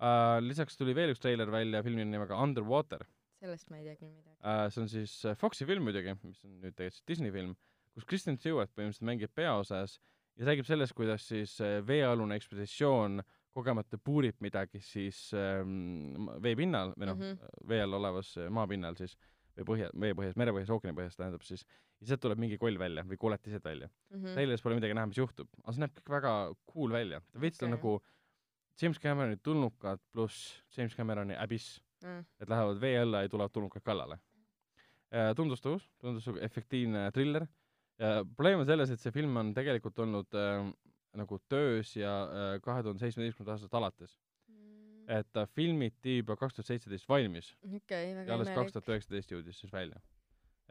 [0.01, 0.39] uh,.
[0.45, 3.07] lisaks tuli veel üks treiler välja filmi nimega Underwater.
[3.41, 4.67] sellest ma ei tea küll midagi uh,.
[4.71, 7.55] see on siis Foxi film muidugi, mis on nüüd tegelikult Disney film,
[7.95, 9.99] kus Kristen Stewart põhimõtteliselt mängib peaosas
[10.39, 13.23] ja räägib sellest, kuidas siis veealune ekspeditsioon
[13.55, 18.99] kogemata puurib midagi siis ähm, veepinnal või noh mm -hmm., vee all olevas äh, maapinnal
[18.99, 19.15] siis
[19.55, 21.63] või põhja, veepõhjas, merepõhjas, ookeanipõhjas tähendab siis,
[22.03, 24.17] ja sealt tuleb mingi koll välja või koletised välja mm.
[24.17, 24.35] -hmm.
[24.35, 26.33] Traileris pole midagi näha, mis juhtub, aga see näeb kõik väga
[26.73, 27.21] cool välja.
[27.31, 27.69] ta veits okay.
[27.69, 27.95] on nagu
[28.83, 32.25] James Cameroni tulnukad pluss James Cameroni Abyss mm..
[32.41, 34.19] et lähevad vee alla ja tulevad tulnukad kallale.
[35.37, 37.47] tundus tõus, tundus efektiivne triller.
[38.37, 40.65] probleem on selles, et see film on tegelikult olnud äh,
[41.15, 44.17] nagu töös ja äh, kahe tuhande seitsmeteistkümnendast aastast alates
[44.49, 45.05] mm..
[45.19, 48.11] et ta filmiti juba kaks tuhat seitseteist valmis okay,.
[48.27, 50.03] ja alles kaks tuhat üheksateist jõudis siis välja.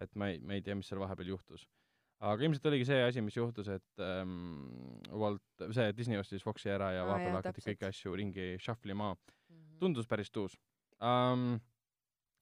[0.02, 1.68] et ma ei, ma ei tea, mis seal vahepeal juhtus.
[2.24, 4.56] Aga ilmselt oligi see asi, mis juhtus, et ähm,
[5.12, 5.44] Walt,
[5.76, 9.20] see Disney ostis Foxi ära ja ah, vahepeal hakati kõiki asju ringi shuffle ima mm.
[9.20, 9.80] -hmm.
[9.82, 10.58] tundus päris tuus
[11.00, 11.60] um,.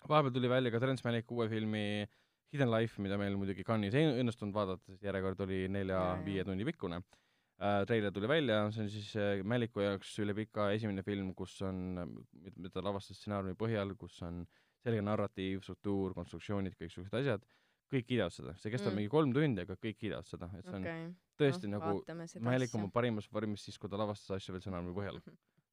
[0.07, 2.07] vahepeal tuli välja ka Terence uue filmi
[2.51, 6.97] Hidden Life, mida meil muidugi Cannes'is ei õnnestunud vaadata, sest järjekord oli nelja-viie tunni pikkune
[6.99, 11.61] äh, treiler tuli välja, see on siis äh, Mälliku jaoks üle pika esimene film, kus
[11.63, 12.01] on,
[12.34, 14.43] mida ta lavastas stsenaariumi põhjal, kus on
[14.84, 17.45] selge narratiiv, struktuur, konstruktsioonid, kõiksugused asjad,
[17.92, 19.02] kõik kiidavad seda, see kestab mm.
[19.02, 21.10] mingi kolm tundi, aga kõik kiidavad seda, et see on okay.
[21.42, 25.20] tõesti no, nagu Mällik oma parimas vormis siis, kui ta lavastas asju veel stsenaariumi põhjal.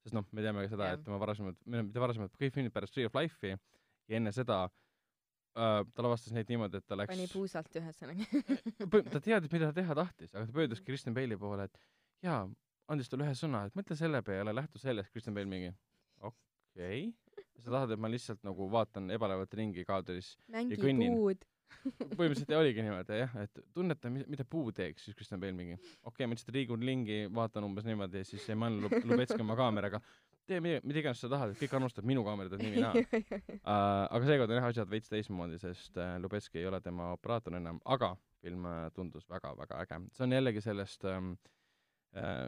[0.03, 3.09] sest noh, me teame ka seda, et tema varasemad, mitte varasemad, kõik filmid pärast Tree
[3.09, 7.79] of Life'i ja enne seda äh, ta lavastas neid niimoodi, et ta läks pani puusalt
[7.81, 11.83] ühesõnaga ta teadis, mida ta teha tahtis, aga ta pöördus Kristen Bale'i poole, et
[12.25, 12.43] jaa,
[12.91, 15.71] andis talle ühe sõna, et mõtle selle peale, lähtu sellest, Kristen Bale mingi
[16.19, 17.45] okei okay..
[17.59, 21.17] sa tahad, et ma lihtsalt nagu vaatan ebalevalt ringi kaadris Mängi ja kõnnin.
[21.87, 26.27] Põhimõtteliselt oligi niimoodi jah, et tunneta, mida puu teeks, siis Kristen Bale mingi okei okay,,
[26.27, 30.01] ma lihtsalt liigun ringi, vaatan umbes niimoodi ja siis Eman Lubetski oma kaameraga
[30.49, 32.95] tee mida, mida iganes sa tahad, et kõik armastavad minu kaamerat, et nii või naa
[32.97, 33.61] uh,.
[34.17, 37.81] aga seekord on jah asjad veits teistmoodi, sest uh, Lubetski ei ole tema operaator enam,
[37.95, 40.01] aga film uh, tundus väga-väga äge.
[40.15, 41.33] see on jällegi sellest um,
[42.17, 42.47] äh,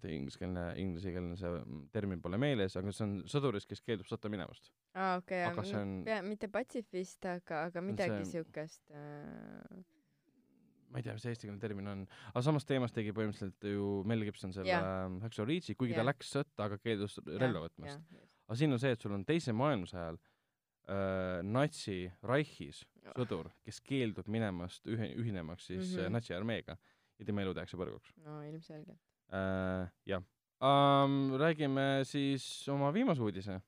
[0.00, 1.62] tea, ingliskeelne, inglisekeelne see
[1.94, 4.70] termin pole meeles, aga see on sõdurist, kes keeldub sõtta minemast.
[4.94, 5.96] aa, okei aga on...
[6.06, 8.98] pea, mitte patsifist, aga, aga midagi siukest see...
[8.98, 9.82] äh...
[10.92, 14.54] ma ei tea, mis eestikeelne termin on, aga samast teemast tegi põhimõtteliselt ju Mel Gibson
[14.56, 14.80] selle
[15.24, 16.02] Hacksaw Ridge'i, kuigi ja.
[16.02, 18.04] ta läks sõtta, aga keeldus relva võtmast.
[18.46, 23.80] aga siin on see, et sul on teise maailmasõja ajal äh, natsi Reichis sõdur, kes
[23.84, 26.18] keeldub minemast ühe, ühinemaks siis mm -hmm.
[26.18, 26.76] natsi armeega
[27.18, 28.14] ja tema elu tehakse põrguks.
[28.24, 29.88] no ilmselgelt äh,.
[30.06, 30.22] jah
[30.62, 31.34] um,.
[31.40, 33.58] räägime siis oma viimase uudise,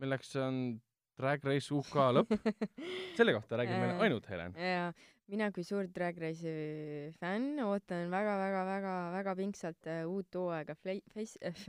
[0.00, 0.80] milleks on
[1.20, 2.34] Drag Race UK lõpp
[3.18, 4.54] selle kohta räägib meile ainult Helen.
[4.56, 4.90] jaa,
[5.30, 11.64] mina kui suur Drag Race'i fänn ootan väga-väga-väga-väga pingsalt uh, uut hooaega Face äh,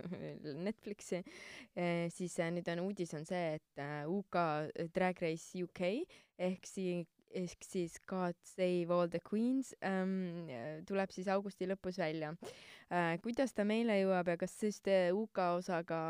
[0.67, 4.39] Netflixi uh,, siis uh, nüüd on uudis on see, et UK
[4.95, 5.91] Drag Race UK
[6.41, 10.49] ehk siis ehk siis God Save All the Queens ähm,
[10.87, 12.33] tuleb siis augusti lõpus välja
[12.91, 13.17] äh,.
[13.23, 14.81] kuidas ta meile jõuab ja kas siis
[15.15, 16.01] UK osa ka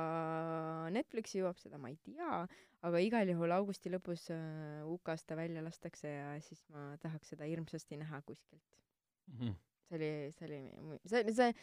[0.91, 2.43] Netflixi jõuab, seda ma ei tea,
[2.81, 7.49] aga igal juhul augusti lõpus äh, UK-s ta välja lastakse ja siis ma tahaks seda
[7.49, 8.79] hirmsasti näha kuskilt
[9.27, 9.37] mm.
[9.41, 9.59] -hmm
[9.91, 11.53] see oli, see oli, see, see,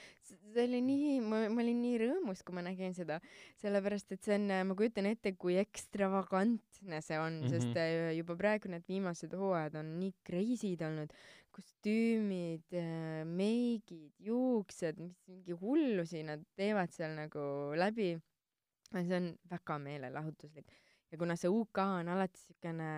[0.53, 3.19] see oli nii, ma, ma olin nii rõõmus, kui ma nägin seda,
[3.63, 7.51] sellepärast et see on, ma kujutan ette, kui ekstravagantne see on mm, -hmm.
[7.55, 11.15] sest äh, juba praegu need viimased hooajad on nii crazy'd olnud,
[11.59, 18.19] kostüümid, äh, meigid, juuksed, mis mingi hullusi nad teevad seal nagu läbi.
[18.89, 20.71] see on väga meelelahutuslik
[21.09, 22.89] ja kuna see UK on alati siukene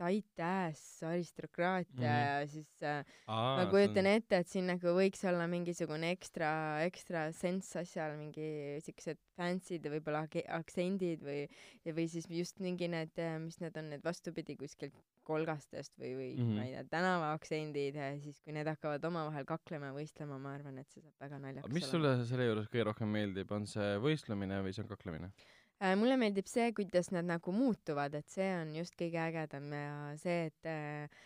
[0.00, 2.40] tight ass aristokraatia mm -hmm.
[2.40, 4.12] ja siis äh, Aa, ma kujutan on...
[4.12, 6.50] ette, et siin nagu võiks olla mingisugune ekstra,
[6.86, 10.24] ekstra senss asjal, mingi siuksed fancy'd ja võib-olla
[10.58, 11.46] aktsendid või,
[11.86, 16.30] või siis just mingi need, äh, mis need on, need vastupidi kuskilt kolgastest või, või
[16.34, 16.56] mm -hmm.
[16.56, 20.90] ma ei tea, tänavaaktsendid ja siis kui need hakkavad omavahel kaklema, võistlema, ma arvan, et
[20.90, 24.74] see saab väga naljakas mis sulle selle juures kõige rohkem meeldib, on see võistlemine või
[24.74, 25.30] see on kaklemine?
[25.78, 30.16] Äh, mulle meeldib see, kuidas nad nagu muutuvad, et see on just kõige ägedam ja
[30.18, 31.20] see, et äh,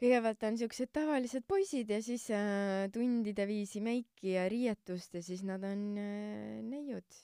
[0.00, 5.44] kõigepealt on siuksed tavalised poisid ja siis äh, tundide viisi meiki ja riietust ja siis
[5.46, 7.20] nad on äh, neiud.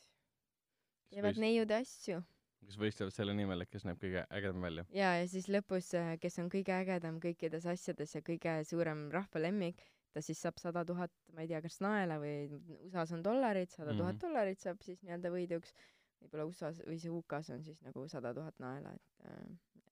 [1.11, 2.21] teevad neiude asju.
[2.61, 4.85] kes võistlevad selle nimel, et kes näeb kõige ägedam välja.
[4.95, 9.83] ja, ja siis lõpus, äh, kes on kõige ägedam kõikides asjades ja kõige suurem rahvalemmik,
[10.15, 13.97] ta siis saab sada tuhat, ma ei tea, kas naela või USA-s on dollarid, sada
[13.97, 14.23] tuhat -hmm.
[14.29, 15.75] dollarit saab siis nii-öelda võiduks
[16.23, 19.43] võib-olla USA-s või see UK-s on siis nagu sada tuhat naela, et äh,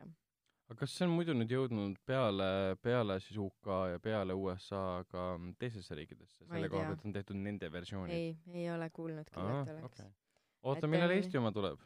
[0.00, 0.14] jah.
[0.68, 5.30] aga kas see on muidu nüüd jõudnud peale, peale siis UK ja peale USA ka
[5.58, 8.14] teistesse riikidesse, selle koha pealt on tehtud nende versioonid?
[8.14, 10.16] ei, ei ole kuulnud küll, et oleks okay
[10.66, 11.80] oota, millal Eesti oma tuleb?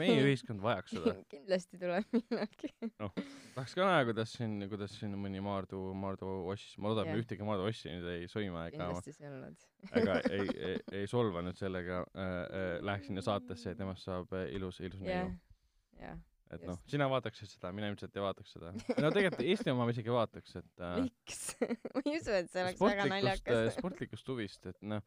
[0.00, 1.14] meie ühiskond vajaks seda.
[1.32, 2.72] Kindlasti tuleb millalgi.
[2.90, 3.12] Noh,
[3.54, 7.22] tahaks ka näha, kuidas siin, kuidas siin mõni Maardu, Maardu Oss, ma loodan, et me
[7.22, 9.68] ühtegi Maardu Ossi nüüd ei sõima ega kindlasti sa oled
[10.02, 14.34] ega ei, ei, ei solva nüüd sellega äh,, äh, läheks sinna saatesse ja temast saab
[14.38, 15.32] äh, ilus, ilus neiu.
[15.32, 16.12] yeah..
[16.12, 16.20] jah
[16.52, 18.74] et noh, sina vaataksid seda, mina ilmselt ei vaataks seda.
[19.00, 21.40] no tegelikult Eesti oma ma isegi vaataks, et äh, miks?
[21.62, 23.56] Ma ei usu, et see oleks väga naljakas.
[23.56, 25.00] äh, sportlikust huvist, et noh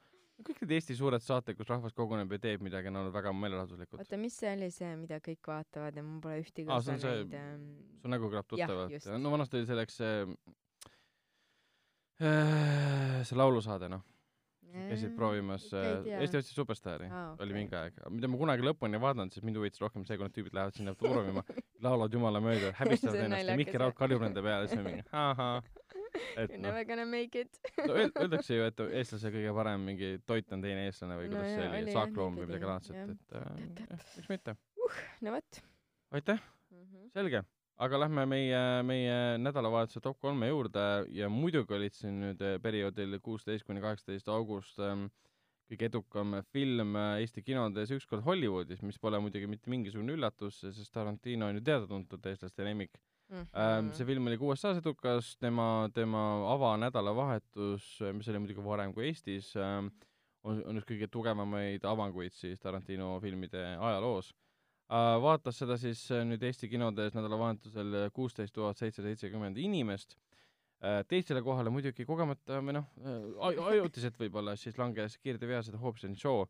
[0.43, 4.01] kõik need Eesti suured saated, kus rahvas koguneb ja teeb midagi, on olnud väga meelelahutuslikud.
[4.01, 7.39] oota, mis see oli see, mida kõik vaatavad ja mul pole ühtegi osa näinud see...
[7.39, 7.69] ähm....
[8.01, 9.07] su nägu kõlab tuttavalt.
[9.21, 10.17] no vanasti oli selleks see
[12.25, 14.03] äh,, see laulusaade, noh.
[14.75, 17.45] käisid proovimas äh, Eesti Otsi Superstaari ah,, okay.
[17.45, 18.03] oli mingi aeg.
[18.11, 20.75] mida ma kunagi lõpuni ei vaadanud, sest mind huvitas rohkem see, kui need tüübid lähevad
[20.75, 21.45] sinna proovima,
[21.79, 25.63] laulavad jumala mööda, häbistavad ennast ja Mihkel Raud karjub nende peale, siis on mingi ahah
[26.41, 26.67] et noh.
[26.67, 30.87] Never gonna make it no öeldakse ju, et eestlase kõige parem mingi toit on teine
[30.89, 33.51] eestlane või kuidas no, see oli, saakloom või midagi laadset, et äh,
[34.15, 35.03] miks mitte uh,.
[35.25, 35.61] no vot.
[36.19, 37.11] aitäh mm, -hmm.
[37.15, 37.43] selge.
[37.87, 43.19] aga lähme meie, meie nädalavahetuse top kolme juurde ja muidugi olid siin nüüd äh, perioodil
[43.19, 45.09] kuusteist kuni kaheksateist august ähm,
[45.71, 50.93] kõige edukam film äh, Eesti kinodes Ükskord Hollywoodis, mis pole muidugi mitte mingisugune üllatus, sest
[50.93, 52.99] Tarantino on ju teada-tuntud eestlaste lemmik
[53.29, 53.93] Mm -hmm.
[53.93, 56.23] see film oli ka USA-s edukas, tema, tema
[56.53, 59.87] avanädalavahetus, mis oli muidugi varem kui Eestis, ähm,
[60.43, 64.29] on, on üks kõige tugevamaid avanguid siis Tarantino filmide ajaloos.
[64.93, 70.17] Äh, vaatas seda siis äh, nüüd Eesti kinodes nädalavahetusel kuusteist tuhat seitsesada seitsekümmend inimest,
[71.07, 72.85] teisele kohale muidugi kogemata või noh,
[73.71, 76.45] ajutiselt võib-olla siis langes Kiirde veased Hobbs and Shaw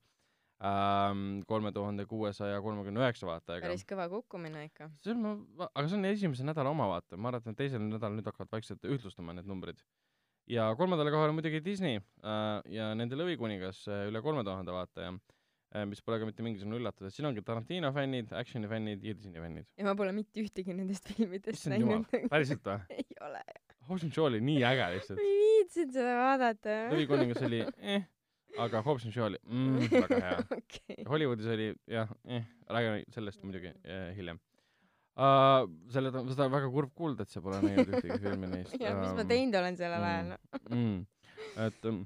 [0.59, 3.67] kolme tuhande kuuesaja kolmekümne üheksa vaatajaga.
[3.67, 4.89] päris kõva kukkumine ikka.
[5.03, 5.23] see on,
[5.59, 8.53] ma, aga see on esimese nädala oma vaata, ma arvan, et teisel nädalal nüüd hakkavad
[8.55, 9.83] vaikselt ühtlustama need numbrid.
[10.47, 15.83] ja kolmandale kohale muidugi Disney äh, ja nende Lõvikuningas äh, üle kolme tuhande vaataja äh,,
[15.91, 19.43] mis pole ka mitte mingisugune üllatus, et siin ongi Tarantino fännid, action'i fännid ja Disney
[19.43, 19.67] fännid.
[19.75, 22.07] ja ma pole mitte ühtegi nendest filmidest näinud.
[22.31, 22.79] päriselt või?
[23.03, 23.43] ei ole.
[23.89, 25.19] Hobbs and Shaw oli nii äge lihtsalt.
[25.19, 26.81] ma ei viitsinud seda vaadata.
[26.95, 28.11] Lõvikuningas oli eh
[28.61, 31.03] aga Hobbs and Shaw oli mm, väga hea okay..
[31.09, 34.39] Hollywoodis oli jah eh,, räägime sellest muidugi eh, hiljem
[35.15, 35.69] uh,.
[35.91, 38.75] selle, seda on väga kurb kuulda, et sa pole näinud ühtegi filmi neist.
[38.83, 40.75] jah, mis ma teinud olen sellel mm, ajal mm,.
[40.75, 41.01] Mm,
[41.61, 41.99] et um,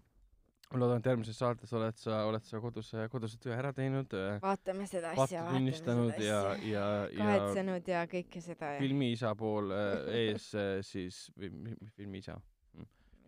[0.76, 4.14] loodan, et järgmises saates oled sa, oled sa kodus, koduse töö ära teinud.
[4.44, 6.28] vaatame seda asja, vaatame seda asja.
[6.28, 8.76] ja, ja, ja kahetsenud ja kõike seda.
[8.82, 12.38] filmi isa pool äh, ees äh, siis, või mis filmi isa?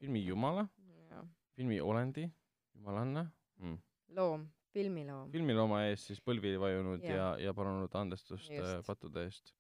[0.02, 0.66] filmi jumala,
[1.54, 2.26] filmi olendi
[2.82, 3.28] jumalanna
[3.62, 3.78] mm..
[4.18, 5.32] loom, filmiloom.
[5.32, 9.54] filmilooma ees siis põlvi vajunud ja, ja, ja palunud andestust äh, pattude eest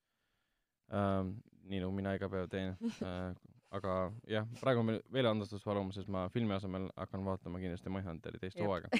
[0.91, 1.37] ähm,.
[1.69, 2.73] nii nagu mina iga päev teen
[3.05, 3.35] äh,
[3.71, 3.93] aga
[4.27, 8.41] jah, praegu on meil veel andestust palumas, sest ma filmi asemel hakkan vaatama kindlasti Mindhunteri
[8.41, 8.91] teist hooaega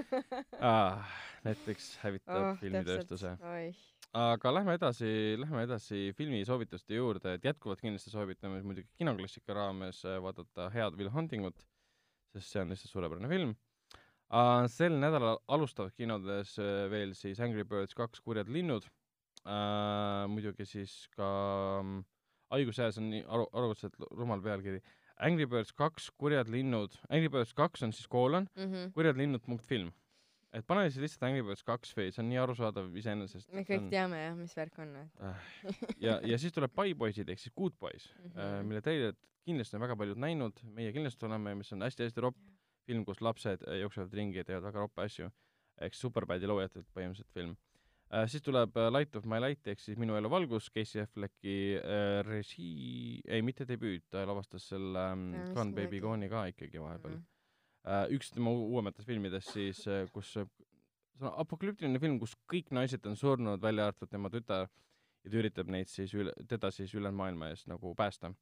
[0.70, 1.04] ah,.
[1.44, 3.34] Netflix hävitab oh, filmitööstuse.
[4.16, 5.10] aga lähme edasi,
[5.42, 11.12] lähme edasi filmisoovituste juurde, et jätkuvalt kindlasti soovitame muidugi kinoklassika raames äh, vaadata Head Will
[11.12, 11.66] Huntingut,
[12.36, 13.54] sest see on lihtsalt suurepärane film
[14.30, 14.66] uh,.
[14.72, 18.84] sel nädalal alustavad kinodes äh, veel siis Angry Birds kaks Kurjad linnud
[19.46, 21.30] uh,, muidugi siis ka
[21.80, 21.98] um,
[22.52, 24.80] haigusjääs on nii aru, arvutavalt rumal pealkiri.
[25.26, 28.92] Angry Birds kaks, Kurjad linnud, Angry Birds kaks on siis koolon mm, -hmm.
[28.94, 29.92] Kurjad linnud punkt film.
[30.56, 33.50] Et pane siis lihtsalt Angry Birds kaks või see on nii arusaadav iseenesest.
[33.54, 33.88] me kõik on...
[33.92, 35.48] teame jah, mis värk on, et äh,
[36.06, 38.70] ja, ja siis tuleb Pai poisid ehk siis Good Boys mm, -hmm.
[38.70, 42.40] mille treilerit kindlasti on väga paljud näinud, meie kindlasti oleme, mis on hästi-hästi ropp
[42.86, 45.30] film, kus lapsed äh, jooksevad ringi ja teevad väga roppe asju.
[45.76, 47.56] ehk Superbadi loojatelt põhimõtteliselt film
[48.08, 48.24] äh,.
[48.32, 53.20] siis tuleb Light of my light ehk siis Minu elu valgus, Casey Afflecki äh, režii,
[53.28, 57.20] ei mitte debüüt, ta lavastas selle ähm, Gone Baby Gone'i ka ikkagi vahepeal mm.
[57.20, 57.35] -hmm.
[57.86, 60.46] Äh, üks tema uuematest filmidest siis äh,, kus see
[61.20, 64.68] on apokalüptiline film, kus kõik naised on surnud, välja arvatud tema tütar,
[65.24, 68.34] ja ta üritab neid siis üle, teda siis ülejäänud maailma eest nagu päästa.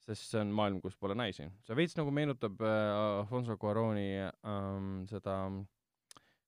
[0.00, 1.48] sest see on maailm, kus pole naisi.
[1.66, 5.42] see veits nagu meenutab äh, Alfonso Cuaroni ähm, seda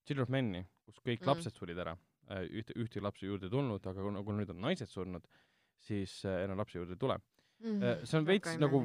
[0.05, 1.29] Children of Men'i, kus kõik mm.
[1.31, 1.97] lapsed surid ära
[2.31, 5.25] Äh, ühte, ühtegi lapsi juurde tulnud, aga kuna, kuna nüüd on naised surnud,
[5.83, 7.81] siis äh, enam lapsi juurde ei tule mm.
[7.81, 8.05] -hmm.
[8.07, 8.85] see on veits nagu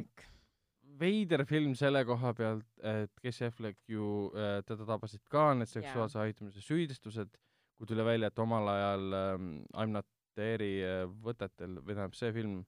[0.99, 6.19] veider film selle koha pealt, et Casey Affleck ju äh,, teda tabasid ka need seksuaalse
[6.19, 6.30] yeah.
[6.30, 7.38] aitamise süüdistused,
[7.78, 12.18] kui tuli välja, et omal ajal ähm, I m not there'i äh, võtetel, või tähendab
[12.18, 12.60] see film,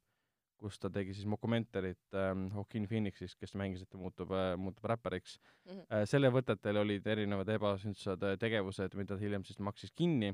[0.60, 4.90] kus ta tegi siis mokumentarit ähm, Joaquin Phoenixist, kes mängis, et ta muutub äh,, muutub
[4.92, 5.72] räppariks mm.
[5.72, 5.86] -hmm.
[5.96, 10.34] Äh, selle võtetel olid erinevad ebasündsad äh, tegevused, mida ta hiljem siis maksis kinni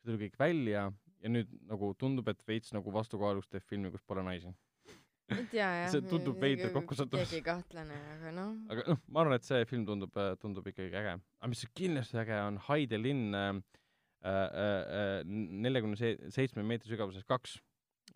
[0.00, 0.88] see tuli kõik välja
[1.20, 4.52] ja nüüd nagu tundub, et veits nagu vastukaaluks teeb filmi, kus pole naisi.
[5.36, 5.88] Ei tea jah.
[5.92, 7.30] see tundub veider kokkusattumus.
[7.30, 8.52] keegi kahtlane, aga noh.
[8.72, 11.16] aga noh, ma arvan, et see film tundub, tundub ikkagi äge.
[11.20, 13.50] aga mis kindlasti äge on, Haide linn äh,
[14.30, 17.58] äh, neljakümne äh, seitsme meetri sügavuses kaks,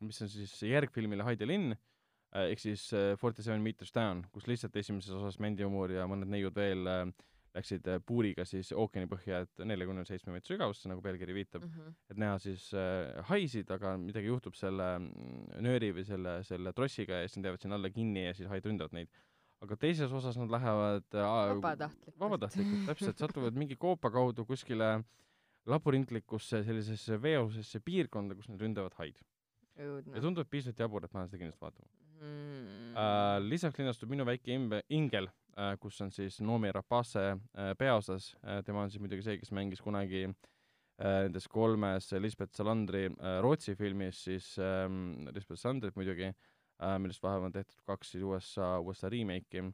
[0.04, 2.88] mis on siis järgfilmile Haide linn äh, ehk siis
[3.20, 7.06] Forty Seven Meters Down, kus lihtsalt esimeses osas Mandy Moore ja mõned neiud veel äh,
[7.54, 11.94] läksid äh, puuriga siis ookeanipõhja, et neljakümne seitsme meetri sügavusse, nagu pealkiri viitab mm, -hmm.
[12.10, 17.22] et näha siis äh, haisid, aga midagi juhtub selle mm, nööri või selle, selle trossiga
[17.22, 19.12] ja siis nad jäävad sinna alla kinni ja siis haid ründavad neid.
[19.64, 25.04] aga teises osas nad lähevad äh, vabatahtlikult, vabatahtlikult, täpselt, satuvad mingi koopa kaudu kuskile
[25.66, 29.16] laborintlikusse sellisesse veealusesse piirkonda, kus nad ründavad haid.
[29.76, 32.92] ja tundub piisavalt jabur, et ma lähen seda kindlasti vaatama mm..
[32.94, 38.32] Uh, lisaks linastub Minu väike imbe, ingel Äh, kus on siis Noomi Rapace äh, peaosas,
[38.42, 40.26] äh, tema on siis muidugi see, kes mängis kunagi
[40.94, 43.08] nendes kolmes Lisbeth Salandri
[43.42, 46.28] Rootsi filmis siis ähm, Lisbeth Salandrit muidugi,
[47.02, 49.64] millest vahepeal on tehtud kaks siis USA, USA remake'i.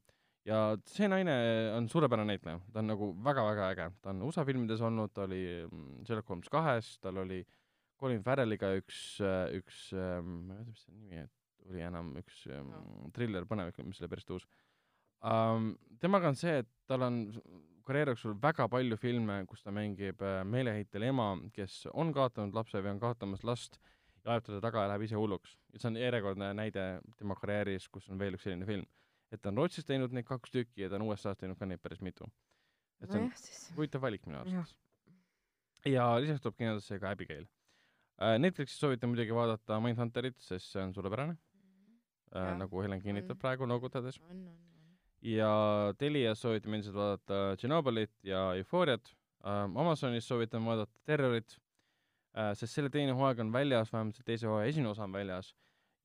[0.48, 1.34] Ja see naine
[1.76, 5.42] on suurepärane näitleja, ta on nagu väga-väga äge, ta on USA filmides olnud, ta oli
[5.66, 7.42] mm, Sherlock Holmes kahes, tal oli
[8.00, 9.04] Colin Farrelliga üks,
[9.60, 11.28] üks, ähm, ma ei mäleta, mis see nimi
[11.68, 12.80] oli enam, üks no.
[12.80, 14.46] Ähm, triller, põnev, mis oli päris uus
[15.20, 15.74] um,.
[16.00, 17.24] temaga on see, et tal on
[17.86, 22.80] karjääri jooksul väga palju filme, kus ta mängib äh, meeleheitel ema, kes on kaotanud lapse
[22.80, 23.80] või on kaotamas last
[24.24, 25.56] ja ajab teda taga ja läheb ise hulluks.
[25.72, 26.86] ja see on järjekordne näide
[27.18, 28.86] tema karjääris, kus on veel üks selline film.
[29.32, 31.82] et ta on Rootsis teinud neid kaks tükki ja ta on USA-s teinud ka neid
[31.82, 32.28] päris mitu.
[33.00, 33.32] et see on
[33.76, 34.76] huvitav valik minu arust.
[35.86, 37.46] ja lisaks tuleb kinodesse ka Abigail.
[38.20, 41.38] Äh, Netflixis soovitan muidugi vaadata Mindhunterit, sest see on suurepärane.
[42.30, 44.20] Äh, nagu Helen kinnitab praegu noogutades.
[44.30, 44.70] on, on
[45.22, 45.50] ja
[45.98, 49.10] Telias soovitame endiselt vaadata Tšernobõlit ja Eufooriat
[49.44, 51.56] ähm,, Amazonis soovitan vaadata Terrorit
[52.36, 55.52] äh,, sest selle teine hooaeg on väljas, vähemalt see teise hooaja esimene osa on väljas,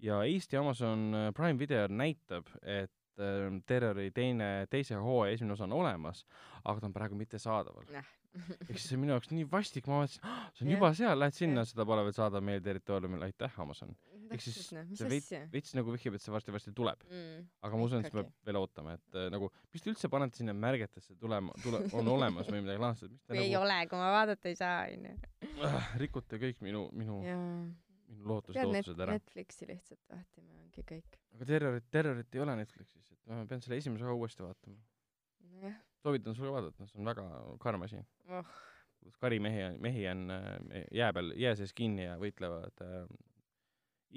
[0.04, 5.70] ja Eesti Amazon äh, Prime Video näitab, et äh, Terrori teine, teise hooaja esimene osa
[5.70, 6.26] on olemas,
[6.64, 7.88] aga ta on praegu mitte saadaval
[8.36, 11.20] ehk siis see on minu jaoks nii vastik, ma vaatasin oh,, see on juba seal,
[11.22, 13.96] lähed sinna seda pole veel saada meie territooriumil, aitäh, Amazon
[14.34, 17.48] ehk siis see veits, veits nagu vihjab, et see varsti-varsti tuleb mm,.
[17.68, 20.42] aga ma usun, et seda peab veel ootama, et äh, nagu, mis te üldse panete
[20.42, 24.12] sinna märgetesse tulema, tule, on olemas või midagi laadset, te nagu ei ole, kui ma
[24.16, 25.16] vaadata ei saa, onju.
[25.66, 29.18] Ah, rikute kõik minu, minu, minu lootused, ootused ära.
[29.20, 31.20] Netflixi lihtsalt vaatima, ongi kõik.
[31.36, 34.80] aga terrorit, terrorit ei ole Netflixis, et ma pean selle esimese osa uuesti vaatama.
[35.56, 35.84] nojah.
[36.06, 37.28] Soovitan sulle vaadata, see on väga
[37.62, 38.00] karm asi
[38.30, 38.56] oh
[39.06, 43.06] kus karimehi, mehi on äh, jää peal, jää sees kinni ja võitlevad äh,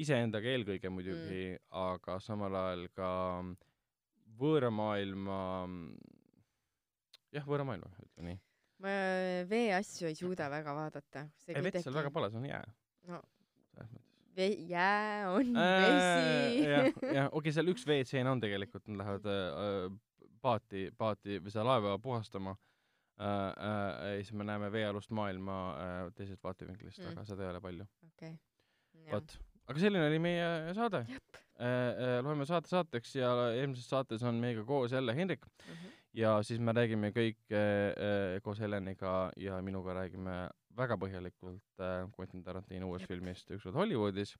[0.00, 3.10] iseendaga eelkõige muidugi mm., aga samal ajal ka
[4.38, 5.38] võõra maailma,
[7.34, 8.44] jah, võõra maailma, ütleme nii
[8.78, 8.90] ma
[9.50, 11.24] veeasju ei suuda väga vaadata.
[11.50, 12.60] ei, vett seal väga pole, see on jää.
[13.10, 13.18] No.
[13.74, 14.04] selles mõttes.
[14.38, 17.08] Ve-, jää on jah, vesi.
[17.16, 19.88] jah, okei, seal üks veetseen on tegelikult, nad lähevad äh,
[20.40, 23.26] paati, paati või seda laeva puhastama äh,.
[23.26, 27.04] Äh, siis me näeme veealust maailma äh, teisest vaatevinklist Mm.
[27.04, 27.86] mm., aga seda ei ole palju.
[28.12, 28.34] okei.
[29.12, 31.04] vot, aga selline oli meie saade.
[31.08, 31.38] Jep.
[32.22, 35.88] loeme saate saateks ja eelmises saates on meiega koos jälle Hendrik Mhm.
[36.14, 42.44] ja siis me räägime kõik äh, koos Heleniga ja minuga räägime väga põhjalikult äh, Quentin
[42.44, 43.08] Tarantino uuest Jep.
[43.16, 44.36] filmist Üks kord Hollywoodis.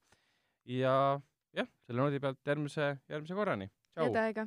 [0.64, 1.20] ja
[1.56, 3.70] jah, selle noodi pealt järgmise, järgmise korrani.
[3.96, 4.16] head.
[4.16, 4.46] aega.